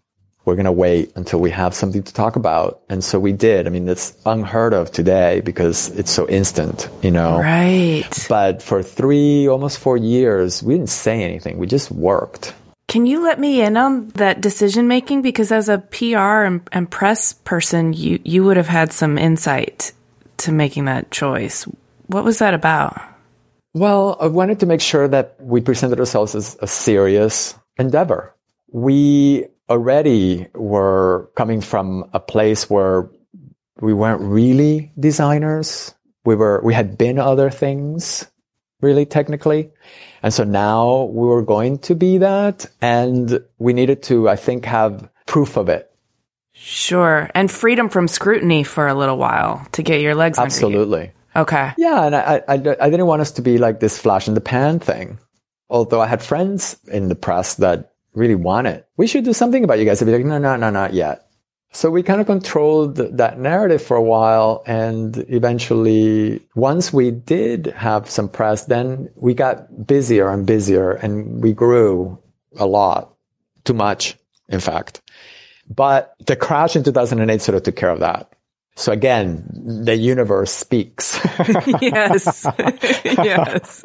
we're 0.50 0.56
going 0.56 0.66
to 0.66 0.72
wait 0.72 1.12
until 1.16 1.40
we 1.40 1.52
have 1.52 1.76
something 1.76 2.02
to 2.02 2.14
talk 2.14 2.36
about. 2.36 2.82
And 2.90 3.04
so 3.04 3.20
we 3.20 3.34
did. 3.34 3.68
I 3.68 3.70
mean, 3.70 3.88
it's 3.88 4.18
unheard 4.26 4.74
of 4.74 4.92
today 4.92 5.42
because 5.42 5.90
it's 5.92 6.10
so 6.10 6.28
instant, 6.28 6.90
you 7.04 7.12
know? 7.12 7.38
Right. 7.38 8.26
But 8.28 8.64
for 8.64 8.82
three, 8.82 9.48
almost 9.48 9.78
four 9.78 9.96
years, 9.96 10.64
we 10.64 10.74
didn't 10.74 10.90
say 10.90 11.22
anything. 11.22 11.60
We 11.60 11.68
just 11.68 11.92
worked. 11.92 12.56
Can 12.88 13.06
you 13.06 13.22
let 13.22 13.40
me 13.40 13.62
in 13.62 13.78
on 13.78 14.08
that 14.16 14.42
decision 14.42 14.88
making? 14.88 15.22
Because 15.22 15.52
as 15.52 15.70
a 15.70 15.78
PR 15.78 16.18
and, 16.18 16.68
and 16.72 16.90
press 16.90 17.34
person, 17.34 17.94
you, 17.94 18.20
you 18.24 18.44
would 18.44 18.58
have 18.58 18.68
had 18.68 18.92
some 18.92 19.20
insight 19.20 19.92
to 20.38 20.52
making 20.52 20.86
that 20.86 21.12
choice. 21.12 21.66
What 22.08 22.24
was 22.24 22.40
that 22.40 22.56
about? 22.56 23.00
Well, 23.76 24.18
I 24.20 24.26
wanted 24.26 24.62
to 24.62 24.66
make 24.66 24.82
sure 24.82 25.08
that 25.08 25.36
we 25.40 25.62
presented 25.62 26.00
ourselves 26.00 26.34
as 26.34 26.58
a 26.60 26.66
serious 26.66 27.54
endeavor. 27.78 28.34
We 28.72 29.46
already 29.70 30.48
were 30.54 31.30
coming 31.36 31.62
from 31.62 32.10
a 32.14 32.20
place 32.20 32.70
where 32.70 33.10
we 33.80 33.94
weren't 33.94 34.22
really 34.22 34.92
designers. 35.00 35.94
We 36.26 36.36
were, 36.36 36.62
we 36.64 36.74
had 36.74 36.98
been 36.98 37.20
other 37.20 37.50
things 37.50 38.28
really 38.82 39.06
technically. 39.06 39.72
And 40.24 40.34
so 40.34 40.44
now 40.44 41.04
we 41.04 41.28
were 41.28 41.44
going 41.44 41.80
to 41.80 41.96
be 41.96 42.18
that 42.18 42.66
and 42.82 43.40
we 43.58 43.74
needed 43.74 44.04
to, 44.04 44.30
I 44.30 44.36
think, 44.36 44.66
have 44.66 45.10
proof 45.26 45.58
of 45.58 45.70
it. 45.70 45.90
Sure. 46.54 47.30
And 47.34 47.50
freedom 47.50 47.88
from 47.90 48.08
scrutiny 48.08 48.64
for 48.64 48.88
a 48.88 48.94
little 48.94 49.18
while 49.18 49.66
to 49.74 49.84
get 49.84 50.02
your 50.02 50.16
legs 50.16 50.38
Absolutely. 50.38 51.12
Okay. 51.36 51.72
Yeah. 51.78 52.06
And 52.06 52.16
I, 52.16 52.42
I, 52.48 52.54
I 52.54 52.90
didn't 52.90 53.06
want 53.06 53.22
us 53.22 53.32
to 53.34 53.42
be 53.42 53.58
like 53.58 53.80
this 53.80 53.98
flash 53.98 54.28
in 54.28 54.34
the 54.34 54.42
pan 54.42 54.80
thing. 54.80 55.20
Although 55.70 56.02
I 56.02 56.08
had 56.08 56.22
friends 56.22 56.78
in 56.88 57.08
the 57.08 57.16
press 57.16 57.56
that 57.56 57.94
really 58.14 58.36
want 58.36 58.68
it. 58.68 58.88
We 58.98 59.08
should 59.08 59.24
do 59.24 59.34
something 59.34 59.64
about 59.64 59.80
you 59.80 59.86
guys. 59.86 60.00
They'd 60.00 60.06
be 60.06 60.12
like, 60.12 60.26
no, 60.26 60.38
no, 60.38 60.56
no, 60.56 60.70
not 60.70 60.94
yet. 60.94 61.26
So 61.72 61.92
we 61.92 62.02
kind 62.02 62.20
of 62.20 62.26
controlled 62.26 62.96
that 62.96 63.40
narrative 63.40 63.82
for 63.82 63.96
a 63.96 64.02
while. 64.02 64.64
And 64.66 65.18
eventually, 65.30 66.42
once 66.56 66.92
we 66.92 67.12
did 67.12 67.68
have 67.68 68.10
some 68.10 68.28
press, 68.28 68.66
then 68.66 69.10
we 69.16 69.34
got 69.34 69.86
busier 69.86 70.30
and 70.30 70.46
busier 70.46 70.94
and 70.94 71.44
we 71.44 71.54
grew 71.54 72.18
a 72.58 72.66
lot, 72.66 73.14
too 73.66 73.76
much, 73.76 74.18
in 74.48 74.60
fact. 74.60 75.02
But 75.70 76.16
the 76.26 76.36
crash 76.36 76.76
in 76.76 76.84
2008 76.84 77.42
sort 77.42 77.56
of 77.56 77.64
took 77.64 77.76
care 77.76 77.92
of 77.92 78.00
that. 78.00 78.34
So 78.80 78.94
again, 78.94 79.44
the 79.84 79.98
universe 79.98 80.54
speaks. 80.54 81.20
yes. 81.82 82.48
yes. 83.04 83.84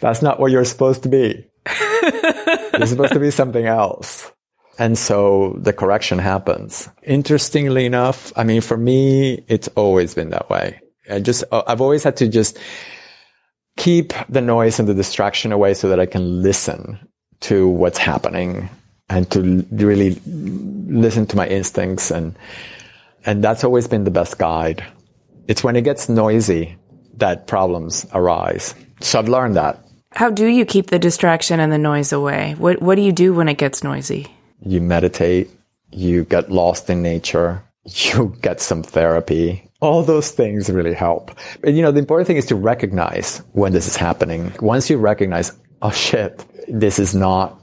That's 0.00 0.22
not 0.22 0.40
what 0.40 0.50
you're 0.50 0.64
supposed 0.64 1.04
to 1.04 1.08
be. 1.08 1.46
you're 2.76 2.86
supposed 2.86 3.12
to 3.12 3.20
be 3.20 3.30
something 3.30 3.64
else. 3.64 4.32
And 4.76 4.98
so 4.98 5.56
the 5.60 5.72
correction 5.72 6.18
happens. 6.18 6.88
Interestingly 7.04 7.86
enough, 7.86 8.32
I 8.34 8.42
mean, 8.42 8.60
for 8.60 8.76
me, 8.76 9.44
it's 9.46 9.68
always 9.76 10.14
been 10.14 10.30
that 10.30 10.50
way. 10.50 10.80
I 11.08 11.20
just, 11.20 11.44
I've 11.52 11.80
always 11.80 12.02
had 12.02 12.16
to 12.16 12.26
just 12.26 12.58
keep 13.76 14.12
the 14.28 14.40
noise 14.40 14.80
and 14.80 14.88
the 14.88 14.94
distraction 14.94 15.52
away 15.52 15.74
so 15.74 15.88
that 15.90 16.00
I 16.00 16.06
can 16.06 16.42
listen 16.42 16.98
to 17.42 17.68
what's 17.68 17.98
happening 17.98 18.68
and 19.08 19.30
to 19.30 19.64
really 19.70 20.20
listen 20.26 21.24
to 21.26 21.36
my 21.36 21.46
instincts 21.46 22.10
and 22.10 22.36
and 23.26 23.42
that's 23.42 23.64
always 23.64 23.86
been 23.86 24.04
the 24.04 24.10
best 24.10 24.38
guide. 24.38 24.84
It's 25.48 25.62
when 25.62 25.76
it 25.76 25.82
gets 25.82 26.08
noisy 26.08 26.76
that 27.16 27.46
problems 27.46 28.06
arise. 28.12 28.74
So 29.00 29.18
I've 29.18 29.28
learned 29.28 29.56
that. 29.56 29.80
How 30.12 30.30
do 30.30 30.46
you 30.46 30.64
keep 30.64 30.88
the 30.88 30.98
distraction 30.98 31.60
and 31.60 31.72
the 31.72 31.78
noise 31.78 32.12
away? 32.12 32.54
What 32.58 32.80
What 32.80 32.94
do 32.94 33.02
you 33.02 33.12
do 33.12 33.34
when 33.34 33.48
it 33.48 33.58
gets 33.58 33.82
noisy? 33.82 34.26
You 34.64 34.80
meditate. 34.80 35.50
You 35.90 36.24
get 36.24 36.50
lost 36.50 36.88
in 36.90 37.02
nature. 37.02 37.62
You 37.84 38.34
get 38.42 38.60
some 38.60 38.82
therapy. 38.82 39.68
All 39.80 40.02
those 40.02 40.30
things 40.30 40.70
really 40.70 40.94
help. 40.94 41.30
And, 41.62 41.76
you 41.76 41.82
know, 41.82 41.92
the 41.92 41.98
important 41.98 42.26
thing 42.26 42.38
is 42.38 42.46
to 42.46 42.54
recognize 42.54 43.42
when 43.52 43.72
this 43.72 43.86
is 43.86 43.96
happening. 43.96 44.52
Once 44.60 44.88
you 44.88 44.96
recognize, 44.96 45.52
oh 45.82 45.90
shit, 45.90 46.42
this 46.68 46.98
is 46.98 47.14
not 47.14 47.60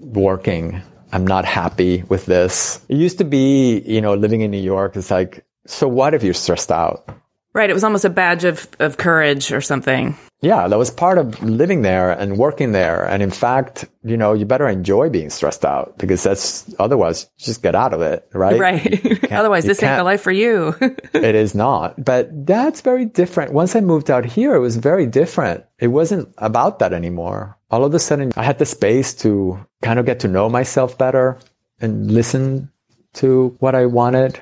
working 0.00 0.82
I'm 1.14 1.24
not 1.24 1.44
happy 1.44 2.02
with 2.08 2.26
this. 2.26 2.84
It 2.88 2.96
used 2.96 3.18
to 3.18 3.24
be, 3.24 3.80
you 3.86 4.00
know, 4.00 4.14
living 4.14 4.40
in 4.40 4.50
New 4.50 4.60
York, 4.60 4.96
it's 4.96 5.12
like, 5.12 5.46
so 5.64 5.86
what 5.86 6.12
if 6.12 6.24
you're 6.24 6.34
stressed 6.34 6.72
out? 6.72 7.08
Right. 7.52 7.70
It 7.70 7.72
was 7.72 7.84
almost 7.84 8.04
a 8.04 8.10
badge 8.10 8.42
of, 8.42 8.66
of 8.80 8.96
courage 8.96 9.52
or 9.52 9.60
something. 9.60 10.16
Yeah, 10.40 10.66
that 10.66 10.76
was 10.76 10.90
part 10.90 11.18
of 11.18 11.40
living 11.40 11.82
there 11.82 12.10
and 12.10 12.36
working 12.36 12.72
there. 12.72 13.04
And 13.04 13.22
in 13.22 13.30
fact, 13.30 13.86
you 14.02 14.16
know, 14.16 14.32
you 14.32 14.44
better 14.44 14.68
enjoy 14.68 15.08
being 15.08 15.30
stressed 15.30 15.64
out 15.64 15.96
because 15.96 16.24
that's 16.24 16.74
otherwise 16.80 17.30
just 17.38 17.62
get 17.62 17.76
out 17.76 17.94
of 17.94 18.02
it, 18.02 18.28
right? 18.34 18.58
Right. 18.58 19.32
otherwise, 19.32 19.64
this 19.64 19.82
ain't 19.84 19.96
the 19.96 20.04
life 20.04 20.20
for 20.20 20.32
you. 20.32 20.74
it 20.80 21.34
is 21.36 21.54
not. 21.54 22.04
But 22.04 22.44
that's 22.44 22.80
very 22.80 23.06
different. 23.06 23.52
Once 23.52 23.76
I 23.76 23.80
moved 23.80 24.10
out 24.10 24.26
here, 24.26 24.54
it 24.54 24.60
was 24.60 24.76
very 24.76 25.06
different. 25.06 25.64
It 25.78 25.88
wasn't 25.88 26.34
about 26.38 26.80
that 26.80 26.92
anymore. 26.92 27.56
All 27.70 27.84
of 27.84 27.94
a 27.94 27.98
sudden, 27.98 28.32
I 28.36 28.42
had 28.42 28.58
the 28.58 28.66
space 28.66 29.14
to 29.14 29.64
kind 29.84 29.98
of 29.98 30.06
get 30.06 30.20
to 30.20 30.28
know 30.28 30.48
myself 30.48 30.96
better 30.96 31.38
and 31.78 32.10
listen 32.10 32.70
to 33.12 33.54
what 33.60 33.74
I 33.74 33.84
wanted 33.84 34.40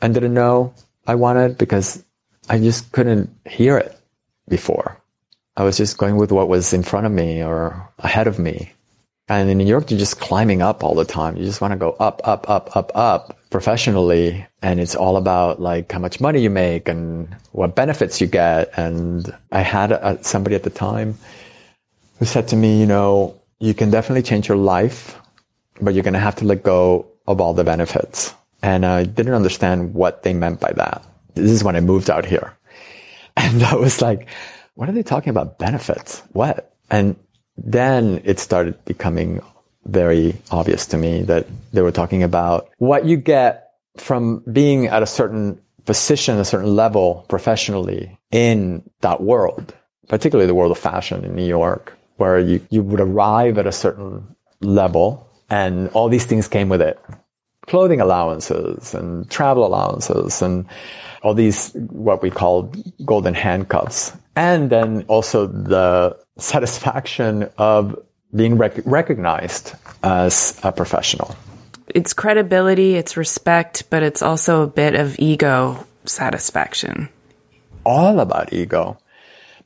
and 0.00 0.14
didn't 0.14 0.32
know 0.32 0.72
I 1.06 1.16
wanted 1.16 1.58
because 1.58 2.02
I 2.48 2.58
just 2.58 2.92
couldn't 2.92 3.30
hear 3.44 3.76
it 3.76 3.98
before. 4.48 4.96
I 5.56 5.64
was 5.64 5.76
just 5.76 5.98
going 5.98 6.16
with 6.16 6.30
what 6.30 6.48
was 6.48 6.72
in 6.72 6.84
front 6.84 7.04
of 7.04 7.12
me 7.12 7.42
or 7.42 7.90
ahead 7.98 8.28
of 8.28 8.38
me. 8.38 8.72
And 9.26 9.50
in 9.50 9.58
New 9.58 9.66
York, 9.66 9.90
you're 9.90 9.98
just 9.98 10.20
climbing 10.20 10.62
up 10.62 10.84
all 10.84 10.94
the 10.94 11.04
time. 11.04 11.36
You 11.36 11.44
just 11.44 11.60
want 11.60 11.72
to 11.72 11.78
go 11.78 11.92
up, 11.98 12.20
up, 12.24 12.48
up, 12.48 12.76
up, 12.76 12.92
up 12.94 13.38
professionally. 13.50 14.46
And 14.62 14.78
it's 14.78 14.94
all 14.94 15.16
about 15.16 15.60
like 15.60 15.90
how 15.90 15.98
much 15.98 16.20
money 16.20 16.40
you 16.40 16.50
make 16.50 16.88
and 16.88 17.34
what 17.52 17.74
benefits 17.74 18.20
you 18.20 18.28
get. 18.28 18.70
And 18.76 19.34
I 19.50 19.62
had 19.62 19.90
a, 19.92 20.22
somebody 20.22 20.54
at 20.54 20.62
the 20.62 20.70
time 20.70 21.18
who 22.18 22.24
said 22.24 22.48
to 22.48 22.56
me, 22.56 22.78
you 22.78 22.86
know, 22.86 23.40
you 23.64 23.72
can 23.72 23.90
definitely 23.90 24.22
change 24.22 24.46
your 24.46 24.58
life, 24.58 25.18
but 25.80 25.94
you're 25.94 26.02
going 26.02 26.20
to 26.20 26.20
have 26.20 26.36
to 26.36 26.44
let 26.44 26.62
go 26.62 27.06
of 27.26 27.40
all 27.40 27.54
the 27.54 27.64
benefits. 27.64 28.34
And 28.62 28.84
uh, 28.84 28.92
I 28.92 29.04
didn't 29.04 29.32
understand 29.32 29.94
what 29.94 30.22
they 30.22 30.34
meant 30.34 30.60
by 30.60 30.72
that. 30.72 31.02
This 31.34 31.50
is 31.50 31.64
when 31.64 31.74
I 31.74 31.80
moved 31.80 32.10
out 32.10 32.26
here. 32.26 32.56
And 33.36 33.64
I 33.64 33.74
was 33.74 34.00
like, 34.00 34.28
what 34.74 34.88
are 34.88 34.92
they 34.92 35.02
talking 35.02 35.30
about? 35.30 35.58
Benefits? 35.58 36.22
What? 36.34 36.72
And 36.88 37.16
then 37.56 38.20
it 38.24 38.38
started 38.38 38.84
becoming 38.84 39.42
very 39.86 40.36
obvious 40.52 40.86
to 40.88 40.96
me 40.96 41.22
that 41.22 41.48
they 41.72 41.82
were 41.82 41.90
talking 41.90 42.22
about 42.22 42.70
what 42.78 43.06
you 43.06 43.16
get 43.16 43.72
from 43.96 44.44
being 44.52 44.86
at 44.86 45.02
a 45.02 45.06
certain 45.06 45.58
position, 45.84 46.38
a 46.38 46.44
certain 46.44 46.76
level 46.76 47.26
professionally 47.28 48.16
in 48.30 48.88
that 49.00 49.20
world, 49.20 49.74
particularly 50.08 50.46
the 50.46 50.54
world 50.54 50.70
of 50.70 50.78
fashion 50.78 51.24
in 51.24 51.34
New 51.34 51.46
York, 51.46 51.92
where 52.16 52.38
you, 52.38 52.66
you 52.70 52.82
would 52.82 53.00
arrive 53.00 53.58
at 53.58 53.66
a 53.66 53.72
certain 53.72 54.24
level 54.60 55.28
and 55.50 55.88
all 55.90 56.08
these 56.08 56.26
things 56.26 56.48
came 56.48 56.68
with 56.68 56.80
it. 56.82 56.98
Clothing 57.66 58.00
allowances 58.00 58.94
and 58.94 59.30
travel 59.30 59.66
allowances 59.66 60.42
and 60.42 60.66
all 61.22 61.34
these, 61.34 61.72
what 61.72 62.22
we 62.22 62.30
call 62.30 62.72
golden 63.04 63.34
handcuffs. 63.34 64.12
And 64.36 64.68
then 64.70 65.04
also 65.08 65.46
the 65.46 66.18
satisfaction 66.36 67.48
of 67.56 67.98
being 68.34 68.58
rec- 68.58 68.84
recognized 68.84 69.74
as 70.02 70.58
a 70.62 70.72
professional. 70.72 71.34
It's 71.88 72.12
credibility, 72.12 72.96
it's 72.96 73.16
respect, 73.16 73.84
but 73.90 74.02
it's 74.02 74.22
also 74.22 74.62
a 74.62 74.66
bit 74.66 74.94
of 74.94 75.18
ego 75.18 75.86
satisfaction. 76.04 77.08
All 77.84 78.20
about 78.20 78.52
ego 78.52 78.98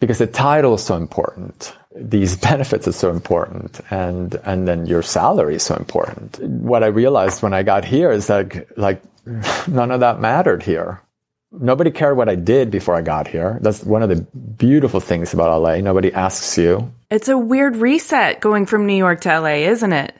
because 0.01 0.19
the 0.19 0.27
title 0.27 0.75
is 0.75 0.85
so 0.85 0.97
important. 0.97 1.73
These 1.95 2.37
benefits 2.51 2.87
are 2.89 2.93
so 2.93 3.11
important 3.11 3.81
and, 3.91 4.35
and 4.45 4.69
then 4.69 4.87
your 4.87 5.03
salary 5.03 5.57
is 5.57 5.63
so 5.63 5.75
important. 5.77 6.39
What 6.41 6.83
I 6.83 6.89
realized 6.89 7.43
when 7.43 7.55
I 7.55 7.63
got 7.63 7.85
here 7.85 8.11
is 8.11 8.27
that 8.27 8.79
like 8.79 9.03
none 9.69 9.91
of 9.91 10.01
that 10.01 10.21
mattered 10.21 10.63
here. 10.63 11.03
Nobody 11.51 11.91
cared 11.91 12.17
what 12.17 12.29
I 12.29 12.35
did 12.35 12.71
before 12.71 12.95
I 12.95 13.01
got 13.01 13.27
here. 13.27 13.59
That's 13.63 13.83
one 13.83 14.03
of 14.03 14.11
the 14.11 14.17
beautiful 14.57 15.01
things 15.01 15.33
about 15.33 15.63
LA. 15.63 15.77
Nobody 15.77 16.13
asks 16.13 16.59
you. 16.59 16.93
It's 17.11 17.29
a 17.29 17.39
weird 17.39 17.77
reset 17.77 18.41
going 18.41 18.67
from 18.67 18.87
New 18.87 18.97
York 18.97 19.23
to 19.23 19.41
LA, 19.41 19.65
isn't 19.73 19.93
it? 19.93 20.15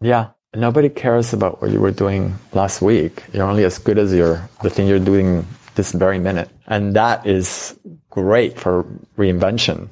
Yeah. 0.00 0.30
Nobody 0.54 0.88
cares 0.88 1.32
about 1.32 1.62
what 1.62 1.70
you 1.70 1.80
were 1.80 1.92
doing 1.92 2.36
last 2.52 2.82
week. 2.82 3.22
You're 3.32 3.46
only 3.46 3.64
as 3.64 3.78
good 3.78 3.98
as 3.98 4.12
your 4.12 4.48
the 4.62 4.68
thing 4.68 4.88
you're 4.88 4.98
doing 4.98 5.46
this 5.76 5.92
very 5.92 6.18
minute. 6.18 6.50
And 6.66 6.94
that 6.94 7.26
is 7.26 7.78
great 8.10 8.58
for 8.58 8.84
reinvention. 9.16 9.88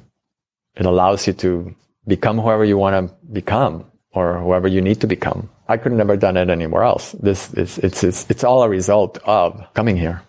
It 0.75 0.85
allows 0.85 1.27
you 1.27 1.33
to 1.33 1.75
become 2.07 2.39
whoever 2.39 2.65
you 2.65 2.77
want 2.77 2.95
to 2.95 3.15
become 3.31 3.85
or 4.11 4.39
whoever 4.39 4.67
you 4.67 4.81
need 4.81 5.01
to 5.01 5.07
become. 5.07 5.49
I 5.67 5.77
could 5.77 5.91
never 5.91 6.17
done 6.17 6.37
it 6.37 6.49
anywhere 6.49 6.83
else. 6.83 7.11
This 7.13 7.53
is 7.53 7.77
it's, 7.77 8.03
it's 8.03 8.29
it's 8.29 8.43
all 8.43 8.63
a 8.63 8.69
result 8.69 9.19
of 9.25 9.61
coming 9.73 9.97
here. 9.97 10.23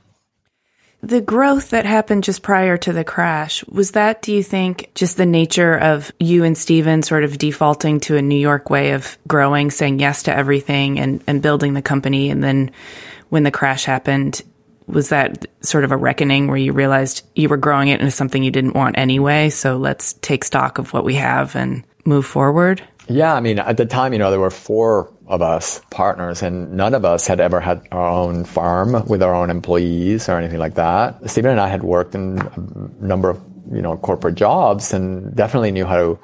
The 1.03 1.23
growth 1.23 1.71
that 1.71 1.87
happened 1.87 2.25
just 2.25 2.43
prior 2.43 2.77
to 2.77 2.93
the 2.93 3.05
crash, 3.05 3.65
was 3.65 3.93
that, 3.93 4.21
do 4.21 4.35
you 4.35 4.43
think, 4.43 4.91
just 4.95 5.17
the 5.17 5.25
nature 5.25 5.75
of 5.75 6.13
you 6.21 6.45
and 6.45 6.59
Steven 6.59 7.03
sort 7.03 7.25
of 7.25 7.39
defaulting 7.39 8.01
to 8.01 8.19
a 8.19 8.23
New 8.23 8.39
York 8.39 8.69
way 8.69 8.91
of 8.91 9.17
growing, 9.27 9.71
saying 9.71 9.99
yes 9.99 10.25
to 10.25 10.37
everything 10.37 11.01
and, 11.01 11.25
and 11.27 11.41
building 11.41 11.73
the 11.73 11.81
company? 11.81 12.29
And 12.29 12.45
then 12.45 12.73
when 13.31 13.45
the 13.45 13.51
crash 13.51 13.87
happened, 13.87 14.43
was 14.91 15.09
that 15.11 15.47
sort 15.61 15.85
of 15.85 15.93
a 15.93 15.97
reckoning 15.97 16.47
where 16.47 16.57
you 16.57 16.73
realized 16.73 17.27
you 17.35 17.49
were 17.49 17.57
growing 17.57 17.89
it 17.89 18.01
into 18.01 18.11
something 18.11 18.43
you 18.43 18.51
didn't 18.51 18.75
want 18.75 18.99
anyway? 18.99 19.51
So 19.51 19.77
let's 19.77 20.15
take 20.15 20.45
stock 20.45 20.79
of 20.79 20.93
what 20.93 21.05
we 21.05 21.15
have 21.15 21.57
and 21.57 21.85
move 22.05 22.27
forward? 22.27 22.83
Yeah, 23.09 23.35
I 23.35 23.41
mean, 23.41 23.59
at 23.59 23.77
the 23.77 23.87
time, 23.87 24.13
you 24.13 24.19
know, 24.19 24.31
there 24.31 24.39
were 24.39 24.51
four 24.51 25.13
of 25.27 25.43
us 25.43 25.81
partners 25.91 26.43
and 26.43 26.73
none 26.73 26.95
of 26.95 27.05
us 27.05 27.27
had 27.27 27.41
ever 27.41 27.61
had 27.61 27.87
our 27.91 28.09
own 28.09 28.45
farm 28.45 29.05
with 29.09 29.23
our 29.23 29.35
own 29.35 29.51
employees 29.51 30.29
or 30.29 30.39
anything 30.39 30.59
like 30.59 30.75
that. 30.75 31.29
Steven 31.29 31.53
and 31.53 31.61
I 31.61 31.69
had 31.69 31.83
worked 31.83 32.15
in 32.15 32.39
a 32.39 33.05
number 33.05 33.31
of, 33.31 33.41
you 33.73 33.83
know, 33.83 33.97
corporate 33.97 34.37
jobs 34.37 34.93
and 34.93 35.35
definitely 35.35 35.73
knew 35.73 35.87
how 35.87 35.97
to, 35.97 36.19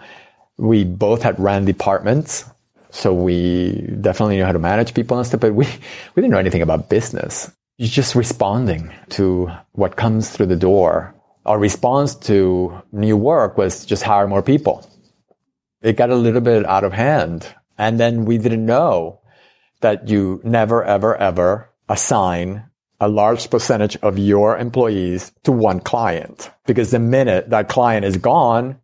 we 0.59 0.85
both 0.85 1.23
had 1.23 1.39
ran 1.41 1.65
departments. 1.65 2.45
So 2.91 3.13
we 3.13 3.73
definitely 4.01 4.37
knew 4.37 4.45
how 4.45 4.53
to 4.53 4.59
manage 4.59 4.95
people 4.95 5.19
and 5.19 5.27
stuff, 5.27 5.41
but 5.41 5.55
we, 5.55 5.67
we 5.67 6.23
didn't 6.23 6.31
know 6.31 6.39
anything 6.39 6.63
about 6.63 6.89
business. 6.89 7.51
You're 7.79 7.89
just 7.89 8.15
responding 8.15 8.93
to 9.11 9.51
what 9.73 9.97
comes 9.97 10.31
through 10.31 10.47
the 10.47 10.57
door. 10.57 11.15
Our 11.45 11.59
response 11.59 12.15
to 12.27 12.83
new 12.91 13.17
work 13.17 13.59
was 13.59 13.85
just 13.85 14.03
hire 14.03 14.27
more 14.27 14.43
people. 14.43 14.89
It 15.83 15.97
got 15.97 16.11
a 16.11 16.17
little 16.17 16.41
bit 16.41 16.65
out 16.65 16.85
of 16.85 16.95
hand 16.95 17.55
and 17.77 18.01
then 18.01 18.25
we 18.25 18.39
didn't 18.39 18.65
know 18.65 19.21
that 19.83 20.09
you 20.09 20.41
never, 20.43 20.83
ever, 20.83 21.17
ever 21.17 21.71
assign 21.89 22.65
a 22.99 23.09
large 23.09 23.51
percentage 23.51 23.97
of 23.99 24.19
your 24.19 24.57
employees 24.57 25.33
to 25.45 25.53
one 25.53 25.81
client. 25.81 26.51
Because 26.67 26.91
the 26.91 26.99
minute 26.99 27.51
that 27.51 27.69
client 27.69 28.07
is 28.07 28.17
gone, 28.17 28.81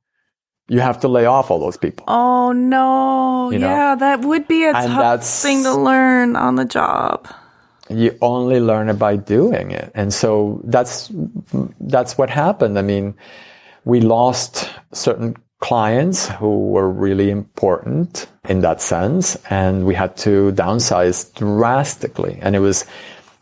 you 0.68 0.80
have 0.80 1.00
to 1.00 1.08
lay 1.08 1.24
off 1.24 1.50
all 1.50 1.58
those 1.58 1.78
people. 1.78 2.04
Oh 2.08 2.52
no. 2.52 3.50
You 3.50 3.58
know? 3.58 3.68
yeah, 3.68 3.94
that 3.94 4.20
would 4.20 4.46
be 4.46 4.64
a 4.64 4.74
And 4.74 4.92
tough 4.92 5.24
thing 5.24 5.62
to 5.62 5.74
learn 5.74 6.36
on 6.36 6.56
the 6.56 6.66
job. 6.66 7.26
You 7.92 8.16
only 8.20 8.60
learn 8.60 8.88
it 8.88 8.98
by 8.98 9.16
doing 9.16 9.70
it. 9.70 9.90
And 9.94 10.12
so 10.12 10.60
that's 10.64 11.10
that's 11.80 12.18
what 12.18 12.30
happened. 12.30 12.78
I 12.78 12.82
mean 12.82 13.14
we 13.84 14.00
lost 14.00 14.70
certain 14.92 15.36
clients 15.60 16.28
who 16.28 16.68
were 16.68 16.90
really 16.90 17.30
important 17.30 18.26
in 18.48 18.60
that 18.60 18.82
sense 18.82 19.36
and 19.48 19.86
we 19.86 19.94
had 19.94 20.16
to 20.16 20.52
downsize 20.52 21.32
drastically. 21.34 22.38
And 22.42 22.56
it 22.56 22.58
was 22.58 22.84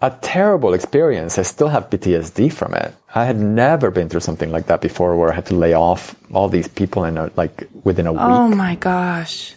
a 0.02 0.10
terrible 0.22 0.74
experience. 0.74 1.38
I 1.38 1.42
still 1.42 1.68
have 1.68 1.90
ptsd 1.90 2.52
from 2.52 2.74
it. 2.74 2.94
I 3.14 3.24
had 3.24 3.38
never 3.38 3.90
been 3.90 4.08
through 4.08 4.20
something 4.20 4.50
like 4.50 4.66
that 4.66 4.80
before 4.80 5.16
where 5.16 5.30
i 5.30 5.34
had 5.34 5.46
to 5.46 5.54
lay 5.54 5.74
off 5.74 6.14
all 6.32 6.48
these 6.48 6.68
people 6.68 7.04
in 7.04 7.18
a, 7.18 7.30
like 7.36 7.68
within 7.84 8.06
a 8.06 8.10
oh 8.10 8.12
week. 8.12 8.22
Oh 8.22 8.48
my 8.48 8.74
gosh. 8.76 9.54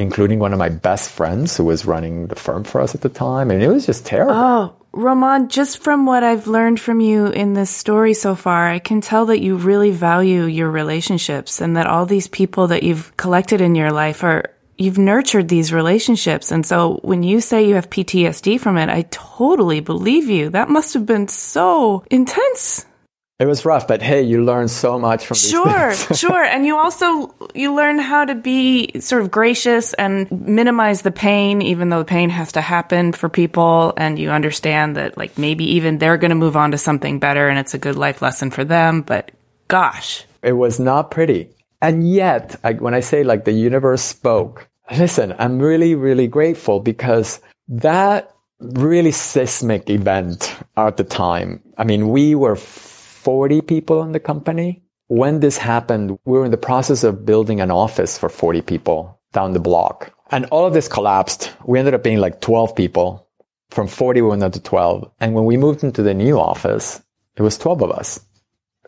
Including 0.00 0.38
one 0.38 0.52
of 0.52 0.58
my 0.58 0.68
best 0.68 1.10
friends 1.10 1.56
who 1.56 1.64
was 1.64 1.84
running 1.84 2.26
the 2.26 2.34
firm 2.34 2.64
for 2.64 2.80
us 2.80 2.94
at 2.94 3.02
the 3.02 3.08
time 3.08 3.50
and 3.50 3.62
it 3.62 3.68
was 3.68 3.86
just 3.86 4.06
terrible 4.06 4.34
Oh, 4.34 4.74
Roman, 4.92 5.48
just 5.48 5.78
from 5.78 6.04
what 6.04 6.24
I've 6.24 6.48
learned 6.48 6.80
from 6.80 7.00
you 7.00 7.26
in 7.26 7.54
this 7.54 7.70
story 7.70 8.12
so 8.12 8.34
far, 8.34 8.68
I 8.68 8.80
can 8.80 9.00
tell 9.00 9.26
that 9.26 9.40
you 9.40 9.56
really 9.56 9.92
value 9.92 10.44
your 10.44 10.68
relationships 10.68 11.60
and 11.60 11.76
that 11.76 11.86
all 11.86 12.06
these 12.06 12.26
people 12.26 12.66
that 12.68 12.82
you've 12.82 13.16
collected 13.16 13.60
in 13.60 13.76
your 13.76 13.92
life 13.92 14.24
are, 14.24 14.50
you've 14.78 14.98
nurtured 14.98 15.48
these 15.48 15.72
relationships. 15.72 16.50
And 16.50 16.66
so 16.66 16.98
when 17.02 17.22
you 17.22 17.40
say 17.40 17.68
you 17.68 17.76
have 17.76 17.88
PTSD 17.88 18.58
from 18.58 18.76
it, 18.78 18.88
I 18.88 19.02
totally 19.10 19.78
believe 19.78 20.28
you. 20.28 20.50
That 20.50 20.68
must 20.68 20.94
have 20.94 21.06
been 21.06 21.28
so 21.28 22.02
intense. 22.10 22.84
It 23.40 23.46
was 23.46 23.64
rough, 23.64 23.88
but 23.88 24.02
hey, 24.02 24.20
you 24.20 24.44
learn 24.44 24.68
so 24.68 24.98
much 24.98 25.24
from 25.24 25.36
these 25.36 25.48
Sure, 25.48 25.94
sure. 26.14 26.44
And 26.44 26.66
you 26.66 26.76
also 26.76 27.34
you 27.54 27.74
learn 27.74 27.98
how 27.98 28.26
to 28.26 28.34
be 28.34 29.00
sort 29.00 29.22
of 29.22 29.30
gracious 29.30 29.94
and 29.94 30.30
minimize 30.30 31.00
the 31.00 31.10
pain 31.10 31.62
even 31.62 31.88
though 31.88 32.00
the 32.00 32.04
pain 32.04 32.28
has 32.28 32.52
to 32.52 32.60
happen 32.60 33.12
for 33.12 33.30
people 33.30 33.94
and 33.96 34.18
you 34.18 34.30
understand 34.30 34.96
that 34.96 35.16
like 35.16 35.38
maybe 35.38 35.64
even 35.64 35.96
they're 35.96 36.18
going 36.18 36.28
to 36.28 36.34
move 36.34 36.54
on 36.54 36.72
to 36.72 36.78
something 36.78 37.18
better 37.18 37.48
and 37.48 37.58
it's 37.58 37.72
a 37.72 37.78
good 37.78 37.96
life 37.96 38.20
lesson 38.20 38.50
for 38.50 38.62
them, 38.62 39.00
but 39.00 39.30
gosh. 39.68 40.26
it 40.42 40.52
was 40.52 40.78
not 40.78 41.10
pretty. 41.10 41.48
And 41.80 42.06
yet, 42.06 42.60
I, 42.62 42.74
when 42.74 42.92
I 42.92 43.00
say 43.00 43.24
like 43.24 43.46
the 43.46 43.52
universe 43.52 44.02
spoke, 44.02 44.68
listen, 44.90 45.34
I'm 45.38 45.58
really, 45.58 45.94
really 45.94 46.28
grateful 46.28 46.78
because 46.78 47.40
that 47.68 48.34
really 48.60 49.12
seismic 49.12 49.88
event 49.88 50.54
at 50.76 50.98
the 50.98 51.04
time. 51.04 51.62
I 51.78 51.84
mean, 51.84 52.10
we 52.10 52.34
were 52.34 52.56
40 53.24 53.60
people 53.62 54.02
in 54.02 54.12
the 54.12 54.20
company. 54.20 54.82
When 55.08 55.40
this 55.40 55.58
happened, 55.58 56.18
we 56.24 56.38
were 56.38 56.44
in 56.44 56.50
the 56.50 56.56
process 56.56 57.04
of 57.04 57.26
building 57.26 57.60
an 57.60 57.70
office 57.70 58.16
for 58.16 58.28
40 58.28 58.62
people 58.62 59.20
down 59.32 59.52
the 59.52 59.60
block. 59.60 60.12
And 60.30 60.46
all 60.46 60.64
of 60.66 60.72
this 60.72 60.88
collapsed. 60.88 61.52
We 61.66 61.78
ended 61.78 61.94
up 61.94 62.02
being 62.02 62.18
like 62.18 62.40
12 62.40 62.74
people. 62.74 63.26
From 63.70 63.88
40, 63.88 64.22
we 64.22 64.28
went 64.28 64.40
down 64.40 64.52
to 64.52 64.60
12. 64.62 65.10
And 65.20 65.34
when 65.34 65.44
we 65.44 65.56
moved 65.56 65.84
into 65.84 66.02
the 66.02 66.14
new 66.14 66.38
office, 66.40 67.02
it 67.36 67.42
was 67.42 67.58
12 67.58 67.82
of 67.82 67.90
us 67.90 68.20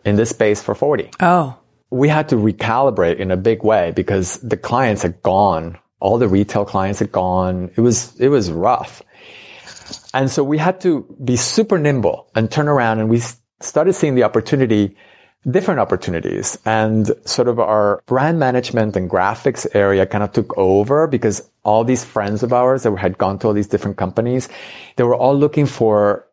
in 0.03 0.15
this 0.15 0.29
space 0.31 0.61
for 0.61 0.73
40 0.75 1.09
Oh. 1.21 1.55
we 1.91 2.09
had 2.09 2.27
to 2.29 2.35
recalibrate 2.35 3.17
in 3.17 3.29
a 3.31 3.37
big 3.37 3.63
way 3.63 3.91
because 3.95 4.37
the 4.39 4.57
clients 4.57 5.03
had 5.03 5.21
gone. 5.21 5.77
All 5.99 6.17
the 6.17 6.27
retail 6.27 6.65
clients 6.65 6.99
had 6.99 7.11
gone. 7.11 7.69
It 7.77 7.81
was, 7.81 8.19
it 8.19 8.29
was 8.29 8.51
rough. 8.51 9.01
And 10.13 10.29
so 10.29 10.43
we 10.43 10.57
had 10.57 10.81
to 10.81 11.05
be 11.23 11.37
super 11.37 11.77
nimble 11.77 12.27
and 12.35 12.49
turn 12.51 12.67
around 12.67 12.99
and 12.99 13.09
we 13.09 13.21
started 13.63 13.93
seeing 13.93 14.15
the 14.15 14.23
opportunity, 14.23 14.95
different 15.49 15.79
opportunities 15.79 16.57
and 16.65 17.11
sort 17.25 17.47
of 17.47 17.59
our 17.59 18.01
brand 18.05 18.39
management 18.39 18.95
and 18.95 19.09
graphics 19.09 19.67
area 19.75 20.05
kind 20.05 20.23
of 20.23 20.31
took 20.31 20.57
over 20.57 21.07
because 21.07 21.49
all 21.63 21.83
these 21.83 22.03
friends 22.03 22.43
of 22.43 22.53
ours 22.53 22.83
that 22.83 22.95
had 22.97 23.17
gone 23.17 23.39
to 23.39 23.47
all 23.47 23.53
these 23.53 23.67
different 23.67 23.97
companies, 23.97 24.47
they 24.95 25.03
were 25.03 25.15
all 25.15 25.35
looking 25.35 25.65
for 25.65 26.25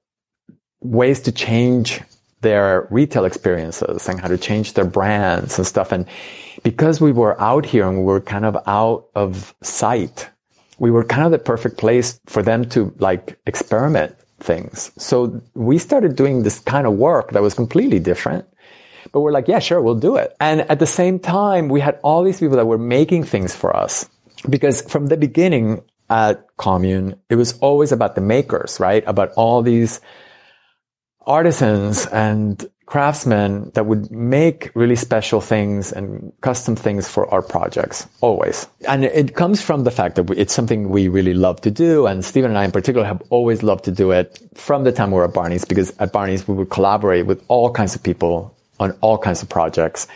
ways 0.81 1.21
to 1.21 1.33
change 1.33 2.01
their 2.41 2.87
retail 2.91 3.25
experiences 3.25 4.09
and 4.09 4.21
how 4.21 4.29
to 4.29 4.39
change 4.39 4.73
their 4.75 4.85
brands 4.85 5.59
and 5.59 5.67
stuff. 5.67 5.93
And 5.93 6.07
because 6.63 7.01
we 7.01 7.13
were 7.13 7.41
out 7.41 7.67
here 7.67 7.89
and 7.89 7.99
we 7.99 8.05
were 8.05 8.21
kind 8.21 8.45
of 8.45 8.57
out 8.67 9.07
of 9.15 9.55
sight, 9.63 10.29
we 10.79 10.91
were 10.91 11.05
kind 11.05 11.25
of 11.25 11.33
the 11.33 11.39
perfect 11.39 11.77
place 11.77 12.19
for 12.27 12.43
them 12.43 12.69
to 12.71 12.95
like 12.99 13.39
experiment 13.47 14.17
things. 14.41 14.91
So 14.99 15.41
we 15.55 15.79
started 15.79 16.17
doing 16.17 16.43
this 16.43 16.59
kind 16.61 16.87
of 16.87 16.95
work 16.95 17.33
that 17.33 17.43
was 17.43 17.55
completely 17.55 17.99
different. 17.99 18.47
But 19.13 19.21
we're 19.21 19.33
like, 19.33 19.49
yeah, 19.49 19.59
sure, 19.59 19.81
we'll 19.81 19.95
do 19.95 20.17
it. 20.17 20.37
And 20.41 20.63
at 20.63 20.79
the 20.79 20.87
same 20.87 21.19
time, 21.19 21.69
we 21.69 21.81
had 21.81 21.99
all 22.03 22.23
these 22.23 22.39
people 22.39 22.57
that 22.57 22.67
were 22.67 22.79
making 22.79 23.25
things 23.25 23.55
for 23.55 23.75
us. 23.75 24.09
Because 24.49 24.83
from 24.83 25.07
the 25.07 25.17
beginning 25.17 25.83
at 26.09 26.45
Commune, 26.57 27.17
it 27.29 27.37
was 27.37 27.59
always 27.59 27.93
about 27.93 28.15
the 28.15 28.21
makers, 28.21 28.81
right? 28.81 29.05
About 29.07 29.33
all 29.37 29.63
these 29.63 30.01
artisans 31.27 32.07
and 32.07 32.69
craftsmen 32.91 33.71
that 33.75 33.87
would 33.87 34.11
make 34.11 34.69
really 34.75 34.97
special 34.97 35.41
things 35.41 35.93
and 35.93 36.33
custom 36.41 36.75
things 36.75 37.07
for 37.07 37.33
our 37.33 37.41
projects 37.41 38.05
always. 38.21 38.67
And 38.89 39.05
it 39.05 39.37
comes 39.37 39.63
from 39.63 39.85
the 39.85 39.93
fact 39.93 40.17
that 40.17 40.25
we, 40.25 40.37
it's 40.37 40.53
something 40.53 40.89
we 40.89 41.07
really 41.07 41.33
love 41.33 41.61
to 41.61 41.71
do 41.71 42.09
and 42.09 42.25
steven 42.25 42.51
and 42.51 42.59
i 42.59 42.65
in 42.65 42.73
particular 42.73 43.07
have 43.07 43.23
always 43.31 43.63
loved 43.63 43.85
to 43.85 43.93
do 43.93 44.11
it 44.11 44.41
from 44.55 44.83
the 44.83 44.91
time 44.91 45.13
we 45.13 45.19
were 45.19 45.25
at 45.25 45.33
barney's 45.33 45.65
because 45.65 45.97
at 46.01 46.13
barney's 46.13 46.49
we 46.49 46.55
would 46.57 46.71
collaborate 46.71 47.27
with 47.27 47.45
all 47.47 47.71
kinds 47.71 47.95
of 47.95 48.03
people 48.03 48.57
on 48.81 48.91
all 49.03 49.19
kinds 49.19 49.41
of 49.41 49.49
projects. 49.49 50.09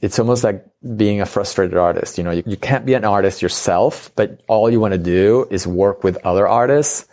It's 0.00 0.18
almost 0.18 0.42
like 0.42 0.64
being 0.96 1.20
a 1.20 1.26
frustrated 1.26 1.76
artist 1.76 2.18
you 2.18 2.24
know? 2.24 2.32
You, 2.32 2.42
you 2.46 2.56
can't 2.56 2.84
be 2.84 2.94
an 2.94 3.04
artist 3.04 3.42
yourself 3.42 4.10
but 4.16 4.40
all 4.48 4.68
you 4.68 4.80
want 4.80 4.92
to 4.92 4.98
do 4.98 5.46
is 5.52 5.68
work 5.68 6.02
with 6.02 6.16
other 6.26 6.48
artists 6.48 7.06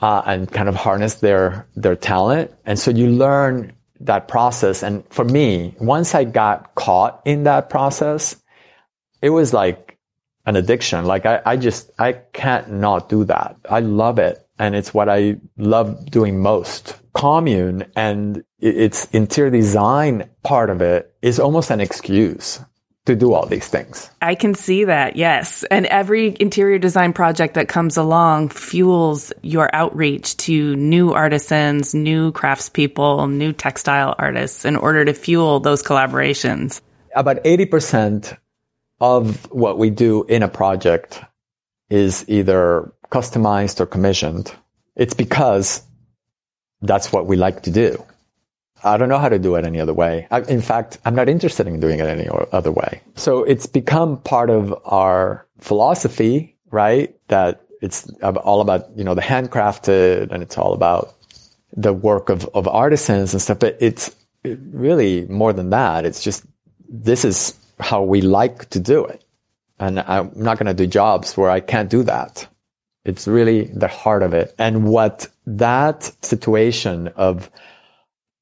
uh, 0.00 0.22
and 0.26 0.50
kind 0.50 0.68
of 0.68 0.74
harness 0.74 1.14
their 1.16 1.66
their 1.76 1.96
talent. 1.96 2.50
And 2.66 2.78
so 2.78 2.90
you 2.90 3.08
learn 3.08 3.72
that 4.00 4.28
process. 4.28 4.82
And 4.82 5.04
for 5.08 5.24
me, 5.24 5.74
once 5.78 6.14
I 6.14 6.24
got 6.24 6.74
caught 6.74 7.22
in 7.24 7.44
that 7.44 7.70
process, 7.70 8.36
it 9.22 9.30
was 9.30 9.52
like 9.52 9.98
an 10.44 10.56
addiction. 10.56 11.04
Like 11.04 11.26
I, 11.26 11.42
I 11.44 11.56
just 11.56 11.90
I 11.98 12.12
can't 12.32 12.72
not 12.72 13.08
do 13.08 13.24
that. 13.24 13.56
I 13.68 13.80
love 13.80 14.18
it, 14.18 14.46
and 14.58 14.74
it's 14.74 14.94
what 14.94 15.08
I 15.08 15.36
love 15.56 16.06
doing 16.10 16.40
most. 16.40 16.96
Commune 17.14 17.90
and 17.96 18.44
its 18.58 19.06
interior 19.06 19.50
design 19.50 20.28
part 20.42 20.70
of 20.70 20.82
it 20.82 21.14
is 21.22 21.40
almost 21.40 21.70
an 21.70 21.80
excuse 21.80 22.60
to 23.06 23.16
do 23.16 23.32
all 23.32 23.46
these 23.46 23.68
things. 23.68 24.10
I 24.20 24.34
can 24.34 24.54
see 24.54 24.84
that, 24.84 25.16
yes. 25.16 25.64
And 25.70 25.86
every 25.86 26.36
interior 26.38 26.78
design 26.78 27.12
project 27.12 27.54
that 27.54 27.68
comes 27.68 27.96
along 27.96 28.50
fuels 28.50 29.32
your 29.42 29.74
outreach 29.74 30.36
to 30.38 30.76
new 30.76 31.12
artisans, 31.12 31.94
new 31.94 32.32
craftspeople, 32.32 33.30
new 33.30 33.52
textile 33.52 34.14
artists 34.18 34.64
in 34.64 34.76
order 34.76 35.04
to 35.04 35.14
fuel 35.14 35.60
those 35.60 35.82
collaborations. 35.82 36.80
About 37.14 37.42
80% 37.44 38.36
of 39.00 39.50
what 39.52 39.78
we 39.78 39.90
do 39.90 40.24
in 40.24 40.42
a 40.42 40.48
project 40.48 41.22
is 41.88 42.24
either 42.28 42.92
customized 43.10 43.80
or 43.80 43.86
commissioned. 43.86 44.52
It's 44.96 45.14
because 45.14 45.82
that's 46.82 47.12
what 47.12 47.26
we 47.26 47.36
like 47.36 47.62
to 47.62 47.70
do. 47.70 48.04
I 48.86 48.96
don't 48.96 49.08
know 49.08 49.18
how 49.18 49.28
to 49.28 49.38
do 49.38 49.56
it 49.56 49.64
any 49.64 49.80
other 49.80 49.94
way. 49.94 50.26
I, 50.30 50.40
in 50.42 50.62
fact, 50.62 50.98
I'm 51.04 51.14
not 51.14 51.28
interested 51.28 51.66
in 51.66 51.80
doing 51.80 51.98
it 52.00 52.06
any 52.06 52.28
other 52.52 52.70
way. 52.70 53.02
So 53.14 53.42
it's 53.44 53.66
become 53.66 54.18
part 54.18 54.50
of 54.50 54.74
our 54.84 55.46
philosophy, 55.58 56.56
right? 56.70 57.14
That 57.28 57.62
it's 57.82 58.08
all 58.22 58.60
about, 58.60 58.96
you 58.96 59.04
know, 59.04 59.14
the 59.14 59.22
handcrafted 59.22 60.30
and 60.30 60.42
it's 60.42 60.56
all 60.56 60.72
about 60.72 61.14
the 61.76 61.92
work 61.92 62.28
of, 62.30 62.44
of 62.54 62.66
artisans 62.68 63.32
and 63.32 63.42
stuff. 63.42 63.58
But 63.58 63.76
it's 63.80 64.14
really 64.44 65.26
more 65.26 65.52
than 65.52 65.70
that. 65.70 66.06
It's 66.06 66.22
just, 66.22 66.44
this 66.88 67.24
is 67.24 67.58
how 67.80 68.02
we 68.02 68.20
like 68.20 68.70
to 68.70 68.80
do 68.80 69.04
it. 69.04 69.22
And 69.78 70.00
I'm 70.00 70.30
not 70.34 70.58
going 70.58 70.66
to 70.66 70.74
do 70.74 70.86
jobs 70.86 71.36
where 71.36 71.50
I 71.50 71.60
can't 71.60 71.90
do 71.90 72.02
that. 72.04 72.46
It's 73.04 73.28
really 73.28 73.64
the 73.66 73.88
heart 73.88 74.22
of 74.22 74.32
it. 74.32 74.54
And 74.58 74.84
what 74.84 75.28
that 75.46 76.04
situation 76.24 77.08
of 77.08 77.50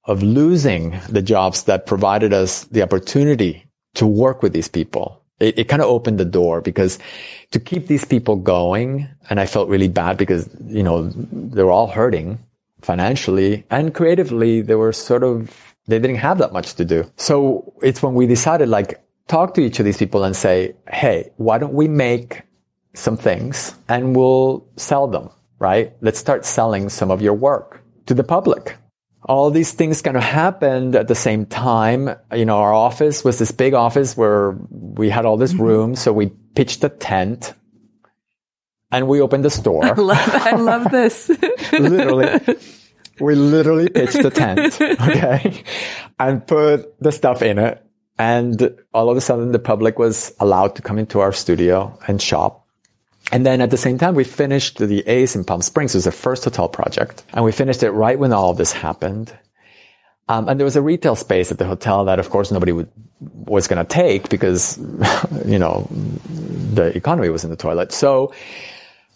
of 0.06 0.22
losing 0.22 1.00
the 1.08 1.22
jobs 1.22 1.64
that 1.64 1.86
provided 1.86 2.32
us 2.32 2.64
the 2.64 2.82
opportunity 2.82 3.66
to 3.94 4.06
work 4.06 4.42
with 4.42 4.52
these 4.52 4.68
people. 4.68 5.22
It, 5.40 5.58
it 5.58 5.64
kind 5.64 5.82
of 5.82 5.88
opened 5.88 6.18
the 6.18 6.24
door 6.24 6.60
because 6.60 6.98
to 7.52 7.60
keep 7.60 7.86
these 7.86 8.04
people 8.04 8.36
going, 8.36 9.08
and 9.30 9.40
I 9.40 9.46
felt 9.46 9.68
really 9.68 9.88
bad 9.88 10.16
because, 10.16 10.48
you 10.66 10.82
know, 10.82 11.08
they 11.08 11.62
were 11.62 11.70
all 11.70 11.88
hurting 11.88 12.38
financially 12.82 13.64
and 13.70 13.94
creatively. 13.94 14.60
They 14.60 14.74
were 14.74 14.92
sort 14.92 15.24
of, 15.24 15.74
they 15.86 15.98
didn't 15.98 16.16
have 16.16 16.38
that 16.38 16.52
much 16.52 16.74
to 16.74 16.84
do. 16.84 17.10
So 17.16 17.74
it's 17.82 18.02
when 18.02 18.14
we 18.14 18.26
decided 18.26 18.68
like, 18.68 19.00
talk 19.26 19.54
to 19.54 19.62
each 19.62 19.78
of 19.78 19.84
these 19.84 19.96
people 19.96 20.24
and 20.24 20.36
say, 20.36 20.74
Hey, 20.88 21.30
why 21.36 21.58
don't 21.58 21.72
we 21.72 21.88
make 21.88 22.42
some 22.92 23.16
things 23.16 23.74
and 23.88 24.14
we'll 24.14 24.66
sell 24.76 25.08
them, 25.08 25.30
right? 25.58 25.92
Let's 26.00 26.18
start 26.18 26.44
selling 26.44 26.88
some 26.90 27.10
of 27.10 27.22
your 27.22 27.34
work 27.34 27.82
to 28.06 28.14
the 28.14 28.24
public 28.24 28.76
all 29.26 29.50
these 29.50 29.72
things 29.72 30.02
kind 30.02 30.16
of 30.16 30.22
happened 30.22 30.94
at 30.96 31.08
the 31.08 31.14
same 31.14 31.46
time. 31.46 32.10
You 32.34 32.44
know, 32.44 32.58
our 32.58 32.74
office 32.74 33.24
was 33.24 33.38
this 33.38 33.50
big 33.52 33.74
office 33.74 34.16
where 34.16 34.56
we 34.70 35.08
had 35.10 35.24
all 35.24 35.36
this 35.36 35.52
Mm-hmm. 35.52 35.62
room. 35.62 35.96
So 35.96 36.12
we 36.12 36.30
pitched 36.54 36.84
a 36.84 36.88
tent 36.88 37.54
and 38.90 39.08
we 39.08 39.20
opened 39.20 39.44
the 39.44 39.50
store. 39.50 39.84
I 39.86 39.92
love, 39.92 40.30
I 40.34 40.56
love 40.56 40.90
this. 40.90 41.28
literally. 41.72 42.40
We 43.20 43.34
literally 43.36 43.88
pitched 43.88 44.16
a 44.16 44.30
tent, 44.30 44.76
okay, 44.80 45.62
and 46.18 46.44
put 46.44 46.98
the 47.00 47.12
stuff 47.12 47.42
in 47.42 47.58
it. 47.58 47.80
And 48.18 48.76
all 48.92 49.08
of 49.08 49.16
a 49.16 49.20
sudden 49.20 49.52
the 49.52 49.58
public 49.60 49.98
was 49.98 50.32
allowed 50.40 50.74
to 50.76 50.82
come 50.82 50.98
into 50.98 51.20
our 51.20 51.32
studio 51.32 51.96
and 52.08 52.20
shop. 52.20 52.63
And 53.32 53.44
then 53.44 53.60
at 53.60 53.70
the 53.70 53.76
same 53.76 53.98
time, 53.98 54.14
we 54.14 54.24
finished 54.24 54.78
the 54.78 55.06
Ace 55.08 55.34
in 55.34 55.44
Palm 55.44 55.62
Springs. 55.62 55.94
It 55.94 55.98
was 55.98 56.04
the 56.04 56.12
first 56.12 56.44
hotel 56.44 56.68
project. 56.68 57.24
And 57.32 57.44
we 57.44 57.52
finished 57.52 57.82
it 57.82 57.90
right 57.90 58.18
when 58.18 58.32
all 58.32 58.50
of 58.50 58.58
this 58.58 58.72
happened. 58.72 59.32
Um, 60.28 60.48
and 60.48 60.58
there 60.58 60.64
was 60.64 60.76
a 60.76 60.82
retail 60.82 61.16
space 61.16 61.50
at 61.50 61.58
the 61.58 61.66
hotel 61.66 62.04
that, 62.06 62.18
of 62.18 62.30
course, 62.30 62.50
nobody 62.50 62.72
would, 62.72 62.90
was 63.20 63.66
going 63.66 63.84
to 63.84 63.88
take 63.88 64.28
because, 64.28 64.78
you 65.46 65.58
know, 65.58 65.86
the 65.90 66.92
economy 66.96 67.28
was 67.28 67.44
in 67.44 67.50
the 67.50 67.56
toilet. 67.56 67.92
So 67.92 68.32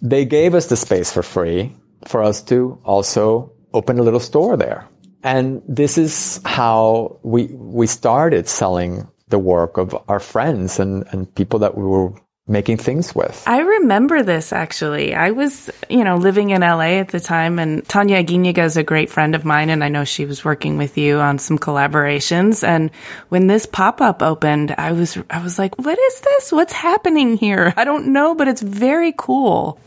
they 0.02 0.24
gave 0.24 0.54
us 0.54 0.66
the 0.66 0.76
space 0.76 1.12
for 1.12 1.22
free 1.22 1.74
for 2.06 2.22
us 2.22 2.42
to 2.42 2.80
also 2.84 3.52
open 3.72 3.98
a 3.98 4.02
little 4.02 4.20
store 4.20 4.56
there. 4.56 4.86
And 5.22 5.62
this 5.66 5.98
is 5.98 6.40
how 6.44 7.18
we, 7.22 7.46
we 7.46 7.86
started 7.86 8.48
selling 8.48 9.08
the 9.28 9.38
work 9.38 9.76
of 9.76 9.96
our 10.08 10.20
friends 10.20 10.78
and, 10.78 11.04
and 11.10 11.32
people 11.34 11.58
that 11.60 11.76
we 11.76 11.84
were 11.84 12.12
making 12.48 12.78
things 12.78 13.14
with. 13.14 13.44
I 13.46 13.60
remember 13.60 14.22
this 14.22 14.52
actually. 14.52 15.14
I 15.14 15.32
was, 15.32 15.70
you 15.88 16.04
know, 16.04 16.16
living 16.16 16.50
in 16.50 16.62
LA 16.62 16.98
at 16.98 17.08
the 17.08 17.20
time 17.20 17.58
and 17.58 17.86
Tanya 17.86 18.22
Aguiniga 18.22 18.64
is 18.64 18.76
a 18.76 18.82
great 18.82 19.10
friend 19.10 19.34
of 19.34 19.44
mine 19.44 19.70
and 19.70 19.84
I 19.84 19.88
know 19.88 20.04
she 20.04 20.24
was 20.24 20.44
working 20.44 20.78
with 20.78 20.96
you 20.96 21.18
on 21.18 21.38
some 21.38 21.58
collaborations 21.58 22.66
and 22.66 22.90
when 23.28 23.46
this 23.46 23.66
pop-up 23.66 24.22
opened, 24.22 24.74
I 24.78 24.92
was 24.92 25.18
I 25.30 25.42
was 25.42 25.58
like, 25.58 25.76
"What 25.78 25.98
is 25.98 26.20
this? 26.20 26.52
What's 26.52 26.72
happening 26.72 27.36
here? 27.36 27.74
I 27.76 27.84
don't 27.84 28.08
know, 28.08 28.34
but 28.34 28.48
it's 28.48 28.62
very 28.62 29.12
cool." 29.16 29.78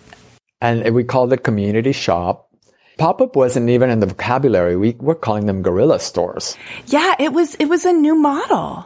And 0.61 0.93
we 0.93 1.03
called 1.03 1.33
it 1.33 1.43
community 1.43 1.91
shop. 1.91 2.49
Pop-up 2.97 3.35
wasn't 3.35 3.69
even 3.69 3.89
in 3.89 3.99
the 3.99 4.05
vocabulary. 4.05 4.77
We 4.77 4.95
were 4.99 5.15
calling 5.15 5.47
them 5.47 5.63
guerrilla 5.63 5.99
stores. 5.99 6.55
Yeah, 6.85 7.15
it 7.17 7.33
was 7.33 7.55
it 7.55 7.65
was 7.65 7.85
a 7.85 7.93
new 7.93 8.15
model. 8.15 8.85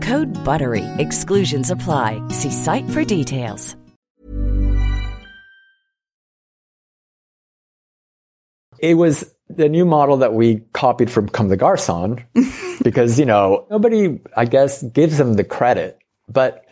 Code 0.01 0.31
BUTTERY. 0.43 0.85
Exclusions 0.97 1.69
apply. 1.69 2.21
See 2.29 2.51
site 2.51 2.89
for 2.89 3.03
details. 3.03 3.75
It 8.79 8.95
was 8.95 9.31
the 9.47 9.69
new 9.69 9.85
model 9.85 10.17
that 10.17 10.33
we 10.33 10.61
copied 10.73 11.11
from 11.11 11.29
Comme 11.29 11.49
des 11.49 11.57
Garçons 11.57 12.23
because, 12.83 13.19
you 13.19 13.25
know, 13.25 13.67
nobody, 13.69 14.19
I 14.35 14.45
guess, 14.45 14.81
gives 14.81 15.17
them 15.17 15.35
the 15.35 15.43
credit. 15.43 15.99
But 16.27 16.65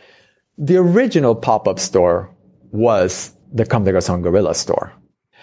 the 0.58 0.78
original 0.78 1.36
pop-up 1.36 1.80
store 1.80 2.34
was 2.72 3.34
the 3.54 3.66
Comme 3.66 3.84
des 3.84 3.92
Garçons 3.92 4.24
Guerrilla 4.24 4.56
store. 4.56 4.92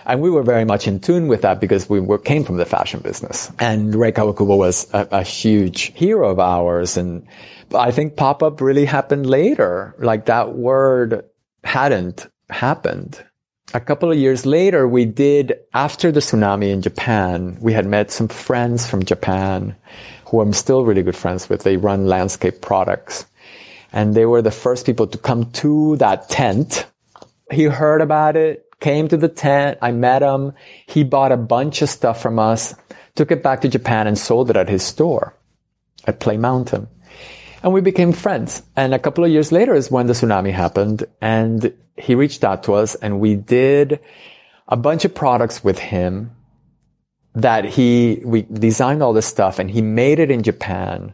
And 0.06 0.20
we 0.20 0.30
were 0.30 0.42
very 0.42 0.64
much 0.64 0.86
in 0.86 1.00
tune 1.00 1.26
with 1.26 1.42
that 1.42 1.60
because 1.60 1.88
we 1.88 2.00
were, 2.00 2.18
came 2.18 2.44
from 2.44 2.56
the 2.56 2.64
fashion 2.64 3.00
business. 3.00 3.50
And 3.58 3.94
Rei 3.94 4.12
Kawakubo 4.12 4.56
was 4.56 4.92
a, 4.92 5.08
a 5.10 5.22
huge 5.22 5.92
hero 5.94 6.30
of 6.30 6.38
ours. 6.38 6.96
And 6.96 7.26
I 7.74 7.90
think 7.90 8.16
pop-up 8.16 8.60
really 8.60 8.84
happened 8.84 9.26
later. 9.26 9.94
Like 9.98 10.26
that 10.26 10.54
word 10.54 11.24
hadn't 11.64 12.26
happened. 12.50 13.24
A 13.74 13.80
couple 13.80 14.12
of 14.12 14.18
years 14.18 14.46
later, 14.46 14.86
we 14.86 15.04
did, 15.04 15.58
after 15.74 16.12
the 16.12 16.20
tsunami 16.20 16.70
in 16.70 16.82
Japan, 16.82 17.56
we 17.60 17.72
had 17.72 17.86
met 17.86 18.12
some 18.12 18.28
friends 18.28 18.88
from 18.88 19.04
Japan 19.04 19.74
who 20.26 20.40
I'm 20.40 20.52
still 20.52 20.84
really 20.84 21.02
good 21.02 21.16
friends 21.16 21.48
with. 21.48 21.62
They 21.62 21.76
run 21.76 22.06
landscape 22.06 22.60
products. 22.60 23.26
And 23.92 24.14
they 24.14 24.26
were 24.26 24.42
the 24.42 24.50
first 24.50 24.86
people 24.86 25.06
to 25.08 25.18
come 25.18 25.50
to 25.52 25.96
that 25.96 26.28
tent. 26.28 26.86
He 27.50 27.64
heard 27.64 28.00
about 28.00 28.36
it, 28.36 28.66
came 28.80 29.08
to 29.08 29.16
the 29.16 29.28
tent. 29.28 29.78
I 29.82 29.90
met 29.90 30.22
him. 30.22 30.52
He 30.86 31.02
bought 31.02 31.32
a 31.32 31.36
bunch 31.36 31.82
of 31.82 31.88
stuff 31.88 32.20
from 32.20 32.38
us, 32.38 32.74
took 33.14 33.30
it 33.30 33.42
back 33.42 33.62
to 33.62 33.68
Japan 33.68 34.06
and 34.06 34.18
sold 34.18 34.50
it 34.50 34.56
at 34.56 34.68
his 34.68 34.84
store 34.84 35.34
at 36.06 36.20
Play 36.20 36.36
Mountain. 36.36 36.88
And 37.66 37.74
we 37.74 37.80
became 37.80 38.12
friends. 38.12 38.62
And 38.76 38.94
a 38.94 38.98
couple 39.00 39.24
of 39.24 39.30
years 39.32 39.50
later 39.50 39.74
is 39.74 39.90
when 39.90 40.06
the 40.06 40.12
tsunami 40.12 40.52
happened 40.52 41.04
and 41.20 41.74
he 41.96 42.14
reached 42.14 42.44
out 42.44 42.62
to 42.62 42.74
us 42.74 42.94
and 42.94 43.18
we 43.18 43.34
did 43.34 43.98
a 44.68 44.76
bunch 44.76 45.04
of 45.04 45.16
products 45.16 45.64
with 45.64 45.80
him 45.80 46.30
that 47.34 47.64
he, 47.64 48.22
we 48.24 48.42
designed 48.42 49.02
all 49.02 49.12
this 49.12 49.26
stuff 49.26 49.58
and 49.58 49.68
he 49.68 49.82
made 49.82 50.20
it 50.20 50.30
in 50.30 50.44
Japan 50.44 51.12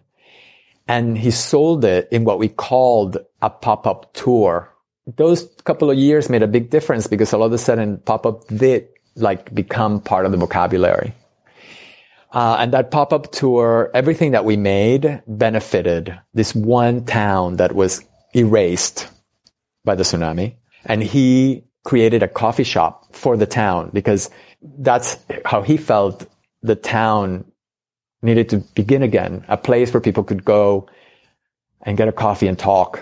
and 0.87 1.17
he 1.17 1.31
sold 1.31 1.87
it 1.87 2.07
in 2.13 2.25
what 2.25 2.39
we 2.39 2.51
called 2.51 3.17
a 3.41 3.49
pop-up 3.49 4.13
tour. 4.13 4.69
Those 5.07 5.49
couple 5.65 5.91
of 5.91 5.97
years 5.97 6.29
made 6.29 6.43
a 6.43 6.47
big 6.47 6.69
difference 6.69 7.07
because 7.07 7.33
all 7.33 7.45
of 7.45 7.53
a 7.55 7.57
sudden 7.57 7.97
pop-up 7.97 8.47
did 8.49 8.89
like 9.17 9.55
become 9.55 10.03
part 10.03 10.27
of 10.27 10.33
the 10.33 10.39
vocabulary. 10.39 11.15
Uh, 12.33 12.57
and 12.59 12.73
that 12.73 12.91
pop-up 12.91 13.31
tour, 13.31 13.91
everything 13.93 14.31
that 14.33 14.45
we 14.45 14.57
made 14.57 15.23
benefited 15.27 16.19
this 16.33 16.55
one 16.55 17.05
town 17.05 17.57
that 17.57 17.75
was 17.75 18.03
erased 18.35 19.09
by 19.85 19.95
the 19.95 20.03
tsunami. 20.03 20.55
And 20.87 21.03
he 21.03 21.65
created 21.85 22.23
a 22.23 22.29
coffee 22.29 22.65
shop 22.65 23.15
for 23.15 23.37
the 23.37 23.47
town 23.47 23.91
because 23.93 24.31
that's 24.79 25.19
how 25.45 25.63
he 25.63 25.77
felt 25.77 26.27
the 26.63 26.77
town 26.77 27.45
needed 28.23 28.49
to 28.49 28.59
begin 28.75 29.03
again, 29.03 29.45
a 29.49 29.57
place 29.57 29.93
where 29.93 30.01
people 30.01 30.25
could 30.25 30.45
go 30.45 30.89
and 31.83 31.97
get 31.97 32.09
a 32.09 32.13
coffee 32.13 32.47
and 32.47 32.59
talk, 32.59 33.01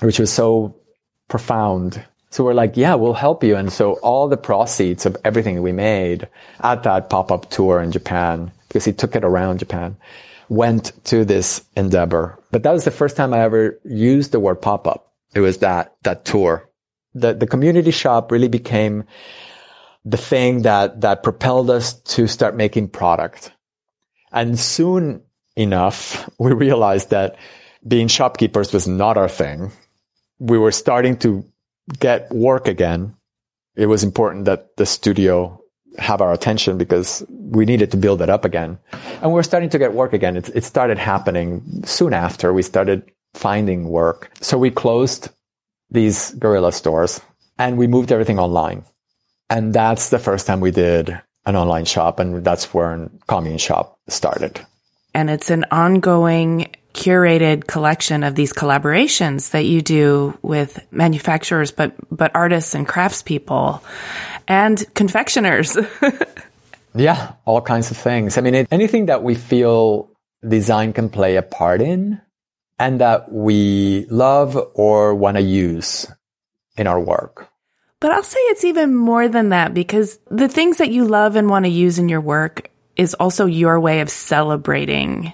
which 0.00 0.18
was 0.18 0.32
so 0.32 0.74
profound. 1.28 2.02
So 2.32 2.44
we're 2.44 2.54
like, 2.54 2.78
yeah, 2.78 2.94
we'll 2.94 3.12
help 3.12 3.44
you. 3.44 3.56
And 3.56 3.70
so 3.70 3.94
all 4.02 4.26
the 4.26 4.38
proceeds 4.38 5.04
of 5.04 5.18
everything 5.22 5.60
we 5.60 5.72
made 5.72 6.28
at 6.60 6.82
that 6.84 7.10
pop-up 7.10 7.50
tour 7.50 7.82
in 7.82 7.92
Japan, 7.92 8.50
because 8.68 8.86
he 8.86 8.94
took 8.94 9.14
it 9.14 9.22
around 9.22 9.58
Japan, 9.58 9.98
went 10.48 10.92
to 11.04 11.26
this 11.26 11.62
endeavor. 11.76 12.38
But 12.50 12.62
that 12.62 12.72
was 12.72 12.86
the 12.86 12.90
first 12.90 13.16
time 13.16 13.34
I 13.34 13.40
ever 13.40 13.78
used 13.84 14.32
the 14.32 14.40
word 14.40 14.62
pop-up. 14.62 15.12
It 15.34 15.40
was 15.40 15.58
that, 15.58 15.94
that 16.04 16.24
tour. 16.24 16.70
the, 17.14 17.34
the 17.34 17.46
community 17.46 17.90
shop 17.90 18.32
really 18.32 18.48
became 18.48 19.04
the 20.06 20.16
thing 20.16 20.62
that, 20.62 21.02
that 21.02 21.22
propelled 21.22 21.68
us 21.68 21.94
to 22.16 22.26
start 22.26 22.56
making 22.56 22.88
product. 22.88 23.52
And 24.32 24.58
soon 24.58 25.22
enough, 25.54 26.30
we 26.38 26.54
realized 26.54 27.10
that 27.10 27.36
being 27.86 28.08
shopkeepers 28.08 28.72
was 28.72 28.88
not 28.88 29.18
our 29.18 29.28
thing. 29.28 29.70
We 30.38 30.56
were 30.56 30.72
starting 30.72 31.18
to 31.18 31.44
get 31.98 32.30
work 32.30 32.68
again. 32.68 33.14
It 33.74 33.86
was 33.86 34.04
important 34.04 34.44
that 34.44 34.76
the 34.76 34.86
studio 34.86 35.62
have 35.98 36.20
our 36.20 36.32
attention 36.32 36.78
because 36.78 37.24
we 37.28 37.64
needed 37.64 37.90
to 37.90 37.96
build 37.96 38.22
it 38.22 38.30
up 38.30 38.44
again. 38.44 38.78
And 39.20 39.30
we 39.30 39.34
were 39.34 39.42
starting 39.42 39.68
to 39.70 39.78
get 39.78 39.92
work 39.92 40.12
again. 40.12 40.36
It, 40.36 40.48
it 40.54 40.64
started 40.64 40.98
happening 40.98 41.62
soon 41.84 42.14
after 42.14 42.52
we 42.52 42.62
started 42.62 43.10
finding 43.34 43.88
work. 43.88 44.30
So 44.40 44.58
we 44.58 44.70
closed 44.70 45.28
these 45.90 46.30
guerrilla 46.32 46.72
stores 46.72 47.20
and 47.58 47.76
we 47.76 47.86
moved 47.86 48.12
everything 48.12 48.38
online. 48.38 48.84
And 49.50 49.74
that's 49.74 50.08
the 50.08 50.18
first 50.18 50.46
time 50.46 50.60
we 50.60 50.70
did 50.70 51.20
an 51.44 51.56
online 51.56 51.84
shop. 51.84 52.18
And 52.18 52.44
that's 52.44 52.72
where 52.72 53.10
Commune 53.26 53.58
Shop 53.58 53.98
started. 54.08 54.64
And 55.14 55.28
it's 55.28 55.50
an 55.50 55.66
ongoing 55.70 56.74
curated 56.92 57.66
collection 57.66 58.22
of 58.22 58.34
these 58.34 58.52
collaborations 58.52 59.50
that 59.50 59.64
you 59.64 59.82
do 59.82 60.38
with 60.42 60.84
manufacturers, 60.90 61.70
but, 61.70 61.94
but 62.10 62.30
artists 62.34 62.74
and 62.74 62.86
craftspeople 62.86 63.82
and 64.46 64.78
confectioners. 64.94 65.76
yeah, 66.94 67.32
all 67.44 67.60
kinds 67.60 67.90
of 67.90 67.96
things. 67.96 68.38
I 68.38 68.40
mean, 68.40 68.54
it, 68.54 68.68
anything 68.70 69.06
that 69.06 69.22
we 69.22 69.34
feel 69.34 70.10
design 70.46 70.92
can 70.92 71.08
play 71.08 71.36
a 71.36 71.42
part 71.42 71.80
in 71.80 72.20
and 72.78 73.00
that 73.00 73.30
we 73.30 74.06
love 74.10 74.58
or 74.74 75.14
want 75.14 75.36
to 75.36 75.42
use 75.42 76.06
in 76.76 76.86
our 76.86 77.00
work. 77.00 77.48
But 78.00 78.10
I'll 78.10 78.24
say 78.24 78.40
it's 78.40 78.64
even 78.64 78.96
more 78.96 79.28
than 79.28 79.50
that 79.50 79.74
because 79.74 80.18
the 80.28 80.48
things 80.48 80.78
that 80.78 80.90
you 80.90 81.04
love 81.04 81.36
and 81.36 81.48
want 81.48 81.66
to 81.66 81.70
use 81.70 82.00
in 82.00 82.08
your 82.08 82.20
work 82.20 82.68
is 82.96 83.14
also 83.14 83.46
your 83.46 83.78
way 83.78 84.00
of 84.00 84.10
celebrating 84.10 85.32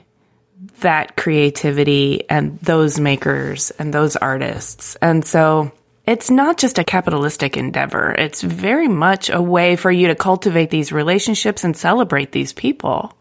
that 0.81 1.17
creativity 1.17 2.29
and 2.29 2.59
those 2.61 3.01
makers 3.01 3.71
and 3.79 3.93
those 3.93 4.17
artists. 4.17 4.97
And 5.03 5.25
so 5.25 5.73
it's 6.07 6.31
not 6.31 6.57
just 6.57 6.79
a 6.79 6.85
capitalistic 6.85 7.57
endeavor. 7.57 8.15
It's 8.19 8.43
very 8.43 8.89
much 8.89 9.29
a 9.29 9.43
way 9.43 9.77
for 9.77 9.91
you 9.91 10.07
to 10.09 10.15
cultivate 10.15 10.71
these 10.71 10.91
relationships 10.91 11.65
and 11.65 11.77
celebrate 11.77 12.33
these 12.33 12.53
people. 12.53 13.15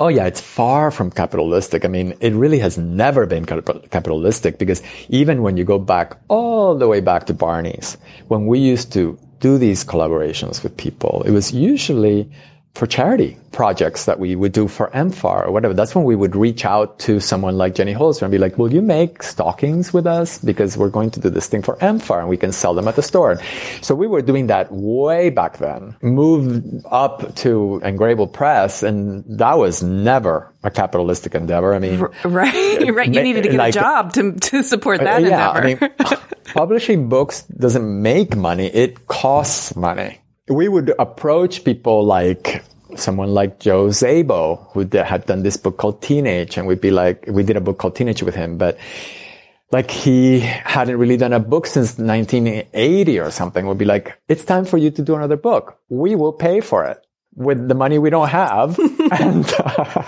Oh 0.00 0.08
yeah, 0.08 0.26
it's 0.26 0.40
far 0.40 0.90
from 0.90 1.10
capitalistic. 1.10 1.84
I 1.84 1.88
mean, 1.88 2.14
it 2.20 2.32
really 2.32 2.60
has 2.60 2.78
never 2.78 3.26
been 3.26 3.44
capitalistic 3.46 4.58
because 4.58 4.82
even 5.08 5.42
when 5.42 5.56
you 5.56 5.64
go 5.64 5.78
back 5.78 6.18
all 6.28 6.76
the 6.78 6.86
way 6.86 7.00
back 7.00 7.26
to 7.26 7.34
Barney's, 7.34 7.96
when 8.28 8.46
we 8.46 8.60
used 8.60 8.92
to 8.92 9.18
do 9.40 9.58
these 9.58 9.84
collaborations 9.84 10.62
with 10.62 10.76
people, 10.76 11.22
it 11.24 11.32
was 11.32 11.52
usually 11.52 12.30
for 12.74 12.86
charity 12.86 13.36
projects 13.50 14.04
that 14.04 14.20
we 14.20 14.36
would 14.36 14.52
do 14.52 14.68
for 14.68 14.88
amfAR 14.90 15.44
or 15.46 15.50
whatever. 15.50 15.74
That's 15.74 15.94
when 15.94 16.04
we 16.04 16.14
would 16.14 16.36
reach 16.36 16.64
out 16.64 16.98
to 17.00 17.18
someone 17.18 17.58
like 17.58 17.74
Jenny 17.74 17.92
Holzer 17.92 18.22
and 18.22 18.30
be 18.30 18.38
like, 18.38 18.56
will 18.56 18.72
you 18.72 18.82
make 18.82 19.22
stockings 19.22 19.92
with 19.92 20.06
us? 20.06 20.38
Because 20.38 20.76
we're 20.76 20.90
going 20.90 21.10
to 21.10 21.20
do 21.20 21.28
this 21.28 21.48
thing 21.48 21.62
for 21.62 21.76
amfAR 21.78 22.20
and 22.20 22.28
we 22.28 22.36
can 22.36 22.52
sell 22.52 22.74
them 22.74 22.86
at 22.86 22.94
the 22.94 23.02
store. 23.02 23.40
So 23.82 23.94
we 23.94 24.06
were 24.06 24.22
doing 24.22 24.46
that 24.46 24.70
way 24.70 25.30
back 25.30 25.58
then, 25.58 25.96
moved 26.02 26.84
up 26.90 27.34
to 27.36 27.80
Greybull 27.82 28.32
Press 28.32 28.82
and 28.84 29.24
that 29.26 29.58
was 29.58 29.82
never 29.82 30.52
a 30.62 30.70
capitalistic 30.70 31.34
endeavor. 31.34 31.74
I 31.74 31.80
mean, 31.80 31.98
right, 31.98 32.24
right. 32.24 33.08
You 33.08 33.22
needed 33.22 33.42
to 33.42 33.48
get 33.48 33.58
like, 33.58 33.74
a 33.74 33.80
job 33.80 34.12
to, 34.14 34.32
to 34.32 34.62
support 34.62 35.00
that 35.00 35.22
yeah, 35.22 35.58
endeavor. 35.58 35.84
I 35.84 36.06
mean, 36.06 36.18
publishing 36.54 37.08
books 37.08 37.42
doesn't 37.42 38.02
make 38.02 38.36
money. 38.36 38.66
It 38.66 39.08
costs 39.08 39.74
money 39.74 40.20
we 40.48 40.68
would 40.68 40.92
approach 40.98 41.64
people 41.64 42.04
like 42.04 42.64
someone 42.96 43.34
like 43.34 43.60
Joe 43.60 43.88
Szabo, 43.88 44.72
who 44.72 44.80
had 44.98 45.26
done 45.26 45.42
this 45.42 45.56
book 45.56 45.76
called 45.76 46.02
Teenage, 46.02 46.56
and 46.56 46.66
we'd 46.66 46.80
be 46.80 46.90
like, 46.90 47.24
we 47.28 47.42
did 47.42 47.56
a 47.56 47.60
book 47.60 47.78
called 47.78 47.96
Teenage 47.96 48.22
with 48.22 48.34
him, 48.34 48.56
but 48.56 48.78
like 49.70 49.90
he 49.90 50.40
hadn't 50.40 50.96
really 50.96 51.16
done 51.16 51.32
a 51.32 51.40
book 51.40 51.66
since 51.66 51.98
1980 51.98 53.18
or 53.18 53.30
something. 53.30 53.66
We'd 53.66 53.78
be 53.78 53.84
like, 53.84 54.18
it's 54.28 54.44
time 54.44 54.64
for 54.64 54.78
you 54.78 54.90
to 54.90 55.02
do 55.02 55.14
another 55.14 55.36
book. 55.36 55.78
We 55.88 56.14
will 56.14 56.32
pay 56.32 56.60
for 56.60 56.84
it 56.86 56.98
with 57.34 57.68
the 57.68 57.74
money 57.74 57.98
we 57.98 58.10
don't 58.10 58.28
have. 58.28 58.78
and 59.12 59.46
uh, 59.58 60.02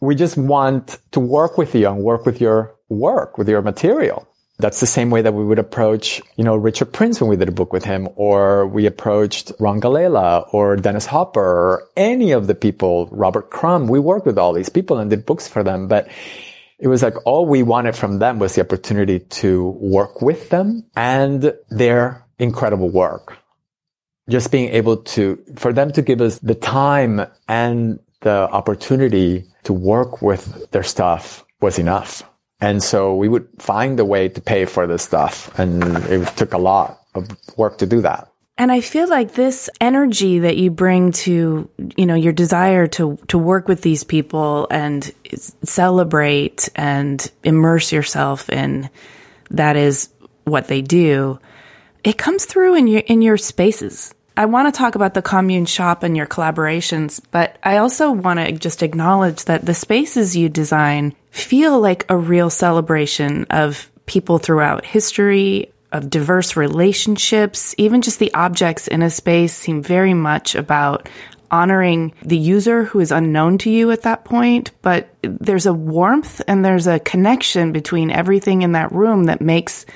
we 0.00 0.14
just 0.14 0.36
want 0.36 0.98
to 1.12 1.20
work 1.20 1.58
with 1.58 1.74
you 1.74 1.88
and 1.88 1.98
work 1.98 2.24
with 2.24 2.40
your 2.40 2.76
work, 2.88 3.36
with 3.36 3.48
your 3.48 3.62
material. 3.62 4.28
That's 4.58 4.78
the 4.78 4.86
same 4.86 5.10
way 5.10 5.20
that 5.20 5.34
we 5.34 5.44
would 5.44 5.58
approach, 5.58 6.22
you 6.36 6.44
know, 6.44 6.54
Richard 6.54 6.92
Prince 6.92 7.20
when 7.20 7.28
we 7.28 7.36
did 7.36 7.48
a 7.48 7.52
book 7.52 7.72
with 7.72 7.84
him, 7.84 8.08
or 8.14 8.66
we 8.68 8.86
approached 8.86 9.50
Ron 9.58 9.80
Galella 9.80 10.46
or 10.54 10.76
Dennis 10.76 11.06
Hopper 11.06 11.40
or 11.40 11.88
any 11.96 12.30
of 12.30 12.46
the 12.46 12.54
people, 12.54 13.08
Robert 13.10 13.50
Crumb. 13.50 13.88
We 13.88 13.98
worked 13.98 14.26
with 14.26 14.38
all 14.38 14.52
these 14.52 14.68
people 14.68 14.98
and 14.98 15.10
did 15.10 15.26
books 15.26 15.48
for 15.48 15.64
them, 15.64 15.88
but 15.88 16.08
it 16.78 16.86
was 16.86 17.02
like 17.02 17.14
all 17.26 17.46
we 17.46 17.64
wanted 17.64 17.96
from 17.96 18.20
them 18.20 18.38
was 18.38 18.54
the 18.54 18.60
opportunity 18.60 19.18
to 19.18 19.70
work 19.80 20.22
with 20.22 20.50
them 20.50 20.84
and 20.94 21.52
their 21.70 22.24
incredible 22.38 22.90
work. 22.90 23.38
Just 24.28 24.52
being 24.52 24.70
able 24.70 24.98
to, 24.98 25.42
for 25.56 25.72
them 25.72 25.92
to 25.92 26.02
give 26.02 26.20
us 26.20 26.38
the 26.38 26.54
time 26.54 27.26
and 27.48 27.98
the 28.20 28.48
opportunity 28.50 29.44
to 29.64 29.72
work 29.72 30.22
with 30.22 30.70
their 30.70 30.82
stuff 30.82 31.44
was 31.60 31.78
enough. 31.78 32.22
And 32.64 32.82
so 32.82 33.14
we 33.14 33.28
would 33.28 33.46
find 33.58 34.00
a 34.00 34.06
way 34.06 34.30
to 34.30 34.40
pay 34.40 34.64
for 34.64 34.86
this 34.86 35.02
stuff. 35.02 35.56
And 35.58 35.84
it 36.08 36.26
took 36.28 36.54
a 36.54 36.58
lot 36.58 36.98
of 37.14 37.28
work 37.58 37.76
to 37.78 37.86
do 37.86 38.00
that. 38.00 38.32
And 38.56 38.72
I 38.72 38.80
feel 38.80 39.06
like 39.06 39.34
this 39.34 39.68
energy 39.82 40.38
that 40.38 40.56
you 40.56 40.70
bring 40.70 41.12
to, 41.12 41.68
you 41.94 42.06
know, 42.06 42.14
your 42.14 42.32
desire 42.32 42.86
to, 42.86 43.18
to 43.28 43.36
work 43.36 43.68
with 43.68 43.82
these 43.82 44.02
people 44.02 44.66
and 44.70 45.12
celebrate 45.62 46.70
and 46.74 47.30
immerse 47.42 47.92
yourself 47.92 48.48
in 48.48 48.88
that 49.50 49.76
is 49.76 50.08
what 50.44 50.66
they 50.66 50.80
do. 50.80 51.38
It 52.02 52.16
comes 52.16 52.46
through 52.46 52.76
in 52.76 52.86
your, 52.86 53.02
in 53.02 53.20
your 53.20 53.36
spaces. 53.36 54.14
I 54.38 54.46
want 54.46 54.72
to 54.72 54.78
talk 54.78 54.94
about 54.94 55.12
the 55.12 55.22
commune 55.22 55.66
shop 55.66 56.02
and 56.02 56.16
your 56.16 56.26
collaborations, 56.26 57.20
but 57.30 57.58
I 57.62 57.76
also 57.76 58.10
want 58.10 58.40
to 58.40 58.52
just 58.52 58.82
acknowledge 58.82 59.44
that 59.44 59.66
the 59.66 59.74
spaces 59.74 60.34
you 60.34 60.48
design 60.48 61.14
feel 61.34 61.80
like 61.80 62.06
a 62.08 62.16
real 62.16 62.48
celebration 62.48 63.44
of 63.50 63.90
people 64.06 64.38
throughout 64.38 64.84
history, 64.84 65.72
of 65.90 66.08
diverse 66.08 66.56
relationships. 66.56 67.74
Even 67.76 68.02
just 68.02 68.20
the 68.20 68.32
objects 68.34 68.86
in 68.86 69.02
a 69.02 69.10
space 69.10 69.52
seem 69.52 69.82
very 69.82 70.14
much 70.14 70.54
about 70.54 71.08
honoring 71.50 72.14
the 72.22 72.38
user 72.38 72.84
who 72.84 73.00
is 73.00 73.10
unknown 73.10 73.58
to 73.58 73.68
you 73.68 73.90
at 73.90 74.02
that 74.02 74.24
point, 74.24 74.70
but 74.80 75.12
there's 75.22 75.66
a 75.66 75.74
warmth 75.74 76.40
and 76.46 76.64
there's 76.64 76.86
a 76.86 77.00
connection 77.00 77.72
between 77.72 78.12
everything 78.12 78.62
in 78.62 78.72
that 78.72 78.92
room 78.92 79.24
that 79.24 79.40
makes 79.40 79.86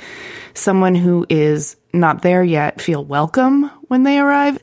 someone 0.54 0.96
who 0.96 1.24
is 1.28 1.76
not 1.92 2.22
there 2.22 2.42
yet 2.42 2.80
feel 2.80 3.04
welcome 3.04 3.70
when 3.86 4.02
they 4.02 4.18
arrive. 4.18 4.58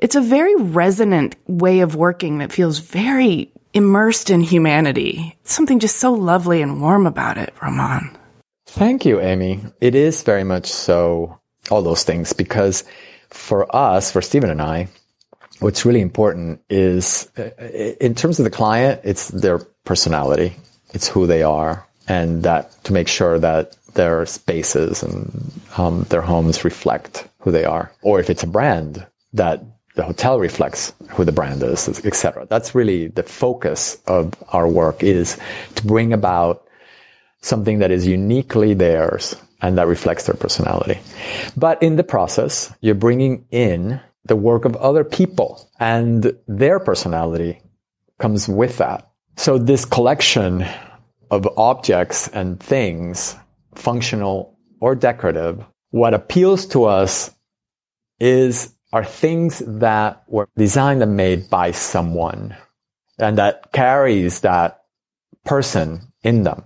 It's 0.00 0.16
a 0.16 0.20
very 0.20 0.56
resonant 0.56 1.36
way 1.46 1.80
of 1.80 1.94
working 1.94 2.38
that 2.38 2.52
feels 2.52 2.80
very 2.80 3.52
immersed 3.76 4.30
in 4.30 4.40
humanity. 4.40 5.36
Something 5.44 5.80
just 5.80 5.96
so 5.96 6.12
lovely 6.12 6.62
and 6.62 6.80
warm 6.80 7.06
about 7.06 7.36
it, 7.36 7.52
Roman. 7.62 8.10
Thank 8.64 9.04
you, 9.04 9.20
Amy. 9.20 9.60
It 9.82 9.94
is 9.94 10.22
very 10.22 10.44
much 10.44 10.66
so, 10.66 11.38
all 11.70 11.82
those 11.82 12.02
things, 12.02 12.32
because 12.32 12.84
for 13.28 13.74
us, 13.76 14.10
for 14.10 14.22
Steven 14.22 14.48
and 14.48 14.62
I, 14.62 14.88
what's 15.60 15.84
really 15.84 16.00
important 16.00 16.62
is 16.70 17.30
uh, 17.38 17.50
in 18.00 18.14
terms 18.14 18.40
of 18.40 18.44
the 18.44 18.50
client, 18.50 19.02
it's 19.04 19.28
their 19.28 19.58
personality. 19.84 20.56
It's 20.94 21.08
who 21.08 21.26
they 21.26 21.42
are 21.42 21.86
and 22.08 22.44
that 22.44 22.82
to 22.84 22.94
make 22.94 23.08
sure 23.08 23.38
that 23.38 23.76
their 23.92 24.24
spaces 24.24 25.02
and 25.02 25.52
um, 25.76 26.04
their 26.08 26.22
homes 26.22 26.64
reflect 26.64 27.28
who 27.40 27.50
they 27.50 27.64
are. 27.64 27.92
Or 28.00 28.20
if 28.20 28.30
it's 28.30 28.42
a 28.42 28.46
brand, 28.46 29.06
that 29.34 29.62
the 29.96 30.04
hotel 30.04 30.38
reflects 30.38 30.92
who 31.10 31.24
the 31.24 31.32
brand 31.32 31.62
is, 31.62 31.88
etc. 32.04 32.46
That's 32.48 32.74
really 32.74 33.08
the 33.08 33.22
focus 33.22 33.96
of 34.06 34.34
our 34.50 34.68
work 34.68 35.02
is 35.02 35.38
to 35.74 35.86
bring 35.86 36.12
about 36.12 36.62
something 37.40 37.78
that 37.78 37.90
is 37.90 38.06
uniquely 38.06 38.74
theirs 38.74 39.34
and 39.62 39.78
that 39.78 39.86
reflects 39.86 40.26
their 40.26 40.36
personality. 40.36 41.00
But 41.56 41.82
in 41.82 41.96
the 41.96 42.04
process, 42.04 42.72
you're 42.82 42.94
bringing 42.94 43.46
in 43.50 44.00
the 44.26 44.36
work 44.36 44.64
of 44.66 44.76
other 44.76 45.02
people 45.02 45.70
and 45.80 46.36
their 46.46 46.78
personality 46.78 47.62
comes 48.18 48.48
with 48.48 48.76
that. 48.78 49.08
So 49.36 49.56
this 49.56 49.84
collection 49.84 50.66
of 51.30 51.48
objects 51.56 52.28
and 52.28 52.60
things 52.60 53.34
functional 53.74 54.58
or 54.80 54.94
decorative, 54.94 55.64
what 55.90 56.12
appeals 56.12 56.66
to 56.66 56.84
us 56.84 57.30
is 58.20 58.75
are 58.92 59.04
things 59.04 59.58
that 59.66 60.22
were 60.28 60.48
designed 60.56 61.02
and 61.02 61.16
made 61.16 61.50
by 61.50 61.70
someone 61.72 62.56
and 63.18 63.38
that 63.38 63.72
carries 63.72 64.40
that 64.40 64.82
person 65.44 66.00
in 66.22 66.42
them 66.42 66.62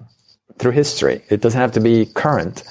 through 0.58 0.72
history. 0.72 1.22
It 1.30 1.40
doesn't 1.40 1.60
have 1.60 1.72
to 1.72 1.80
be 1.80 2.06
current, 2.06 2.62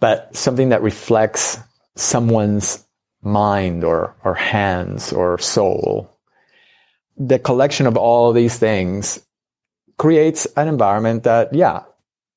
but 0.00 0.34
something 0.34 0.70
that 0.70 0.82
reflects 0.82 1.58
someone's 1.94 2.84
mind 3.22 3.84
or, 3.84 4.14
or 4.24 4.34
hands 4.34 5.12
or 5.12 5.38
soul. 5.38 6.10
The 7.16 7.38
collection 7.38 7.86
of 7.86 7.96
all 7.96 8.32
these 8.32 8.58
things 8.58 9.24
creates 9.98 10.46
an 10.56 10.68
environment 10.68 11.24
that, 11.24 11.54
yeah, 11.54 11.84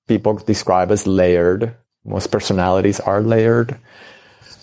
people 0.07 0.35
describe 0.35 0.91
as 0.91 1.05
layered. 1.05 1.75
Most 2.05 2.31
personalities 2.31 2.99
are 2.99 3.21
layered. 3.21 3.77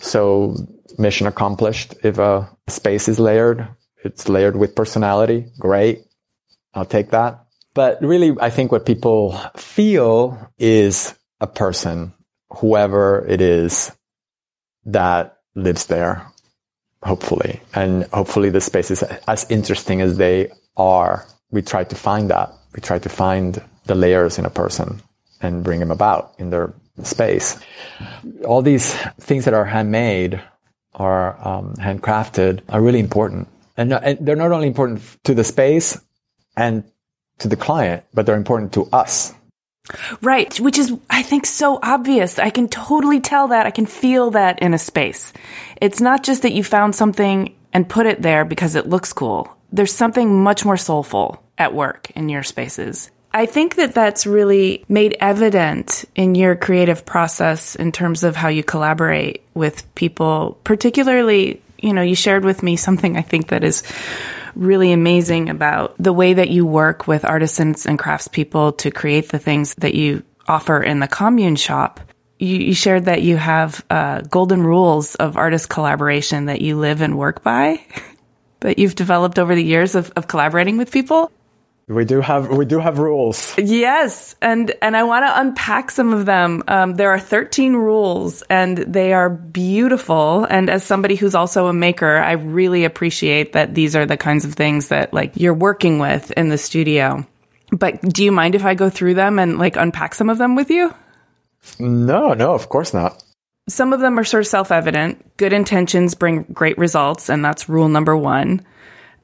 So 0.00 0.56
mission 0.98 1.26
accomplished. 1.26 1.94
If 2.02 2.18
a 2.18 2.48
space 2.68 3.08
is 3.08 3.18
layered, 3.18 3.68
it's 4.04 4.28
layered 4.28 4.56
with 4.56 4.74
personality. 4.74 5.46
Great. 5.58 6.02
I'll 6.74 6.84
take 6.84 7.10
that. 7.10 7.44
But 7.74 8.00
really, 8.00 8.34
I 8.40 8.50
think 8.50 8.72
what 8.72 8.86
people 8.86 9.38
feel 9.56 10.50
is 10.58 11.14
a 11.40 11.46
person, 11.46 12.12
whoever 12.50 13.24
it 13.28 13.40
is 13.40 13.92
that 14.86 15.38
lives 15.54 15.86
there, 15.86 16.26
hopefully. 17.02 17.60
And 17.74 18.04
hopefully 18.04 18.50
the 18.50 18.60
space 18.60 18.90
is 18.90 19.02
as 19.02 19.50
interesting 19.50 20.00
as 20.00 20.16
they 20.16 20.52
are. 20.76 21.26
We 21.50 21.62
try 21.62 21.84
to 21.84 21.94
find 21.94 22.30
that. 22.30 22.52
We 22.74 22.80
try 22.80 22.98
to 22.98 23.08
find 23.08 23.62
the 23.84 23.94
layers 23.94 24.38
in 24.38 24.44
a 24.46 24.50
person 24.50 25.02
and 25.40 25.64
bring 25.64 25.80
them 25.80 25.90
about 25.90 26.34
in 26.38 26.50
their 26.50 26.74
space. 27.02 27.58
All 28.44 28.62
these 28.62 28.94
things 29.20 29.44
that 29.44 29.54
are 29.54 29.64
handmade 29.64 30.42
or 30.94 31.36
um, 31.46 31.74
handcrafted 31.74 32.62
are 32.68 32.80
really 32.80 33.00
important. 33.00 33.48
And, 33.76 33.92
and 33.92 34.26
they're 34.26 34.36
not 34.36 34.52
only 34.52 34.66
important 34.66 35.02
to 35.24 35.34
the 35.34 35.44
space 35.44 36.00
and 36.56 36.84
to 37.38 37.48
the 37.48 37.56
client, 37.56 38.04
but 38.14 38.24
they're 38.24 38.36
important 38.36 38.72
to 38.74 38.88
us. 38.92 39.34
Right, 40.20 40.58
which 40.58 40.78
is, 40.78 40.92
I 41.10 41.22
think, 41.22 41.46
so 41.46 41.78
obvious. 41.82 42.38
I 42.38 42.50
can 42.50 42.68
totally 42.68 43.20
tell 43.20 43.48
that. 43.48 43.66
I 43.66 43.70
can 43.70 43.86
feel 43.86 44.32
that 44.32 44.60
in 44.60 44.74
a 44.74 44.78
space. 44.78 45.32
It's 45.80 46.00
not 46.00 46.24
just 46.24 46.42
that 46.42 46.52
you 46.52 46.64
found 46.64 46.94
something 46.94 47.54
and 47.72 47.88
put 47.88 48.06
it 48.06 48.22
there 48.22 48.44
because 48.44 48.74
it 48.74 48.88
looks 48.88 49.12
cool. 49.12 49.54
There's 49.70 49.92
something 49.92 50.42
much 50.42 50.64
more 50.64 50.76
soulful 50.76 51.42
at 51.58 51.74
work 51.74 52.10
in 52.16 52.28
your 52.28 52.42
spaces. 52.42 53.10
I 53.32 53.46
think 53.46 53.76
that 53.76 53.94
that's 53.94 54.26
really 54.26 54.84
made 54.88 55.16
evident 55.20 56.04
in 56.14 56.34
your 56.34 56.56
creative 56.56 57.04
process 57.04 57.74
in 57.74 57.92
terms 57.92 58.24
of 58.24 58.34
how 58.34 58.48
you 58.48 58.64
collaborate 58.64 59.42
with 59.52 59.94
people, 59.94 60.58
particularly, 60.64 61.60
you 61.78 61.92
know, 61.92 62.02
you 62.02 62.14
shared 62.14 62.44
with 62.44 62.62
me 62.62 62.76
something 62.76 63.16
I 63.16 63.22
think 63.22 63.48
that 63.48 63.62
is 63.62 63.82
really 64.54 64.92
amazing 64.92 65.50
about 65.50 65.94
the 65.98 66.12
way 66.12 66.34
that 66.34 66.48
you 66.48 66.64
work 66.64 67.06
with 67.06 67.24
artisans 67.24 67.84
and 67.86 67.98
craftspeople 67.98 68.78
to 68.78 68.90
create 68.90 69.28
the 69.28 69.38
things 69.38 69.74
that 69.76 69.94
you 69.94 70.22
offer 70.48 70.82
in 70.82 71.00
the 71.00 71.08
commune 71.08 71.56
shop. 71.56 72.00
You, 72.38 72.56
you 72.56 72.74
shared 72.74 73.04
that 73.04 73.22
you 73.22 73.36
have 73.36 73.84
uh, 73.90 74.22
golden 74.22 74.62
rules 74.62 75.14
of 75.16 75.36
artist 75.36 75.68
collaboration 75.68 76.46
that 76.46 76.60
you 76.62 76.76
live 76.76 77.02
and 77.02 77.18
work 77.18 77.42
by, 77.42 77.84
that 78.60 78.78
you've 78.78 78.94
developed 78.94 79.38
over 79.38 79.54
the 79.54 79.64
years 79.64 79.94
of, 79.94 80.10
of 80.16 80.26
collaborating 80.26 80.78
with 80.78 80.90
people. 80.90 81.30
We 81.88 82.04
do 82.04 82.20
have 82.20 82.48
we 82.48 82.64
do 82.64 82.80
have 82.80 82.98
rules. 82.98 83.54
Yes, 83.58 84.34
and 84.42 84.74
and 84.82 84.96
I 84.96 85.04
want 85.04 85.24
to 85.24 85.40
unpack 85.40 85.92
some 85.92 86.12
of 86.12 86.26
them. 86.26 86.64
Um, 86.66 86.94
there 86.94 87.10
are 87.10 87.20
13 87.20 87.74
rules, 87.74 88.42
and 88.50 88.78
they 88.78 89.12
are 89.12 89.30
beautiful. 89.30 90.44
And 90.44 90.68
as 90.68 90.82
somebody 90.82 91.14
who's 91.14 91.36
also 91.36 91.68
a 91.68 91.72
maker, 91.72 92.16
I 92.16 92.32
really 92.32 92.84
appreciate 92.84 93.52
that 93.52 93.76
these 93.76 93.94
are 93.94 94.04
the 94.04 94.16
kinds 94.16 94.44
of 94.44 94.54
things 94.54 94.88
that 94.88 95.14
like 95.14 95.36
you're 95.36 95.54
working 95.54 96.00
with 96.00 96.32
in 96.32 96.48
the 96.48 96.58
studio. 96.58 97.24
But 97.70 98.00
do 98.02 98.24
you 98.24 98.32
mind 98.32 98.56
if 98.56 98.64
I 98.64 98.74
go 98.74 98.90
through 98.90 99.14
them 99.14 99.38
and 99.38 99.56
like 99.56 99.76
unpack 99.76 100.14
some 100.14 100.28
of 100.28 100.38
them 100.38 100.56
with 100.56 100.70
you? 100.70 100.92
No, 101.78 102.34
no, 102.34 102.52
of 102.52 102.68
course 102.68 102.92
not. 102.94 103.22
Some 103.68 103.92
of 103.92 104.00
them 104.00 104.18
are 104.18 104.24
sort 104.24 104.42
of 104.42 104.48
self 104.48 104.72
evident. 104.72 105.36
Good 105.36 105.52
intentions 105.52 106.16
bring 106.16 106.42
great 106.52 106.78
results, 106.78 107.28
and 107.28 107.44
that's 107.44 107.68
rule 107.68 107.88
number 107.88 108.16
one. 108.16 108.66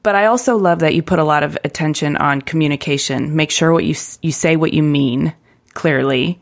But 0.02 0.16
I 0.16 0.26
also 0.26 0.56
love 0.56 0.80
that 0.80 0.94
you 0.94 1.02
put 1.02 1.18
a 1.18 1.24
lot 1.24 1.42
of 1.42 1.56
attention 1.64 2.16
on 2.16 2.42
communication. 2.42 3.36
Make 3.36 3.50
sure 3.50 3.72
what 3.72 3.84
you 3.84 3.94
you 4.20 4.32
say 4.32 4.56
what 4.56 4.72
you 4.72 4.82
mean 4.82 5.34
clearly. 5.74 6.40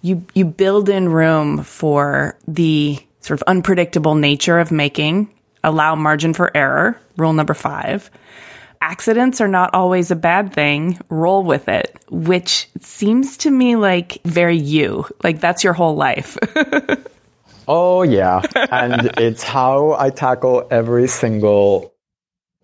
You 0.00 0.24
you 0.34 0.44
build 0.44 0.88
in 0.88 1.08
room 1.08 1.62
for 1.62 2.38
the 2.48 2.98
sort 3.20 3.40
of 3.40 3.44
unpredictable 3.46 4.14
nature 4.14 4.58
of 4.58 4.70
making. 4.70 5.30
Allow 5.62 5.94
margin 5.94 6.34
for 6.34 6.54
error. 6.54 7.00
Rule 7.16 7.32
number 7.32 7.54
5. 7.54 8.10
Accidents 8.82 9.40
are 9.40 9.48
not 9.48 9.72
always 9.72 10.10
a 10.10 10.16
bad 10.16 10.52
thing. 10.52 10.98
Roll 11.08 11.42
with 11.42 11.68
it, 11.68 11.96
which 12.10 12.68
seems 12.80 13.38
to 13.38 13.50
me 13.50 13.76
like 13.76 14.20
very 14.24 14.58
you. 14.58 15.06
Like 15.22 15.40
that's 15.40 15.64
your 15.64 15.72
whole 15.72 15.96
life. 15.96 16.36
oh 17.68 18.02
yeah, 18.02 18.42
and 18.70 19.10
it's 19.16 19.42
how 19.42 19.92
I 19.92 20.10
tackle 20.10 20.68
every 20.70 21.08
single 21.08 21.93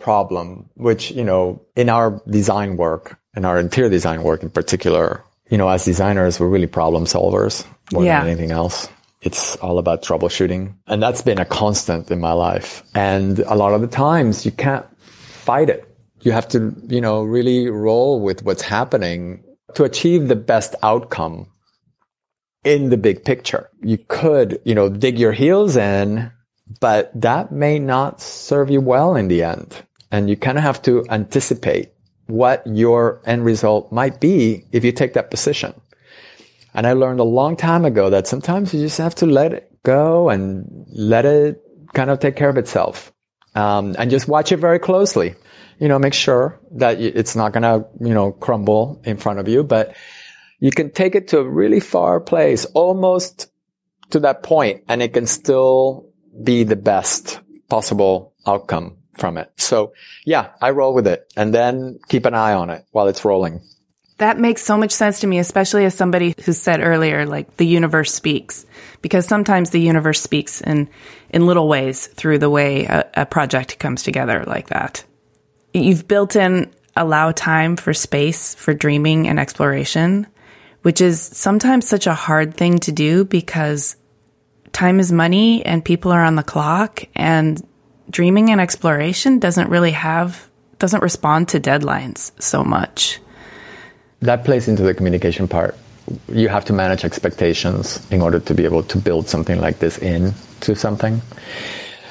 problem, 0.01 0.69
which, 0.75 1.11
you 1.11 1.25
know, 1.25 1.61
in 1.77 1.89
our 1.89 2.21
design 2.29 2.77
work, 2.77 3.19
in 3.37 3.45
our 3.45 3.59
interior 3.59 3.91
design 3.91 4.23
work 4.23 4.43
in 4.43 4.51
particular, 4.51 5.25
you 5.51 5.59
know, 5.59 5.69
as 5.69 5.85
designers, 5.85 6.41
we're 6.41 6.49
really 6.49 6.67
problem 6.67 7.05
solvers 7.05 7.67
more 7.93 8.05
yeah. 8.05 8.21
than 8.21 8.31
anything 8.31 8.51
else. 8.51 8.89
It's 9.23 9.57
all 9.57 9.79
about 9.79 10.03
troubleshooting. 10.03 10.75
And 10.87 11.03
that's 11.03 11.23
been 11.23 11.39
a 11.39 11.45
constant 11.45 12.11
in 12.11 12.21
my 12.21 12.33
life. 12.33 12.83
And 12.95 13.41
a 13.41 13.55
lot 13.55 13.75
of 13.75 13.81
the 13.81 13.87
times 13.87 14.47
you 14.47 14.53
can't 14.53 14.87
fight 14.99 15.69
it. 15.69 15.87
You 16.23 16.33
have 16.33 16.49
to, 16.49 16.75
you 16.89 17.01
know, 17.01 17.23
really 17.23 17.69
roll 17.69 18.21
with 18.21 18.45
what's 18.45 18.63
happening 18.63 19.45
to 19.75 19.85
achieve 19.85 20.29
the 20.29 20.37
best 20.37 20.75
outcome 20.83 21.49
in 22.65 22.91
the 22.91 22.97
big 22.97 23.25
picture. 23.25 23.71
You 23.83 23.99
could, 24.09 24.61
you 24.65 24.75
know, 24.75 24.89
dig 24.89 25.19
your 25.19 25.33
heels 25.33 25.77
in, 25.77 26.31
but 26.81 27.11
that 27.21 27.53
may 27.53 27.79
not 27.79 28.21
serve 28.21 28.71
you 28.71 28.81
well 28.81 29.17
in 29.17 29.29
the 29.29 29.43
end. 29.43 29.83
And 30.11 30.29
you 30.29 30.37
kind 30.37 30.59
of 30.59 30.65
have 30.65 30.83
to 30.83 31.05
anticipate 31.09 31.93
what 32.27 32.63
your 32.67 33.21
end 33.27 33.45
result 33.45 33.93
might 33.93 34.21
be 34.21 34.65
if 34.73 34.85
you 34.85 34.93
take 34.93 35.15
that 35.15 35.31
position. 35.31 35.75
And 36.75 36.87
I 36.87 36.93
learned 36.93 37.21
a 37.21 37.25
long 37.25 37.57
time 37.57 37.85
ago 37.85 38.11
that 38.11 38.27
sometimes 38.27 38.73
you 38.73 38.81
just 38.81 38.99
have 38.99 39.15
to 39.17 39.27
let 39.27 39.53
it 39.53 39.71
go 39.83 40.29
and 40.29 40.87
let 40.93 41.25
it 41.25 41.61
kind 41.93 42.11
of 42.11 42.21
take 42.21 42.37
care 42.37 42.49
of 42.49 42.57
itself. 42.57 43.13
Um, 43.55 43.97
and 43.99 44.11
just 44.11 44.29
watch 44.29 44.53
it 44.53 44.59
very 44.59 44.79
closely. 44.79 45.35
You 45.81 45.89
know, 45.89 45.99
make 45.99 46.15
sure 46.15 46.61
that 46.73 47.01
it's 47.01 47.35
not 47.35 47.53
going 47.53 47.63
to, 47.63 47.87
you 48.01 48.15
know, 48.15 48.33
crumble 48.33 49.01
in 49.05 49.17
front 49.17 49.41
of 49.41 49.49
you, 49.49 49.65
but 49.65 49.97
you 50.61 50.71
can 50.71 50.91
take 50.91 51.15
it 51.15 51.29
to 51.29 51.39
a 51.39 51.49
really 51.49 51.81
far 51.81 52.21
place, 52.21 52.67
almost 52.67 53.51
to 54.11 54.21
that 54.21 54.43
point, 54.43 54.85
and 54.89 55.03
it 55.03 55.15
can 55.15 55.27
still 55.27 56.07
be 56.45 56.65
the 56.65 56.77
best 56.77 57.41
possible 57.69 58.35
outcome 58.47 58.99
from 59.17 59.39
it. 59.39 59.51
So 59.71 59.93
yeah, 60.27 60.51
I 60.61 60.71
roll 60.71 60.93
with 60.93 61.07
it 61.07 61.33
and 61.37 61.55
then 61.55 62.01
keep 62.09 62.27
an 62.27 62.35
eye 62.35 62.53
on 62.53 62.71
it 62.71 62.85
while 62.91 63.07
it's 63.07 63.25
rolling. 63.25 63.61
That 64.19 64.39
makes 64.39 64.63
so 64.63 64.77
much 64.77 64.91
sense 64.91 65.21
to 65.21 65.27
me, 65.27 65.39
especially 65.39 65.87
as 65.87 65.95
somebody 65.95 66.35
who 66.45 66.53
said 66.53 66.81
earlier, 66.81 67.25
like 67.25 67.57
the 67.57 67.67
universe 67.67 68.13
speaks, 68.13 68.67
because 69.01 69.25
sometimes 69.27 69.71
the 69.71 69.81
universe 69.81 70.21
speaks 70.21 70.61
in, 70.61 70.91
in 71.31 71.47
little 71.47 71.69
ways 71.69 72.09
through 72.09 72.39
the 72.39 72.51
way 72.51 72.85
a, 72.85 73.09
a 73.15 73.27
project 73.27 73.79
comes 73.79 74.03
together 74.03 74.45
like 74.47 74.69
that. 74.69 75.05
You've 75.73 76.07
built 76.07 76.37
in 76.37 76.71
allow 76.97 77.33
time 77.33 77.77
for 77.77 77.95
space 77.95 78.55
for 78.57 78.75
dreaming 78.75 79.27
and 79.27 79.39
exploration, 79.39 80.27
which 80.83 81.01
is 81.01 81.23
sometimes 81.23 81.89
such 81.89 82.07
a 82.07 82.13
hard 82.13 82.57
thing 82.57 82.79
to 82.81 82.93
do 82.93 83.25
because 83.25 83.97
time 84.73 85.01
is 85.01 85.13
money 85.13 85.65
and 85.65 85.85
people 85.85 86.13
are 86.13 86.25
on 86.25 86.37
the 86.37 86.43
clock 86.43 87.05
and 87.15 87.65
dreaming 88.11 88.51
and 88.51 88.61
exploration 88.61 89.39
doesn't 89.39 89.69
really 89.69 89.93
have 89.93 90.49
doesn't 90.79 91.03
respond 91.03 91.49
to 91.49 91.61
deadlines 91.61 92.33
so 92.41 92.65
much. 92.65 93.21
That 94.21 94.45
plays 94.45 94.67
into 94.67 94.83
the 94.83 94.95
communication 94.95 95.47
part. 95.47 95.77
You 96.29 96.49
have 96.49 96.65
to 96.67 96.73
manage 96.73 97.05
expectations 97.05 98.05
in 98.11 98.21
order 98.23 98.41
to 98.41 98.55
be 98.55 98.65
able 98.65 98.83
to 98.85 98.99
build 98.99 99.29
something 99.29 99.61
like 99.61 99.79
this 99.79 99.99
in 99.99 100.33
to 100.61 100.75
something. 100.75 101.21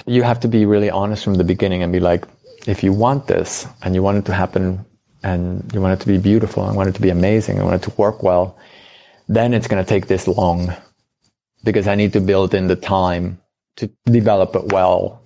You 0.06 0.24
have 0.24 0.39
to 0.41 0.47
be 0.47 0.66
really 0.66 0.89
honest 0.89 1.24
from 1.24 1.36
the 1.36 1.43
beginning 1.43 1.84
and 1.84 1.91
be 1.91 2.00
like, 2.00 2.26
if 2.68 2.84
you 2.84 2.93
want 2.93 3.28
this 3.28 3.68
and 3.82 3.95
you 3.95 4.04
want 4.04 4.20
it 4.20 4.26
to 4.26 4.34
happen 4.34 4.86
and 5.24 5.70
you 5.74 5.82
want 5.82 6.00
it 6.00 6.04
to 6.04 6.08
be 6.08 6.18
beautiful 6.18 6.66
and 6.66 6.78
want 6.78 6.89
it 6.89 6.95
to 6.95 7.02
be 7.02 7.10
amazing 7.10 7.58
and 7.58 7.66
want 7.66 7.84
it 7.84 7.89
to 7.89 7.95
work 7.97 8.24
well, 8.24 8.58
then 9.28 9.54
it's 9.54 9.68
going 9.68 9.84
to 9.84 9.88
take 9.88 10.08
this 10.08 10.28
long 10.28 10.74
because 11.64 11.88
I 11.88 11.95
need 11.95 12.14
to 12.14 12.22
build 12.22 12.54
in 12.54 12.68
the 12.68 12.76
time 12.76 13.39
to 13.78 13.89
develop 14.06 14.56
it 14.56 14.72
well 14.72 15.22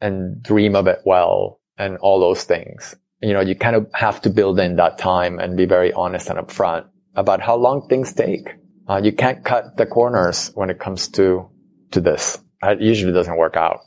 and 0.00 0.42
dream 0.42 0.76
of 0.76 0.86
it 0.86 1.00
well 1.04 1.60
and 1.78 1.96
all 1.98 2.20
those 2.20 2.44
things. 2.44 2.94
You 3.20 3.32
know, 3.32 3.40
you 3.40 3.54
kind 3.54 3.76
of 3.76 3.90
have 3.94 4.20
to 4.22 4.30
build 4.30 4.60
in 4.60 4.76
that 4.76 4.98
time 4.98 5.38
and 5.38 5.56
be 5.56 5.64
very 5.64 5.92
honest 5.92 6.28
and 6.28 6.38
upfront 6.38 6.86
about 7.14 7.40
how 7.40 7.56
long 7.56 7.88
things 7.88 8.12
take. 8.12 8.48
Uh, 8.88 9.00
you 9.02 9.12
can't 9.12 9.44
cut 9.44 9.76
the 9.76 9.86
corners 9.86 10.50
when 10.54 10.70
it 10.70 10.78
comes 10.78 11.08
to, 11.08 11.48
to 11.90 12.00
this. 12.00 12.38
It 12.62 12.80
usually 12.80 13.12
doesn't 13.12 13.36
work 13.36 13.56
out. 13.56 13.80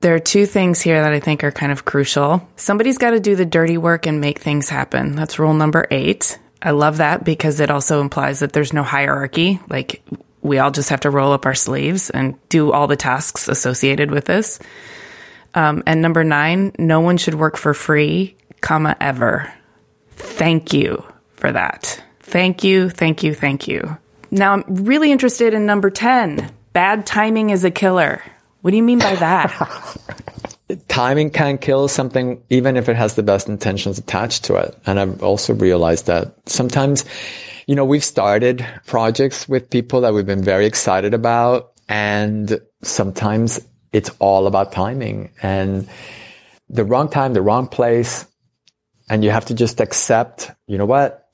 There 0.00 0.14
are 0.16 0.20
two 0.20 0.46
things 0.46 0.80
here 0.80 1.00
that 1.00 1.12
I 1.12 1.20
think 1.20 1.44
are 1.44 1.52
kind 1.52 1.70
of 1.70 1.84
crucial. 1.84 2.46
Somebody's 2.56 2.98
got 2.98 3.10
to 3.10 3.20
do 3.20 3.36
the 3.36 3.46
dirty 3.46 3.78
work 3.78 4.06
and 4.06 4.20
make 4.20 4.40
things 4.40 4.68
happen. 4.68 5.14
That's 5.14 5.38
rule 5.38 5.54
number 5.54 5.86
eight. 5.92 6.38
I 6.60 6.72
love 6.72 6.96
that 6.96 7.24
because 7.24 7.60
it 7.60 7.70
also 7.70 8.00
implies 8.00 8.40
that 8.40 8.52
there's 8.52 8.72
no 8.72 8.82
hierarchy. 8.82 9.60
Like 9.68 10.02
we 10.40 10.58
all 10.58 10.72
just 10.72 10.88
have 10.88 11.00
to 11.00 11.10
roll 11.10 11.32
up 11.32 11.46
our 11.46 11.54
sleeves 11.54 12.10
and 12.10 12.36
do 12.48 12.72
all 12.72 12.88
the 12.88 12.96
tasks 12.96 13.48
associated 13.48 14.10
with 14.10 14.24
this. 14.24 14.58
Um, 15.54 15.82
and 15.86 16.00
number 16.00 16.24
nine, 16.24 16.72
no 16.78 17.00
one 17.00 17.16
should 17.16 17.34
work 17.34 17.56
for 17.56 17.74
free, 17.74 18.36
comma, 18.60 18.96
ever. 19.00 19.52
Thank 20.12 20.72
you 20.72 21.04
for 21.36 21.52
that. 21.52 22.02
Thank 22.20 22.64
you, 22.64 22.88
thank 22.88 23.22
you, 23.22 23.34
thank 23.34 23.68
you. 23.68 23.96
Now 24.30 24.54
I'm 24.54 24.64
really 24.66 25.12
interested 25.12 25.52
in 25.52 25.66
number 25.66 25.90
10. 25.90 26.50
Bad 26.72 27.04
timing 27.04 27.50
is 27.50 27.64
a 27.64 27.70
killer. 27.70 28.22
What 28.62 28.70
do 28.70 28.76
you 28.76 28.82
mean 28.82 29.00
by 29.00 29.14
that? 29.16 29.96
timing 30.88 31.30
can 31.30 31.58
kill 31.58 31.88
something 31.88 32.42
even 32.48 32.76
if 32.76 32.88
it 32.88 32.96
has 32.96 33.14
the 33.14 33.22
best 33.22 33.48
intentions 33.48 33.98
attached 33.98 34.44
to 34.44 34.54
it. 34.54 34.76
And 34.86 34.98
I've 34.98 35.22
also 35.22 35.54
realized 35.54 36.06
that 36.06 36.34
sometimes, 36.46 37.04
you 37.66 37.74
know, 37.74 37.84
we've 37.84 38.04
started 38.04 38.64
projects 38.86 39.48
with 39.48 39.68
people 39.68 40.00
that 40.02 40.14
we've 40.14 40.26
been 40.26 40.42
very 40.42 40.66
excited 40.66 41.12
about 41.12 41.72
and 41.88 42.60
sometimes 42.82 43.60
it's 43.92 44.10
all 44.18 44.46
about 44.46 44.72
timing 44.72 45.30
and 45.42 45.88
the 46.68 46.84
wrong 46.84 47.08
time, 47.08 47.34
the 47.34 47.42
wrong 47.42 47.68
place. 47.68 48.26
And 49.10 49.22
you 49.22 49.30
have 49.30 49.44
to 49.46 49.54
just 49.54 49.80
accept, 49.80 50.50
you 50.66 50.78
know 50.78 50.86
what? 50.86 51.28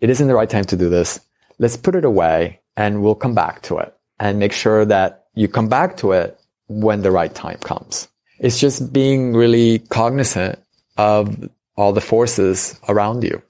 It 0.00 0.10
isn't 0.10 0.28
the 0.28 0.34
right 0.34 0.48
time 0.48 0.64
to 0.66 0.76
do 0.76 0.88
this. 0.88 1.18
Let's 1.58 1.76
put 1.76 1.94
it 1.94 2.04
away 2.04 2.60
and 2.76 3.02
we'll 3.02 3.16
come 3.16 3.34
back 3.34 3.62
to 3.62 3.78
it 3.78 3.94
and 4.20 4.38
make 4.38 4.52
sure 4.52 4.84
that 4.84 5.26
you 5.34 5.48
come 5.48 5.68
back 5.68 5.96
to 5.98 6.12
it 6.12 6.38
when 6.68 7.02
the 7.02 7.10
right 7.10 7.34
time 7.34 7.58
comes. 7.58 8.08
It's 8.38 8.60
just 8.60 8.92
being 8.92 9.34
really 9.34 9.80
cognizant 9.80 10.60
of 10.96 11.48
all 11.76 11.92
the 11.92 12.00
forces 12.00 12.78
around 12.88 13.24
you. 13.24 13.42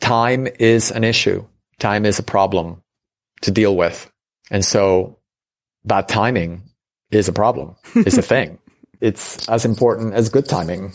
Time 0.00 0.48
is 0.58 0.90
an 0.90 1.04
issue. 1.04 1.44
Time 1.78 2.06
is 2.06 2.18
a 2.18 2.22
problem 2.22 2.82
to 3.42 3.50
deal 3.50 3.76
with. 3.76 4.10
And 4.50 4.64
so 4.64 5.18
bad 5.84 6.08
timing 6.08 6.69
is 7.10 7.28
a 7.28 7.32
problem. 7.32 7.76
It's 7.94 8.18
a 8.18 8.22
thing. 8.22 8.58
It's 9.00 9.48
as 9.48 9.64
important 9.64 10.12
as 10.12 10.28
good 10.28 10.46
timing. 10.46 10.92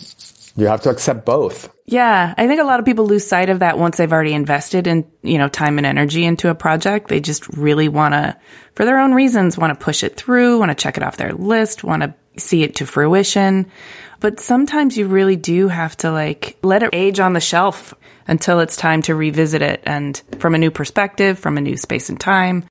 You 0.55 0.67
have 0.67 0.81
to 0.83 0.91
accept 0.91 1.25
both. 1.25 1.73
Yeah, 1.85 2.35
I 2.37 2.47
think 2.47 2.61
a 2.61 2.63
lot 2.63 2.79
of 2.79 2.85
people 2.85 3.07
lose 3.07 3.25
sight 3.25 3.49
of 3.49 3.59
that 3.59 3.79
once 3.79 3.97
they've 3.97 4.13
already 4.13 4.33
invested 4.33 4.85
in, 4.85 5.09
you 5.23 5.39
know, 5.39 5.49
time 5.49 5.79
and 5.79 5.87
energy 5.87 6.23
into 6.23 6.49
a 6.49 6.55
project. 6.55 7.07
They 7.07 7.19
just 7.19 7.47
really 7.57 7.87
want 7.87 8.13
to, 8.13 8.37
for 8.75 8.85
their 8.85 8.99
own 8.99 9.15
reasons, 9.15 9.57
want 9.57 9.77
to 9.77 9.83
push 9.83 10.03
it 10.03 10.17
through, 10.17 10.59
want 10.59 10.69
to 10.69 10.75
check 10.75 10.97
it 10.97 11.03
off 11.03 11.17
their 11.17 11.33
list, 11.33 11.83
want 11.83 12.03
to 12.03 12.13
see 12.39 12.61
it 12.61 12.75
to 12.75 12.85
fruition. 12.85 13.71
But 14.19 14.39
sometimes 14.39 14.97
you 14.97 15.07
really 15.07 15.35
do 15.35 15.67
have 15.67 15.97
to 15.97 16.11
like 16.11 16.57
let 16.61 16.83
it 16.83 16.91
age 16.93 17.19
on 17.19 17.33
the 17.33 17.41
shelf 17.41 17.93
until 18.27 18.59
it's 18.59 18.75
time 18.75 19.01
to 19.03 19.15
revisit 19.15 19.61
it 19.61 19.81
and 19.85 20.21
from 20.39 20.55
a 20.55 20.59
new 20.59 20.71
perspective, 20.71 21.37
from 21.37 21.57
a 21.57 21.61
new 21.61 21.75
space 21.75 22.09
and 22.09 22.19
time. 22.19 22.65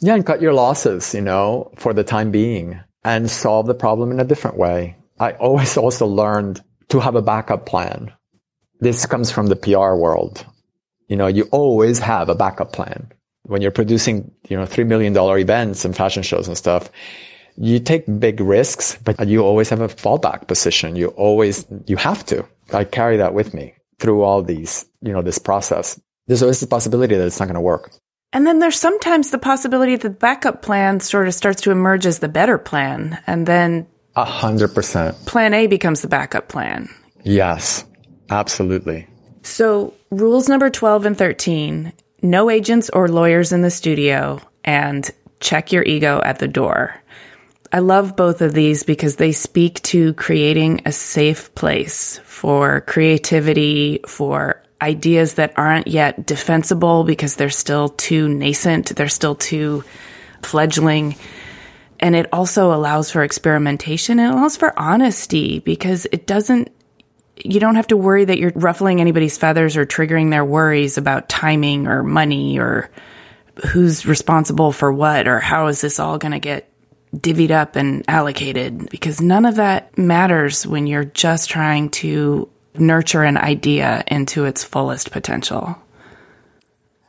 Yeah, 0.00 0.14
and 0.14 0.24
cut 0.24 0.40
your 0.40 0.52
losses, 0.52 1.14
you 1.14 1.20
know, 1.20 1.72
for 1.76 1.92
the 1.92 2.04
time 2.04 2.30
being 2.30 2.80
and 3.04 3.30
solve 3.30 3.66
the 3.66 3.74
problem 3.74 4.12
in 4.12 4.20
a 4.20 4.24
different 4.24 4.56
way. 4.56 4.96
I 5.18 5.32
always 5.32 5.76
also 5.84 6.06
learned 6.06 6.62
to 6.88 7.00
have 7.00 7.16
a 7.16 7.22
backup 7.22 7.66
plan. 7.66 8.12
This 8.80 9.06
comes 9.06 9.30
from 9.30 9.48
the 9.48 9.56
PR 9.56 9.94
world. 9.94 10.46
You 11.08 11.16
know, 11.16 11.26
you 11.26 11.44
always 11.50 11.98
have 11.98 12.28
a 12.28 12.34
backup 12.34 12.72
plan. 12.72 13.10
When 13.42 13.62
you're 13.62 13.70
producing, 13.70 14.30
you 14.48 14.56
know, 14.56 14.64
$3 14.64 14.86
million 14.86 15.16
events 15.16 15.84
and 15.84 15.96
fashion 15.96 16.22
shows 16.22 16.46
and 16.46 16.56
stuff, 16.56 16.90
you 17.56 17.80
take 17.80 18.04
big 18.20 18.40
risks, 18.40 18.98
but 19.02 19.26
you 19.26 19.42
always 19.42 19.68
have 19.70 19.80
a 19.80 19.88
fallback 19.88 20.46
position. 20.46 20.94
You 20.94 21.08
always, 21.08 21.66
you 21.86 21.96
have 21.96 22.24
to. 22.26 22.46
I 22.72 22.84
carry 22.84 23.16
that 23.16 23.34
with 23.34 23.54
me 23.54 23.74
through 23.98 24.22
all 24.22 24.42
these, 24.42 24.84
you 25.00 25.12
know, 25.12 25.22
this 25.22 25.38
process. 25.38 26.00
There's 26.26 26.42
always 26.42 26.60
the 26.60 26.66
possibility 26.66 27.16
that 27.16 27.26
it's 27.26 27.40
not 27.40 27.46
going 27.46 27.54
to 27.54 27.60
work. 27.60 27.90
And 28.32 28.46
then 28.46 28.58
there's 28.58 28.78
sometimes 28.78 29.30
the 29.30 29.38
possibility 29.38 29.96
that 29.96 30.02
the 30.02 30.10
backup 30.10 30.62
plan 30.62 31.00
sort 31.00 31.28
of 31.28 31.34
starts 31.34 31.62
to 31.62 31.70
emerge 31.70 32.06
as 32.06 32.18
the 32.18 32.28
better 32.28 32.58
plan. 32.58 33.18
And 33.26 33.46
then 33.46 33.86
a 34.16 34.24
hundred 34.24 34.74
percent. 34.74 35.16
Plan 35.26 35.54
A 35.54 35.66
becomes 35.66 36.02
the 36.02 36.08
backup 36.08 36.48
plan. 36.48 36.88
Yes, 37.22 37.84
absolutely. 38.30 39.06
So 39.42 39.94
rules 40.10 40.48
number 40.48 40.68
12 40.70 41.06
and 41.06 41.16
13, 41.16 41.92
no 42.22 42.50
agents 42.50 42.90
or 42.90 43.08
lawyers 43.08 43.52
in 43.52 43.62
the 43.62 43.70
studio 43.70 44.40
and 44.64 45.10
check 45.40 45.72
your 45.72 45.84
ego 45.84 46.20
at 46.22 46.38
the 46.38 46.48
door. 46.48 46.94
I 47.72 47.80
love 47.80 48.16
both 48.16 48.40
of 48.40 48.54
these 48.54 48.82
because 48.82 49.16
they 49.16 49.32
speak 49.32 49.82
to 49.82 50.14
creating 50.14 50.82
a 50.86 50.92
safe 50.92 51.54
place 51.54 52.18
for 52.24 52.80
creativity, 52.82 54.00
for 54.06 54.62
ideas 54.80 55.34
that 55.34 55.52
aren't 55.56 55.88
yet 55.88 56.24
defensible 56.26 57.04
because 57.04 57.36
they're 57.36 57.50
still 57.50 57.88
too 57.88 58.28
nascent, 58.28 58.94
they're 58.94 59.08
still 59.08 59.34
too 59.34 59.84
fledgling. 60.42 61.16
And 62.00 62.14
it 62.14 62.28
also 62.32 62.72
allows 62.72 63.10
for 63.10 63.24
experimentation 63.24 64.20
and 64.20 64.32
it 64.32 64.36
allows 64.36 64.56
for 64.56 64.78
honesty 64.78 65.58
because 65.58 66.06
it 66.12 66.26
doesn't, 66.26 66.70
you 67.44 67.58
don't 67.58 67.74
have 67.74 67.88
to 67.88 67.96
worry 67.96 68.24
that 68.24 68.38
you're 68.38 68.52
ruffling 68.54 69.00
anybody's 69.00 69.36
feathers 69.36 69.76
or 69.76 69.84
triggering 69.84 70.30
their 70.30 70.44
worries 70.44 70.96
about 70.96 71.28
timing 71.28 71.88
or 71.88 72.02
money 72.02 72.58
or 72.58 72.90
who's 73.72 74.06
responsible 74.06 74.70
for 74.70 74.92
what 74.92 75.26
or 75.26 75.40
how 75.40 75.66
is 75.66 75.80
this 75.80 75.98
all 75.98 76.18
going 76.18 76.32
to 76.32 76.38
get 76.38 76.70
divvied 77.16 77.50
up 77.50 77.74
and 77.74 78.04
allocated 78.06 78.88
because 78.90 79.20
none 79.20 79.44
of 79.44 79.56
that 79.56 79.96
matters 79.96 80.66
when 80.66 80.86
you're 80.86 81.04
just 81.04 81.48
trying 81.48 81.90
to 81.90 82.48
nurture 82.80 83.22
an 83.22 83.36
idea 83.36 84.04
into 84.06 84.44
its 84.44 84.64
fullest 84.64 85.10
potential. 85.10 85.76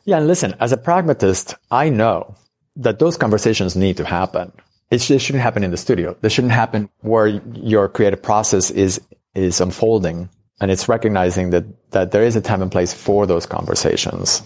Yeah, 0.06 0.18
and 0.18 0.28
listen, 0.28 0.56
as 0.60 0.72
a 0.72 0.78
pragmatist, 0.78 1.56
I 1.70 1.90
know 1.90 2.36
that 2.78 3.00
those 3.00 3.18
conversations 3.18 3.76
need 3.76 3.98
to 3.98 4.06
happen. 4.06 4.52
It, 4.90 5.02
sh- 5.02 5.12
it 5.12 5.20
shouldn't 5.20 5.44
happen 5.44 5.64
in 5.64 5.72
the 5.72 5.78
studio. 5.78 6.16
This 6.22 6.34
shouldn't 6.34 6.54
happen 6.54 6.90
where 7.02 7.28
your 7.28 7.90
creative 7.90 8.24
process 8.24 8.72
is 8.72 9.02
is 9.36 9.62
unfolding 9.62 10.30
and 10.60 10.72
it's 10.72 10.90
recognizing 10.90 11.52
that 11.52 11.66
that 11.92 12.12
there 12.12 12.24
is 12.24 12.36
a 12.36 12.42
time 12.42 12.62
and 12.62 12.72
place 12.72 12.94
for 12.94 13.26
those 13.26 13.46
conversations. 13.46 14.42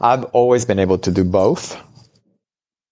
I've 0.00 0.24
always 0.24 0.64
been 0.64 0.78
able 0.78 0.98
to 0.98 1.10
do 1.10 1.24
both. 1.24 1.76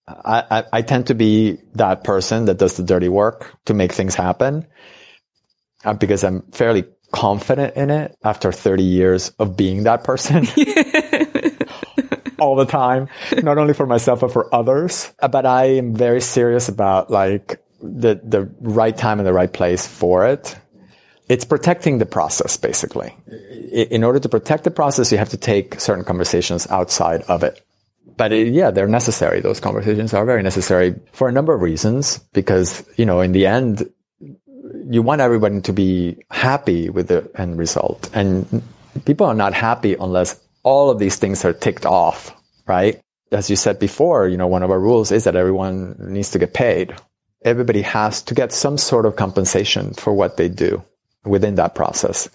I, 0.09 0.45
I, 0.51 0.64
I 0.72 0.83
tend 0.83 1.09
to 1.09 1.14
be 1.14 1.59
that 1.74 2.05
person 2.05 2.45
that 2.47 2.59
does 2.59 2.77
the 2.77 2.83
dirty 2.83 3.09
work 3.09 3.57
to 3.64 3.74
make 3.74 3.93
things 3.93 4.14
happen 4.14 4.66
uh, 5.85 5.95
because 5.95 6.22
I'm 6.22 6.43
fairly 6.53 6.85
confident 7.17 7.75
in 7.77 7.89
it 7.89 8.14
after 8.23 8.53
30 8.53 8.83
years 8.83 9.31
of 9.39 9.57
being 9.57 9.85
that 9.85 10.05
person. 10.05 10.47
all 12.39 12.55
the 12.57 12.67
time, 12.67 13.09
not 13.43 13.57
only 13.57 13.73
for 13.73 13.87
myself, 13.87 14.21
but 14.21 14.31
for 14.31 14.55
others. 14.55 15.11
But 15.21 15.47
I 15.47 15.64
am 15.79 15.97
very 15.97 16.21
serious 16.21 16.69
about 16.69 17.11
like 17.11 17.64
the, 17.81 18.21
the 18.23 18.43
right 18.61 18.95
time 18.95 19.19
and 19.19 19.27
the 19.27 19.33
right 19.33 19.51
place 19.51 19.87
for 19.87 20.27
it. 20.27 20.55
It's 21.31 21.47
protecting 21.47 21.97
the 21.97 22.07
process, 22.07 22.59
basically. 22.59 23.17
In 23.72 24.05
order 24.05 24.21
to 24.21 24.29
protect 24.29 24.64
the 24.64 24.71
process, 24.71 25.11
you 25.11 25.17
have 25.17 25.30
to 25.30 25.38
take 25.38 25.80
certain 25.80 26.05
conversations 26.05 26.67
outside 26.68 27.22
of 27.22 27.43
it. 27.43 27.64
But 28.18 28.33
it, 28.33 28.53
yeah, 28.53 28.71
they're 28.71 28.87
necessary. 28.87 29.41
Those 29.41 29.59
conversations 29.59 30.13
are 30.13 30.26
very 30.26 30.43
necessary 30.43 30.95
for 31.13 31.29
a 31.29 31.33
number 31.33 31.55
of 31.55 31.63
reasons 31.63 32.18
because, 32.34 32.84
you 32.97 33.07
know, 33.07 33.22
in 33.22 33.33
the 33.33 33.47
end, 33.47 33.91
you 34.88 35.03
want 35.03 35.21
everybody 35.21 35.61
to 35.61 35.72
be 35.72 36.17
happy 36.30 36.91
with 36.91 37.08
the 37.08 37.30
end 37.34 37.58
result. 37.58 38.11
And 38.14 38.63
people 39.04 39.26
are 39.26 39.34
not 39.34 39.54
happy 39.54 39.95
unless 39.95 40.41
all 40.63 40.91
of 40.91 40.99
these 40.99 41.17
things 41.17 41.45
are 41.45 41.53
ticked 41.53 41.87
off, 41.87 42.34
right? 42.67 43.00
As 43.33 43.50
you 43.50 43.57
said 43.57 43.79
before, 43.79 44.29
you 44.29 44.37
know, 44.37 44.46
one 44.46 44.63
of 44.63 44.71
our 44.71 44.80
rules 44.80 45.11
is 45.13 45.25
that 45.25 45.37
everyone 45.37 45.96
needs 45.99 46.30
to 46.30 46.38
get 46.38 46.54
paid. 46.54 46.95
Everybody 47.45 47.83
has 47.83 48.22
to 48.22 48.34
get 48.34 48.53
some 48.53 48.79
sort 48.79 49.07
of 49.07 49.17
compensation 49.17 49.95
for 49.95 50.13
what 50.13 50.37
they 50.37 50.49
do 50.49 50.83
within 51.25 51.57
that 51.57 51.75
process. 51.75 52.29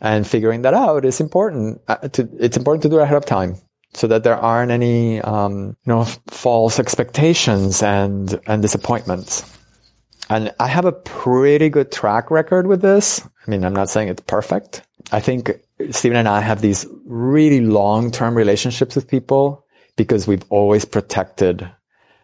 And 0.00 0.26
figuring 0.26 0.62
that 0.62 0.74
out 0.74 1.04
is 1.04 1.20
important. 1.20 1.80
Uh, 1.88 1.96
to, 2.08 2.28
it's 2.38 2.56
important 2.56 2.82
to 2.82 2.88
do 2.88 2.98
it 2.98 3.02
ahead 3.02 3.16
of 3.16 3.26
time 3.26 3.56
so 3.94 4.06
that 4.06 4.24
there 4.24 4.36
aren't 4.36 4.70
any, 4.70 5.20
um, 5.20 5.76
you 5.84 5.92
know, 5.92 6.04
false 6.28 6.78
expectations 6.78 7.82
and, 7.82 8.38
and 8.46 8.62
disappointments. 8.62 9.57
And 10.30 10.52
I 10.60 10.66
have 10.66 10.84
a 10.84 10.92
pretty 10.92 11.70
good 11.70 11.90
track 11.90 12.30
record 12.30 12.66
with 12.66 12.82
this. 12.82 13.26
I 13.46 13.50
mean, 13.50 13.64
I'm 13.64 13.74
not 13.74 13.88
saying 13.88 14.08
it's 14.08 14.22
perfect. 14.22 14.82
I 15.10 15.20
think 15.20 15.52
Steven 15.90 16.18
and 16.18 16.28
I 16.28 16.40
have 16.40 16.60
these 16.60 16.86
really 17.06 17.60
long-term 17.60 18.34
relationships 18.34 18.94
with 18.94 19.08
people 19.08 19.64
because 19.96 20.26
we've 20.26 20.44
always 20.50 20.84
protected 20.84 21.68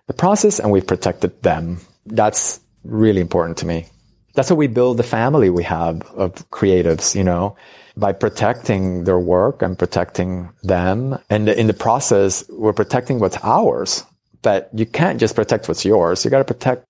the 0.06 0.12
process 0.12 0.58
and 0.60 0.70
we've 0.70 0.86
protected 0.86 1.42
them. 1.42 1.80
That's 2.06 2.60
really 2.84 3.20
important 3.20 3.58
to 3.58 3.66
me. 3.66 3.86
That's 4.34 4.48
how 4.48 4.54
we 4.54 4.66
build 4.66 4.96
the 4.96 5.02
family 5.02 5.48
we 5.48 5.64
have 5.64 6.02
of 6.12 6.50
creatives, 6.50 7.14
you 7.14 7.24
know, 7.24 7.56
by 7.96 8.12
protecting 8.12 9.04
their 9.04 9.18
work 9.18 9.62
and 9.62 9.78
protecting 9.78 10.50
them. 10.62 11.18
And 11.30 11.48
in 11.48 11.68
the 11.68 11.74
process, 11.74 12.44
we're 12.50 12.72
protecting 12.72 13.20
what's 13.20 13.38
ours, 13.42 14.04
but 14.42 14.68
you 14.74 14.86
can't 14.86 15.20
just 15.20 15.36
protect 15.36 15.68
what's 15.68 15.84
yours. 15.84 16.24
You 16.24 16.30
got 16.30 16.38
to 16.38 16.44
protect 16.44 16.84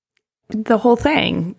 the 0.48 0.78
whole 0.78 0.96
thing. 0.96 1.56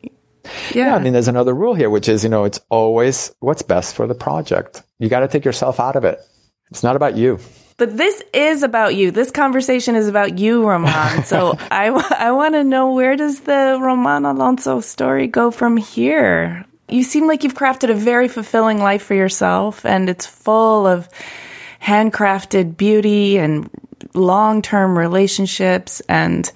Yeah. 0.74 0.88
yeah. 0.88 0.96
I 0.96 1.00
mean, 1.00 1.14
there's 1.14 1.28
another 1.28 1.54
rule 1.54 1.74
here, 1.74 1.90
which 1.90 2.08
is, 2.08 2.24
you 2.24 2.30
know, 2.30 2.44
it's 2.44 2.60
always 2.70 3.34
what's 3.40 3.62
best 3.62 3.96
for 3.96 4.08
the 4.08 4.16
project. 4.16 4.84
You 5.00 5.10
got 5.10 5.22
to 5.22 5.28
take 5.28 5.46
yourself 5.46 5.80
out 5.80 5.96
of 5.96 6.04
it. 6.06 6.20
It's 6.72 6.84
not 6.84 6.96
about 6.96 7.16
you. 7.16 7.40
But 7.78 7.98
this 7.98 8.24
is 8.34 8.64
about 8.64 8.96
you. 8.96 9.12
This 9.12 9.32
conversation 9.32 9.96
is 9.96 10.08
about 10.08 10.40
you, 10.40 10.66
Roman. 10.68 11.24
So 11.26 11.58
I, 11.72 11.88
I 11.88 12.32
want 12.32 12.54
to 12.54 12.64
know 12.64 12.94
where 12.94 13.16
does 13.16 13.42
the 13.42 13.78
Roman 13.82 14.26
Alonso 14.26 14.80
story 14.80 15.28
go 15.28 15.52
from 15.52 15.76
here? 15.78 16.66
You 16.88 17.04
seem 17.04 17.28
like 17.28 17.44
you've 17.44 17.56
crafted 17.56 17.90
a 17.90 17.96
very 17.96 18.28
fulfilling 18.28 18.78
life 18.78 19.04
for 19.04 19.16
yourself, 19.16 19.86
and 19.86 20.10
it's 20.10 20.26
full 20.26 20.86
of 20.86 21.10
handcrafted 21.82 22.78
beauty 22.78 23.38
and 23.38 23.70
long 24.14 24.62
term 24.62 24.98
relationships 24.98 26.02
and 26.08 26.52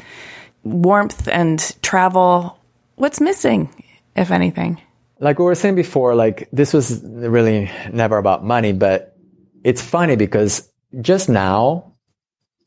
warmth 0.64 1.27
and 1.27 1.76
travel. 1.81 2.57
What's 2.95 3.22
missing, 3.22 3.69
if 4.15 4.31
anything? 4.31 4.81
Like 5.19 5.40
we 5.40 5.45
were 5.45 5.56
saying 5.56 5.76
before, 5.76 6.15
like 6.15 6.48
this 6.52 6.73
was 6.73 7.02
really 7.03 7.69
never 7.91 8.18
about 8.18 8.44
money, 8.44 8.72
but 8.72 9.18
it's 9.64 9.81
funny 9.81 10.15
because 10.15 10.69
just 11.02 11.30
now, 11.30 11.94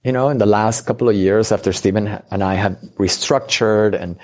you 0.04 0.12
know, 0.12 0.28
in 0.28 0.38
the 0.38 0.46
last 0.46 0.82
couple 0.86 1.08
of 1.08 1.14
years 1.14 1.52
after 1.52 1.72
Steven 1.72 2.20
and 2.30 2.42
I 2.44 2.54
have 2.54 2.72
restructured 2.98 3.98
and 3.98 4.18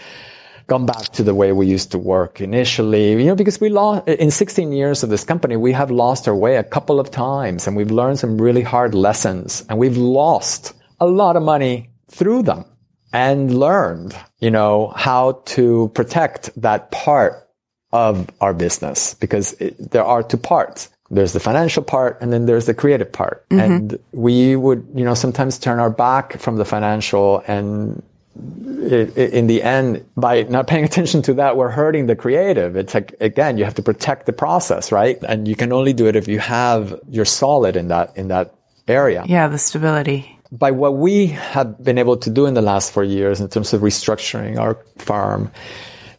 gone 0.66 0.84
back 0.84 1.04
to 1.12 1.22
the 1.22 1.34
way 1.34 1.52
we 1.52 1.66
used 1.66 1.90
to 1.92 1.98
work 1.98 2.42
initially, 2.42 3.12
you 3.12 3.24
know, 3.24 3.34
because 3.34 3.58
we 3.58 3.70
lost 3.70 4.06
in 4.06 4.30
16 4.30 4.72
years 4.72 5.02
of 5.02 5.08
this 5.08 5.24
company, 5.24 5.56
we 5.56 5.72
have 5.72 5.90
lost 5.90 6.28
our 6.28 6.36
way 6.36 6.56
a 6.56 6.64
couple 6.64 7.00
of 7.00 7.10
times 7.10 7.66
and 7.66 7.74
we've 7.74 7.90
learned 7.90 8.18
some 8.18 8.38
really 8.38 8.62
hard 8.62 8.94
lessons 8.94 9.64
and 9.70 9.78
we've 9.78 9.96
lost 9.96 10.74
a 11.00 11.06
lot 11.06 11.36
of 11.36 11.42
money 11.42 11.88
through 12.10 12.42
them 12.42 12.66
and 13.12 13.58
learned, 13.58 14.16
you 14.38 14.50
know, 14.50 14.92
how 14.96 15.42
to 15.46 15.90
protect 15.94 16.50
that 16.60 16.90
part 16.90 17.48
of 17.92 18.28
our 18.40 18.52
business 18.52 19.14
because 19.14 19.54
it, 19.54 19.90
there 19.90 20.04
are 20.04 20.22
two 20.22 20.36
parts 20.36 20.90
there's 21.10 21.32
the 21.32 21.40
financial 21.40 21.82
part 21.82 22.18
and 22.20 22.32
then 22.32 22.46
there's 22.46 22.66
the 22.66 22.74
creative 22.74 23.10
part. 23.10 23.48
Mm-hmm. 23.48 23.60
And 23.60 23.98
we 24.12 24.56
would, 24.56 24.86
you 24.94 25.04
know, 25.04 25.14
sometimes 25.14 25.58
turn 25.58 25.78
our 25.78 25.90
back 25.90 26.38
from 26.38 26.56
the 26.56 26.64
financial 26.64 27.42
and 27.46 28.02
it, 28.36 29.16
it, 29.16 29.32
in 29.32 29.46
the 29.46 29.62
end, 29.62 30.04
by 30.16 30.42
not 30.42 30.66
paying 30.66 30.84
attention 30.90 31.22
to 31.22 31.34
that, 31.34 31.56
we're 31.56 31.70
hurting 31.70 32.06
the 32.06 32.16
creative. 32.16 32.76
It's 32.76 32.94
like, 32.94 33.14
again, 33.20 33.58
you 33.58 33.64
have 33.64 33.74
to 33.76 33.82
protect 33.82 34.26
the 34.26 34.32
process, 34.32 34.92
right? 34.92 35.18
And 35.26 35.48
you 35.48 35.56
can 35.56 35.72
only 35.72 35.92
do 35.92 36.06
it 36.06 36.16
if 36.16 36.28
you 36.28 36.38
have, 36.40 37.00
you're 37.08 37.24
solid 37.24 37.76
in 37.76 37.88
that, 37.88 38.16
in 38.16 38.28
that 38.28 38.54
area. 38.86 39.24
Yeah, 39.26 39.48
the 39.48 39.58
stability. 39.58 40.37
By 40.50 40.70
what 40.70 40.96
we 40.96 41.26
have 41.26 41.82
been 41.82 41.98
able 41.98 42.16
to 42.16 42.30
do 42.30 42.46
in 42.46 42.54
the 42.54 42.62
last 42.62 42.92
four 42.92 43.04
years 43.04 43.40
in 43.40 43.48
terms 43.48 43.72
of 43.74 43.82
restructuring 43.82 44.58
our 44.58 44.78
farm, 44.96 45.50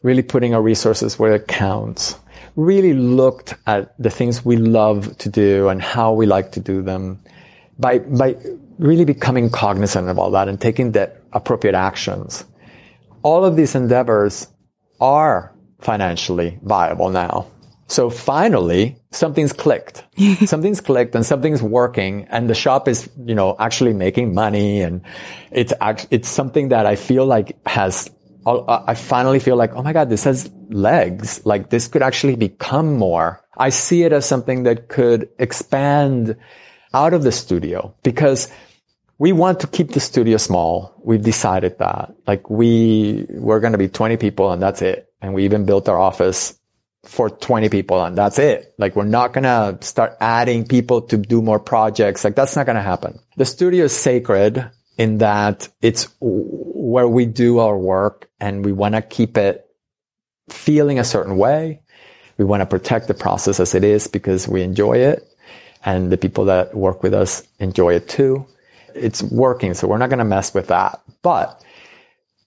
really 0.03 0.22
putting 0.22 0.53
our 0.53 0.61
resources 0.61 1.18
where 1.18 1.34
it 1.34 1.47
counts, 1.47 2.15
really 2.56 2.93
looked 2.93 3.56
at 3.65 3.97
the 3.97 4.10
things 4.10 4.45
we 4.45 4.57
love 4.57 5.18
to 5.18 5.30
do 5.30 5.69
and 5.69 5.81
how 5.81 6.14
we 6.14 6.26
like 6.26 6.51
to 6.51 6.60
do 6.60 6.81
them 6.81 7.19
by, 7.80 7.99
by 7.99 8.35
really 8.77 9.06
becoming 9.06 9.49
cognizant 9.49 10.10
of 10.10 10.19
all 10.19 10.31
that 10.31 10.47
and 10.47 10.61
taking 10.61 10.91
the 10.91 11.11
appropriate 11.34 11.76
actions. 11.76 12.45
All 13.23 13.43
of 13.45 13.56
these 13.56 13.76
endeavors 13.76 14.47
are 14.99 15.53
financially 15.80 16.60
viable 16.64 17.10
now. 17.10 17.47
So 17.88 18.10
finally, 18.10 18.98
something's 19.11 19.53
clicked. 19.53 20.03
something's 20.45 20.81
clicked 20.81 21.15
and 21.15 21.26
something's 21.26 21.61
working 21.61 22.26
and 22.30 22.49
the 22.49 22.56
shop 22.56 22.88
is, 22.88 23.10
you 23.26 23.36
know, 23.36 23.56
actually 23.60 23.94
making 23.94 24.34
money 24.34 24.81
and 24.81 25.02
it's, 25.52 25.73
it's 26.11 26.30
something 26.30 26.69
that 26.69 26.86
I 26.86 26.95
feel 26.95 27.26
like 27.26 27.57
has 27.68 28.10
uh, 28.45 28.84
I 28.88 28.94
finally 28.95 29.40
feel 29.40 29.56
like, 29.56 29.73
oh 29.76 29.84
my 29.84 29.94
God, 29.94 30.10
this 30.10 30.23
has 30.23 30.49
legs. 30.69 31.45
Like 31.45 31.69
this 31.69 31.88
could 31.88 32.02
actually 32.02 32.36
become 32.36 32.98
more. 32.98 33.44
I 33.57 33.69
see 33.69 34.03
it 34.03 34.14
as 34.14 34.26
something 34.26 34.64
that 34.64 34.88
could 34.88 35.30
expand 35.38 36.38
out 36.94 37.14
of 37.14 37.23
the 37.23 37.31
studio 37.31 37.94
because 38.03 38.52
we 39.18 39.34
want 39.34 39.60
to 39.60 39.68
keep 39.68 39.91
the 39.91 39.99
studio 39.99 40.38
small. 40.38 40.95
We've 41.03 41.22
decided 41.22 41.77
that. 41.80 42.15
Like 42.26 42.49
we, 42.49 43.26
we're 43.30 43.60
going 43.60 43.73
to 43.73 43.77
be 43.77 43.90
20 43.90 44.18
people 44.18 44.52
and 44.52 44.61
that's 44.61 44.81
it. 44.81 45.11
And 45.22 45.34
we 45.34 45.44
even 45.44 45.65
built 45.65 45.90
our 45.90 45.99
office 45.99 46.57
for 47.05 47.30
20 47.30 47.69
people 47.69 48.03
and 48.03 48.17
that's 48.17 48.39
it. 48.39 48.73
Like 48.77 48.95
we're 48.95 49.05
not 49.05 49.34
going 49.34 49.45
to 49.45 49.77
start 49.85 50.17
adding 50.19 50.67
people 50.67 51.01
to 51.03 51.17
do 51.17 51.41
more 51.41 51.59
projects. 51.59 52.23
Like 52.23 52.35
that's 52.35 52.55
not 52.55 52.65
going 52.65 52.76
to 52.76 52.81
happen. 52.81 53.19
The 53.38 53.45
studio 53.45 53.85
is 53.85 53.95
sacred 53.95 54.69
in 54.97 55.19
that 55.19 55.69
it's 55.81 56.09
where 56.19 57.07
we 57.07 57.26
do 57.26 57.59
our 57.59 57.77
work 57.77 58.30
and 58.39 58.65
we 58.65 58.73
want 58.73 58.95
to 58.95 59.01
keep 59.01 59.38
it 59.38 59.65
feeling 60.49 60.99
a 60.99 61.03
certain 61.03 61.38
way. 61.38 61.81
We 62.38 62.45
want 62.45 62.61
to 62.61 62.65
protect 62.65 63.07
the 63.07 63.13
process 63.13 63.59
as 63.59 63.76
it 63.76 63.84
is 63.84 64.07
because 64.07 64.47
we 64.47 64.61
enjoy 64.61 64.97
it 64.97 65.26
and 65.85 66.11
the 66.11 66.17
people 66.17 66.45
that 66.45 66.76
work 66.76 67.01
with 67.01 67.13
us 67.13 67.47
enjoy 67.59 67.93
it 67.93 68.09
too. 68.09 68.45
It's 68.93 69.23
working. 69.23 69.73
So 69.73 69.88
we're 69.88 69.97
not 69.97 70.09
going 70.09 70.19
to 70.19 70.26
mess 70.26 70.53
with 70.53 70.67
that. 70.67 70.99
But 71.21 71.63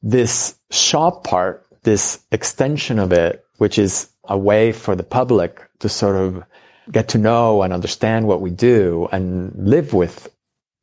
this 0.02 0.56
shop 0.70 1.24
part, 1.24 1.66
this 1.84 2.20
extension 2.30 2.98
of 2.98 3.12
it, 3.12 3.44
which 3.56 3.78
is 3.78 4.08
a 4.24 4.38
way 4.38 4.72
for 4.72 4.94
the 4.94 5.02
public 5.02 5.60
to 5.80 5.88
sort 5.88 6.16
of 6.16 6.44
get 6.90 7.08
to 7.08 7.18
know 7.18 7.62
and 7.62 7.72
understand 7.72 8.26
what 8.26 8.40
we 8.40 8.50
do 8.50 9.08
and 9.12 9.52
live 9.56 9.92
with 9.92 10.32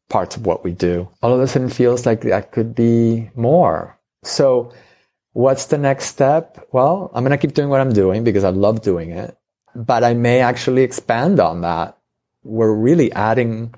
parts 0.09 0.35
of 0.35 0.45
what 0.45 0.63
we 0.63 0.71
do. 0.71 1.09
All 1.21 1.33
of 1.33 1.39
a 1.39 1.47
sudden 1.47 1.69
feels 1.69 2.05
like 2.05 2.21
that 2.21 2.51
could 2.51 2.73
be 2.75 3.29
more. 3.35 3.97
So 4.23 4.73
what's 5.33 5.67
the 5.67 5.77
next 5.77 6.05
step? 6.05 6.67
Well, 6.71 7.11
I'm 7.13 7.23
going 7.23 7.37
to 7.37 7.37
keep 7.37 7.55
doing 7.55 7.69
what 7.69 7.81
I'm 7.81 7.93
doing 7.93 8.23
because 8.23 8.43
I 8.43 8.49
love 8.49 8.81
doing 8.81 9.11
it, 9.11 9.37
but 9.75 10.03
I 10.03 10.13
may 10.13 10.39
actually 10.41 10.83
expand 10.83 11.39
on 11.39 11.61
that. 11.61 11.97
We're 12.43 12.73
really 12.73 13.11
adding 13.13 13.75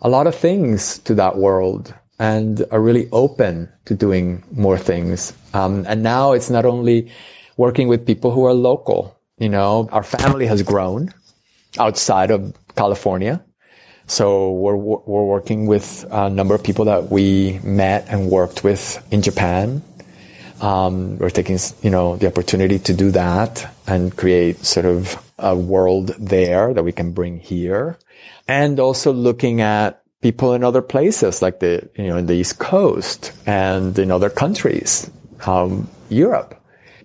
a 0.00 0.08
lot 0.08 0.26
of 0.26 0.34
things 0.34 0.98
to 1.00 1.14
that 1.14 1.36
world 1.36 1.94
and 2.18 2.64
are 2.70 2.80
really 2.80 3.08
open 3.12 3.68
to 3.84 3.94
doing 3.94 4.42
more 4.50 4.78
things. 4.78 5.32
Um, 5.54 5.84
and 5.88 6.02
now 6.02 6.32
it's 6.32 6.50
not 6.50 6.64
only 6.64 7.12
working 7.58 7.88
with 7.88 8.06
people 8.06 8.30
who 8.30 8.46
are 8.46 8.54
local. 8.54 9.14
You 9.36 9.50
know, 9.50 9.88
our 9.92 10.02
family 10.02 10.46
has 10.46 10.62
grown 10.62 11.12
outside 11.78 12.30
of 12.30 12.54
California. 12.74 13.44
So 14.06 14.52
we're, 14.52 14.76
we're 14.76 15.24
working 15.24 15.66
with 15.66 16.06
a 16.10 16.30
number 16.30 16.54
of 16.54 16.64
people 16.64 16.86
that 16.86 17.10
we 17.10 17.60
met 17.62 18.06
and 18.08 18.30
worked 18.30 18.64
with 18.64 19.06
in 19.12 19.20
Japan. 19.20 19.82
Um, 20.62 21.18
we're 21.18 21.30
taking, 21.30 21.58
you 21.82 21.90
know, 21.90 22.16
the 22.16 22.26
opportunity 22.26 22.78
to 22.78 22.94
do 22.94 23.10
that 23.10 23.70
and 23.86 24.16
create 24.16 24.64
sort 24.64 24.86
of 24.86 25.22
a 25.38 25.54
world 25.54 26.14
there 26.18 26.72
that 26.72 26.82
we 26.82 26.90
can 26.90 27.12
bring 27.12 27.38
here. 27.38 27.98
And 28.48 28.80
also 28.80 29.12
looking 29.12 29.60
at 29.60 30.02
people 30.22 30.54
in 30.54 30.64
other 30.64 30.82
places 30.82 31.42
like 31.42 31.60
the, 31.60 31.88
you 31.94 32.06
know, 32.06 32.16
in 32.16 32.26
the 32.26 32.34
East 32.34 32.58
Coast 32.58 33.32
and 33.46 33.96
in 33.98 34.10
other 34.10 34.30
countries, 34.30 35.10
um, 35.46 35.86
Europe 36.08 36.57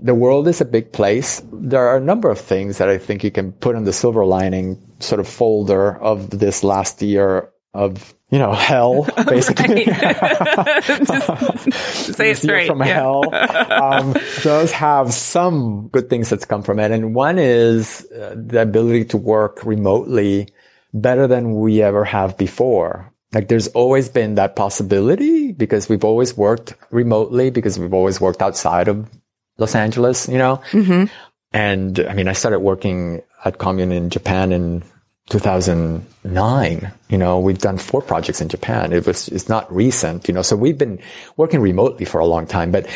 the 0.03 0.13
world 0.13 0.47
is 0.49 0.59
a 0.59 0.65
big 0.65 0.91
place. 0.91 1.41
There 1.51 1.87
are 1.87 1.95
a 1.95 2.01
number 2.01 2.29
of 2.29 2.37
things 2.37 2.77
that 2.77 2.89
I 2.89 2.97
think 2.97 3.23
you 3.23 3.31
can 3.31 3.53
put 3.53 3.77
in 3.77 3.85
the 3.85 3.93
silver 3.93 4.25
lining 4.25 4.77
sort 4.99 5.21
of 5.21 5.27
folder 5.27 5.97
of 5.97 6.29
this 6.29 6.63
last 6.63 7.01
year 7.01 7.49
of 7.73 8.13
you 8.29 8.37
know 8.37 8.53
hell 8.53 9.07
basically 9.27 9.85
say 11.81 12.31
it 12.31 12.37
straight 12.37 12.67
from 12.67 12.79
yeah. 12.79 12.85
hell 12.85 13.33
um, 13.71 14.15
those 14.43 14.71
have 14.71 15.11
some 15.11 15.87
good 15.87 16.07
things 16.07 16.29
that's 16.29 16.45
come 16.45 16.61
from 16.61 16.79
it 16.79 16.91
and 16.91 17.15
one 17.15 17.39
is 17.39 18.05
uh, 18.11 18.35
the 18.37 18.61
ability 18.61 19.05
to 19.05 19.17
work 19.17 19.65
remotely 19.65 20.47
better 20.93 21.25
than 21.25 21.55
we 21.55 21.81
ever 21.81 22.05
have 22.05 22.37
before 22.37 23.11
like 23.33 23.47
there's 23.47 23.69
always 23.69 24.07
been 24.07 24.35
that 24.35 24.55
possibility 24.55 25.51
because 25.51 25.89
we've 25.89 26.03
always 26.03 26.37
worked 26.37 26.75
remotely 26.91 27.49
because 27.49 27.79
we've 27.79 27.93
always 27.93 28.21
worked 28.21 28.43
outside 28.43 28.87
of 28.87 29.09
Los 29.57 29.75
Angeles, 29.75 30.27
you 30.27 30.37
know? 30.37 30.61
Mm-hmm. 30.71 31.05
And 31.53 31.99
I 31.99 32.13
mean, 32.13 32.27
I 32.27 32.33
started 32.33 32.59
working 32.59 33.21
at 33.45 33.57
Commune 33.57 33.91
in 33.91 34.09
Japan 34.09 34.51
in 34.51 34.83
2009. 35.29 36.91
You 37.09 37.17
know, 37.17 37.39
we've 37.39 37.59
done 37.59 37.77
four 37.77 38.01
projects 38.01 38.41
in 38.41 38.49
Japan. 38.49 38.91
It 38.91 39.05
was, 39.05 39.27
it's 39.29 39.47
not 39.47 39.71
recent, 39.73 40.27
you 40.27 40.33
know, 40.33 40.41
so 40.41 40.55
we've 40.55 40.77
been 40.77 40.99
working 41.37 41.61
remotely 41.61 42.05
for 42.05 42.19
a 42.19 42.25
long 42.25 42.47
time, 42.47 42.71
but 42.71 42.87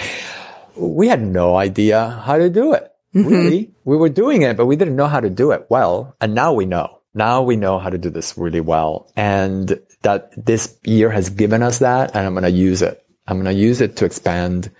we 0.75 1.07
had 1.07 1.21
no 1.21 1.55
idea 1.55 2.21
how 2.25 2.37
to 2.37 2.49
do 2.49 2.73
it. 2.73 2.91
Mm-hmm. 3.15 3.29
Really. 3.29 3.71
We 3.85 3.97
were 3.97 4.09
doing 4.09 4.41
it, 4.41 4.57
but 4.57 4.65
we 4.65 4.75
didn't 4.75 4.95
know 4.95 5.07
how 5.07 5.19
to 5.19 5.29
do 5.29 5.51
it 5.51 5.67
well. 5.69 6.15
And 6.19 6.35
now 6.35 6.53
we 6.53 6.65
know. 6.65 7.01
Now 7.13 7.41
we 7.41 7.55
know 7.55 7.79
how 7.79 7.89
to 7.89 7.97
do 7.97 8.09
this 8.09 8.37
really 8.37 8.59
well. 8.61 9.11
And 9.15 9.79
that 10.01 10.45
this 10.45 10.77
year 10.83 11.09
has 11.09 11.29
given 11.29 11.63
us 11.63 11.79
that 11.79 12.15
and 12.15 12.27
I'm 12.27 12.33
going 12.33 12.43
to 12.43 12.51
use 12.51 12.81
it. 12.81 13.03
I'm 13.27 13.41
going 13.41 13.53
to 13.53 13.59
use 13.59 13.81
it 13.81 13.97
to 13.97 14.05
expand 14.05 14.71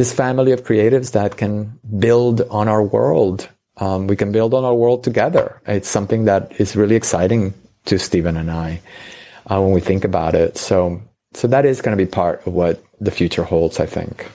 this 0.00 0.14
family 0.14 0.50
of 0.52 0.64
creatives 0.64 1.12
that 1.12 1.36
can 1.36 1.78
build 1.98 2.40
on 2.48 2.68
our 2.68 2.82
world. 2.82 3.50
Um, 3.76 4.06
we 4.06 4.16
can 4.16 4.32
build 4.32 4.54
on 4.54 4.64
our 4.64 4.74
world 4.74 5.04
together. 5.04 5.60
It's 5.66 5.90
something 5.90 6.24
that 6.24 6.58
is 6.58 6.74
really 6.74 6.96
exciting 6.96 7.52
to 7.84 7.98
Steven 7.98 8.38
and 8.38 8.50
I 8.50 8.80
uh, 9.50 9.60
when 9.60 9.72
we 9.72 9.82
think 9.82 10.04
about 10.04 10.34
it. 10.34 10.56
So, 10.56 11.02
so 11.34 11.48
that 11.48 11.66
is 11.66 11.82
going 11.82 11.94
to 11.94 12.02
be 12.02 12.10
part 12.10 12.46
of 12.46 12.54
what 12.54 12.82
the 12.98 13.10
future 13.10 13.44
holds, 13.44 13.78
I 13.78 13.84
think. 13.84 14.26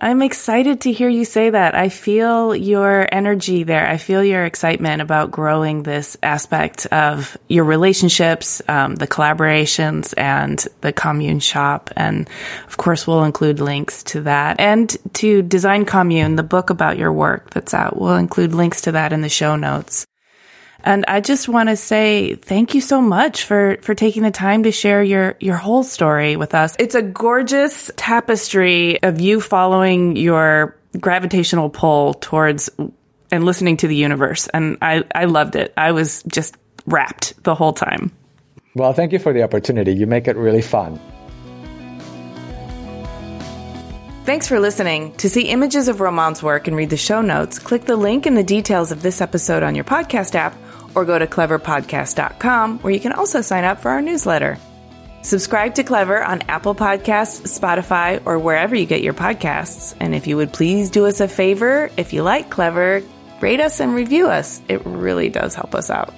I'm 0.00 0.22
excited 0.22 0.82
to 0.82 0.92
hear 0.92 1.08
you 1.08 1.24
say 1.24 1.50
that. 1.50 1.74
I 1.74 1.88
feel 1.88 2.54
your 2.54 3.08
energy 3.10 3.64
there. 3.64 3.84
I 3.84 3.96
feel 3.96 4.22
your 4.22 4.44
excitement 4.44 5.02
about 5.02 5.32
growing 5.32 5.82
this 5.82 6.16
aspect 6.22 6.86
of 6.86 7.36
your 7.48 7.64
relationships, 7.64 8.62
um, 8.68 8.94
the 8.94 9.08
collaborations, 9.08 10.14
and 10.16 10.64
the 10.82 10.92
commune 10.92 11.40
shop. 11.40 11.90
And 11.96 12.30
of 12.68 12.76
course, 12.76 13.08
we'll 13.08 13.24
include 13.24 13.58
links 13.58 14.04
to 14.04 14.20
that 14.22 14.60
and 14.60 14.96
to 15.14 15.42
Design 15.42 15.84
Commune, 15.84 16.36
the 16.36 16.44
book 16.44 16.70
about 16.70 16.96
your 16.96 17.12
work 17.12 17.50
that's 17.50 17.74
out. 17.74 18.00
We'll 18.00 18.16
include 18.16 18.54
links 18.54 18.82
to 18.82 18.92
that 18.92 19.12
in 19.12 19.20
the 19.20 19.28
show 19.28 19.56
notes. 19.56 20.06
And 20.88 21.04
I 21.06 21.20
just 21.20 21.50
want 21.50 21.68
to 21.68 21.76
say 21.76 22.36
thank 22.36 22.74
you 22.74 22.80
so 22.80 23.02
much 23.02 23.44
for, 23.44 23.76
for 23.82 23.94
taking 23.94 24.22
the 24.22 24.30
time 24.30 24.62
to 24.62 24.72
share 24.72 25.02
your, 25.02 25.36
your 25.38 25.56
whole 25.56 25.82
story 25.82 26.36
with 26.36 26.54
us. 26.54 26.74
It's 26.78 26.94
a 26.94 27.02
gorgeous 27.02 27.90
tapestry 27.96 29.02
of 29.02 29.20
you 29.20 29.42
following 29.42 30.16
your 30.16 30.78
gravitational 30.98 31.68
pull 31.68 32.14
towards 32.14 32.70
and 33.30 33.44
listening 33.44 33.76
to 33.76 33.86
the 33.86 33.96
universe. 33.96 34.48
And 34.48 34.78
I, 34.80 35.04
I 35.14 35.26
loved 35.26 35.56
it. 35.56 35.74
I 35.76 35.92
was 35.92 36.22
just 36.22 36.56
wrapped 36.86 37.44
the 37.44 37.54
whole 37.54 37.74
time. 37.74 38.10
Well, 38.74 38.94
thank 38.94 39.12
you 39.12 39.18
for 39.18 39.34
the 39.34 39.42
opportunity. 39.42 39.92
You 39.92 40.06
make 40.06 40.26
it 40.26 40.36
really 40.36 40.62
fun. 40.62 40.98
Thanks 44.24 44.48
for 44.48 44.58
listening. 44.58 45.14
To 45.16 45.28
see 45.28 45.48
images 45.48 45.88
of 45.88 46.00
Roman's 46.00 46.42
work 46.42 46.66
and 46.66 46.74
read 46.74 46.88
the 46.88 46.96
show 46.96 47.20
notes, 47.20 47.58
click 47.58 47.84
the 47.84 47.96
link 47.96 48.26
in 48.26 48.34
the 48.34 48.42
details 48.42 48.90
of 48.90 49.02
this 49.02 49.20
episode 49.20 49.62
on 49.62 49.74
your 49.74 49.84
podcast 49.84 50.34
app 50.34 50.56
or 50.94 51.04
go 51.04 51.18
to 51.18 51.26
cleverpodcast.com 51.26 52.78
where 52.80 52.92
you 52.92 53.00
can 53.00 53.12
also 53.12 53.40
sign 53.40 53.64
up 53.64 53.80
for 53.80 53.90
our 53.90 54.02
newsletter. 54.02 54.58
Subscribe 55.22 55.74
to 55.74 55.84
Clever 55.84 56.22
on 56.22 56.42
Apple 56.42 56.74
Podcasts, 56.74 57.58
Spotify, 57.58 58.22
or 58.24 58.38
wherever 58.38 58.74
you 58.74 58.86
get 58.86 59.02
your 59.02 59.14
podcasts. 59.14 59.94
And 60.00 60.14
if 60.14 60.26
you 60.26 60.36
would 60.36 60.52
please 60.52 60.90
do 60.90 61.06
us 61.06 61.20
a 61.20 61.28
favor, 61.28 61.90
if 61.96 62.12
you 62.12 62.22
like 62.22 62.50
Clever, 62.50 63.02
rate 63.40 63.60
us 63.60 63.80
and 63.80 63.94
review 63.94 64.28
us. 64.28 64.62
It 64.68 64.84
really 64.86 65.28
does 65.28 65.54
help 65.54 65.74
us 65.74 65.90
out. 65.90 66.14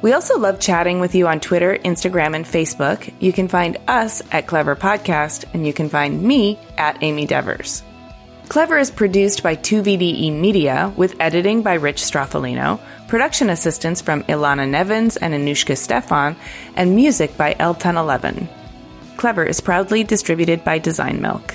We 0.00 0.12
also 0.12 0.38
love 0.38 0.60
chatting 0.60 1.00
with 1.00 1.14
you 1.14 1.26
on 1.26 1.40
Twitter, 1.40 1.76
Instagram, 1.76 2.36
and 2.36 2.44
Facebook. 2.44 3.12
You 3.20 3.32
can 3.32 3.48
find 3.48 3.78
us 3.88 4.22
at 4.32 4.46
Clever 4.46 4.76
Podcast, 4.76 5.46
and 5.54 5.66
you 5.66 5.72
can 5.72 5.88
find 5.88 6.22
me 6.22 6.58
at 6.76 7.02
Amy 7.02 7.26
Devers. 7.26 7.82
Clever 8.48 8.78
is 8.78 8.90
produced 8.90 9.42
by 9.42 9.56
2VDE 9.56 10.32
Media 10.32 10.92
with 10.96 11.16
editing 11.18 11.62
by 11.62 11.74
Rich 11.74 12.02
Stroffolino, 12.02 12.78
production 13.08 13.50
assistance 13.50 14.00
from 14.00 14.22
Ilana 14.24 14.68
Nevins 14.68 15.16
and 15.16 15.32
Anouchka 15.34 15.76
Stephan, 15.76 16.36
and 16.76 16.94
music 16.94 17.36
by 17.36 17.56
El 17.58 17.74
Ten 17.74 17.96
Eleven. 17.96 18.48
Clever 19.16 19.44
is 19.44 19.60
proudly 19.60 20.04
distributed 20.04 20.62
by 20.62 20.78
Design 20.78 21.20
Milk. 21.20 21.54